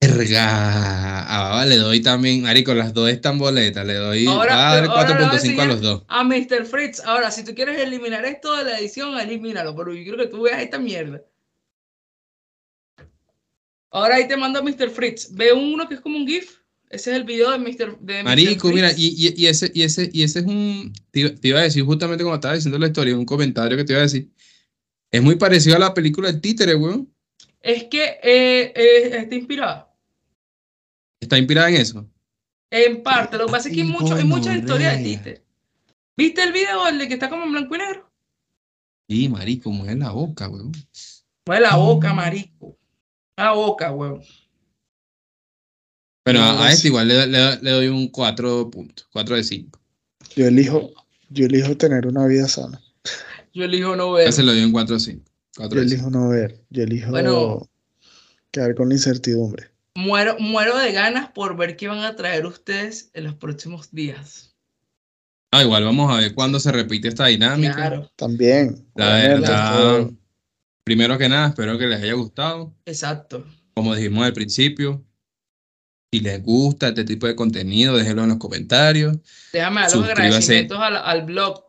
Verga. 0.00 1.22
A 1.22 1.42
Baba 1.48 1.66
le 1.66 1.76
doy 1.76 2.00
también, 2.00 2.42
marico, 2.42 2.74
las 2.74 2.92
dos 2.92 3.08
están 3.10 3.38
boletas, 3.38 3.86
le 3.86 3.94
doy, 3.94 4.26
Ahora- 4.26 4.38
voy 4.44 4.48
a 4.52 4.56
dar 4.56 4.66
ahora 4.66 4.80
le 4.82 4.88
voy 4.88 5.24
a 5.26 5.30
4.5 5.30 5.62
a 5.62 5.66
los 5.66 5.80
dos. 5.80 6.02
A 6.08 6.24
Mr. 6.24 6.64
Fritz. 6.64 7.00
Ahora, 7.00 7.30
si 7.30 7.44
tú 7.44 7.54
quieres 7.54 7.78
eliminar 7.80 8.24
esto 8.24 8.56
de 8.56 8.64
la 8.64 8.78
edición, 8.78 9.18
elimínalo. 9.18 9.74
Pero 9.74 9.94
yo 9.94 10.02
quiero 10.02 10.18
que 10.18 10.26
tú 10.26 10.42
veas 10.42 10.62
esta 10.62 10.78
mierda. 10.78 11.22
Ahora 13.90 14.16
ahí 14.16 14.28
te 14.28 14.36
mando 14.36 14.58
a 14.58 14.62
Mr. 14.62 14.90
Fritz. 14.90 15.28
Ve 15.32 15.52
uno 15.52 15.88
que 15.88 15.94
es 15.94 16.00
como 16.00 16.16
un 16.18 16.26
GIF. 16.26 16.58
Ese 16.88 17.10
es 17.10 17.16
el 17.16 17.24
video 17.24 17.50
de 17.50 17.58
Mr. 17.58 17.98
De 17.98 18.22
Mr. 18.22 18.24
Marico, 18.24 18.68
mira, 18.68 18.92
y, 18.96 19.06
y, 19.08 19.34
y 19.42 19.46
ese, 19.48 19.72
y, 19.74 19.82
ese, 19.82 20.08
y 20.12 20.22
ese 20.22 20.38
es 20.40 20.44
un, 20.44 20.92
te 21.10 21.34
iba 21.42 21.58
a 21.58 21.62
decir 21.64 21.84
justamente 21.84 22.22
como 22.22 22.36
estaba 22.36 22.54
diciendo 22.54 22.78
la 22.78 22.86
historia, 22.86 23.16
un 23.16 23.24
comentario 23.24 23.76
que 23.76 23.82
te 23.84 23.92
iba 23.92 24.00
a 24.00 24.04
decir. 24.04 24.30
Es 25.10 25.22
muy 25.22 25.36
parecido 25.36 25.76
a 25.76 25.80
la 25.80 25.94
película 25.94 26.28
El 26.28 26.40
Títere, 26.40 26.74
weón. 26.74 27.12
Es 27.60 27.84
que 27.84 28.04
eh, 28.22 28.72
eh, 28.74 29.16
está 29.18 29.34
inspirado. 29.34 29.88
Está 31.20 31.38
inspirada 31.38 31.68
en 31.70 31.76
eso. 31.76 32.08
En 32.70 33.02
parte. 33.02 33.38
Lo 33.38 33.46
que 33.46 33.52
pasa 33.52 33.68
es 33.68 33.74
que 33.74 33.82
hay, 33.82 33.86
Ay, 33.88 33.92
mucho, 33.92 34.14
hay 34.14 34.24
muchas 34.24 34.56
historias 34.56 34.98
de 34.98 35.04
Tite. 35.04 35.44
¿Viste 36.16 36.42
el 36.42 36.52
video, 36.52 36.86
el 36.88 36.98
de 36.98 37.08
que 37.08 37.14
está 37.14 37.28
como 37.28 37.44
en 37.44 37.52
blanco 37.52 37.74
y 37.74 37.78
negro? 37.78 38.12
Y 39.08 39.28
marico, 39.28 39.70
mueve 39.70 39.94
la 39.96 40.10
boca, 40.10 40.48
weón. 40.48 40.72
Mueve 41.46 41.62
la 41.62 41.76
boca, 41.76 42.12
marico. 42.12 42.76
La 43.38 43.52
boca, 43.52 43.92
weón. 43.92 44.22
Bueno, 46.24 46.40
No, 46.40 46.46
a, 46.46 46.66
a 46.66 46.68
es- 46.70 46.76
este 46.76 46.88
igual 46.88 47.08
le, 47.08 47.26
le- 47.26 47.56
le 47.62 47.70
doy 47.70 47.88
un 47.88 48.08
4 48.08 48.68
puntos, 48.70 49.06
4 49.12 49.36
de 49.36 49.44
5. 49.44 49.78
Yo 50.34 50.46
elijo, 50.46 50.90
yo 51.30 51.46
elijo 51.46 51.76
tener 51.76 52.06
una 52.06 52.26
vida 52.26 52.48
sana. 52.48 52.82
Yo 53.56 53.64
elijo 53.64 53.96
no 53.96 54.12
ver. 54.12 54.28
Ese 54.28 54.42
le 54.42 54.52
doy 54.52 54.64
un 54.64 54.72
4 54.72 54.96
de 54.96 55.00
5. 55.00 55.24
4 55.56 55.74
Yo 55.76 55.82
de 55.82 55.88
5. 55.88 55.94
elijo 56.08 56.10
no 56.10 56.28
ver. 56.28 56.60
Yo 56.68 56.82
elijo 56.82 57.10
Bueno. 57.10 57.70
quedar 58.50 58.74
con 58.74 58.90
la 58.90 58.96
incertidumbre. 58.96 59.70
Muero, 59.94 60.36
muero 60.38 60.76
de 60.76 60.92
ganas 60.92 61.30
por 61.30 61.56
ver 61.56 61.74
qué 61.78 61.88
van 61.88 62.00
a 62.00 62.14
traer 62.16 62.44
ustedes 62.44 63.10
en 63.14 63.24
los 63.24 63.34
próximos 63.34 63.90
días. 63.92 64.54
Ah, 65.52 65.62
igual 65.62 65.84
vamos 65.84 66.12
a 66.14 66.20
ver 66.20 66.34
cuándo 66.34 66.60
se 66.60 66.70
repite 66.70 67.08
esta 67.08 67.26
dinámica. 67.28 67.74
Claro, 67.74 68.12
También. 68.14 68.86
La 68.94 69.14
verdad, 69.14 70.10
primero 70.84 71.16
que 71.16 71.30
nada, 71.30 71.48
espero 71.48 71.78
que 71.78 71.86
les 71.86 72.02
haya 72.02 72.12
gustado. 72.12 72.74
exacto. 72.84 73.46
Como 73.72 73.94
dijimos 73.94 74.24
al 74.26 74.34
principio, 74.34 75.02
si 76.12 76.20
les 76.20 76.42
gusta 76.42 76.88
este 76.88 77.04
tipo 77.04 77.26
de 77.26 77.34
contenido, 77.36 77.96
déjenlo 77.96 78.24
en 78.24 78.28
los 78.30 78.38
comentarios. 78.38 79.16
Déjame 79.52 79.80
dar 79.80 79.84
los 79.84 79.92
Suscríbase. 79.92 80.22
agradecimientos 80.22 80.78
al, 80.78 80.96
al 80.96 81.22
blog. 81.24 81.65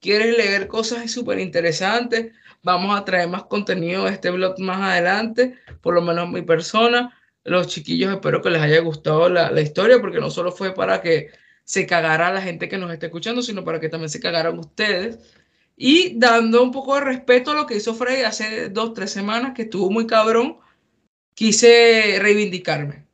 quieres 0.00 0.38
leer 0.38 0.68
cosas 0.68 1.10
súper 1.10 1.38
interesantes, 1.38 2.32
vamos 2.62 2.98
a 2.98 3.04
traer 3.04 3.28
más 3.28 3.44
contenido 3.44 4.04
de 4.04 4.12
este 4.12 4.30
blog 4.30 4.58
más 4.60 4.80
adelante, 4.80 5.58
por 5.80 5.94
lo 5.94 6.02
menos 6.02 6.28
mi 6.28 6.42
persona. 6.42 7.14
Los 7.44 7.68
chiquillos, 7.68 8.12
espero 8.12 8.42
que 8.42 8.50
les 8.50 8.60
haya 8.62 8.80
gustado 8.80 9.28
la, 9.28 9.50
la 9.50 9.60
historia, 9.60 10.00
porque 10.00 10.20
no 10.20 10.30
solo 10.30 10.52
fue 10.52 10.74
para 10.74 11.00
que 11.00 11.30
se 11.64 11.86
cagara 11.86 12.32
la 12.32 12.40
gente 12.40 12.68
que 12.68 12.78
nos 12.78 12.90
está 12.92 13.06
escuchando, 13.06 13.42
sino 13.42 13.64
para 13.64 13.78
que 13.78 13.88
también 13.88 14.10
se 14.10 14.20
cagaran 14.20 14.58
ustedes. 14.58 15.18
Y 15.76 16.18
dando 16.18 16.62
un 16.62 16.72
poco 16.72 16.96
de 16.96 17.02
respeto 17.02 17.52
a 17.52 17.54
lo 17.54 17.66
que 17.66 17.76
hizo 17.76 17.94
Freddy 17.94 18.22
hace 18.22 18.68
dos, 18.68 18.94
tres 18.94 19.12
semanas, 19.12 19.52
que 19.54 19.62
estuvo 19.62 19.90
muy 19.90 20.06
cabrón, 20.06 20.56
quise 21.34 22.18
reivindicarme. 22.20 23.06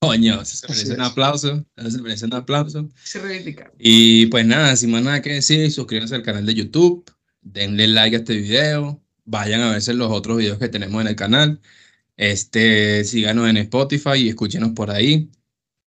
Coño, 0.00 0.42
se 0.46 0.66
merece 0.66 0.94
un 0.94 1.02
aplauso. 1.02 1.66
Se 1.76 2.00
merece 2.00 2.24
un 2.24 2.34
aplauso. 2.34 2.88
Quise 3.02 3.18
reivindicarme. 3.18 3.74
Y 3.78 4.26
pues 4.26 4.46
nada, 4.46 4.74
sin 4.76 4.90
más 4.90 5.02
nada 5.02 5.20
que 5.20 5.34
decir, 5.34 5.70
suscríbanse 5.70 6.14
al 6.14 6.22
canal 6.22 6.46
de 6.46 6.54
YouTube, 6.54 7.04
denle 7.42 7.88
like 7.88 8.16
a 8.16 8.18
este 8.20 8.36
video, 8.36 9.02
vayan 9.24 9.60
a 9.62 9.70
verse 9.72 9.94
los 9.94 10.10
otros 10.10 10.38
videos 10.38 10.58
que 10.58 10.68
tenemos 10.68 11.00
en 11.00 11.08
el 11.08 11.16
canal. 11.16 11.60
Este, 12.16 13.04
síganos 13.04 13.48
en 13.48 13.56
Spotify 13.58 14.16
y 14.16 14.28
escúchenos 14.28 14.70
por 14.72 14.90
ahí. 14.90 15.30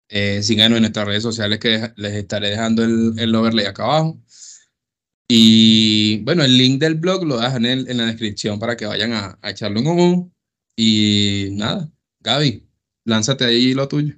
Eh, 0.09 0.43
síganos 0.43 0.77
en 0.77 0.83
nuestras 0.83 1.07
redes 1.07 1.23
sociales 1.23 1.59
que 1.59 1.91
les 1.95 2.13
estaré 2.13 2.49
dejando 2.49 2.83
el, 2.83 3.13
el 3.17 3.35
overlay 3.35 3.65
acá 3.65 3.83
abajo. 3.83 4.21
Y 5.27 6.19
bueno, 6.23 6.43
el 6.43 6.57
link 6.57 6.79
del 6.81 6.95
blog 6.95 7.23
lo 7.25 7.39
dejan 7.39 7.65
en, 7.65 7.89
en 7.89 7.97
la 7.97 8.05
descripción 8.07 8.59
para 8.59 8.75
que 8.75 8.85
vayan 8.85 9.13
a, 9.13 9.39
a 9.41 9.49
echarle 9.51 9.79
un 9.79 9.87
ojo. 9.87 10.31
Y 10.75 11.49
nada, 11.53 11.89
Gaby, 12.19 12.67
lánzate 13.05 13.45
ahí 13.45 13.73
lo 13.73 13.87
tuyo. 13.87 14.15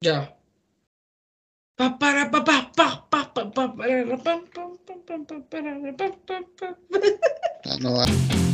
Ya. 0.00 0.36
Pa, 1.76 1.98
para, 1.98 2.30
pa, 2.30 2.44
pa, 2.44 2.72
pa, 2.76 3.08
pa, 3.10 3.32
pa, 3.34 3.50
pa, 3.52 4.71
no 7.82 7.94
va. 7.94 8.51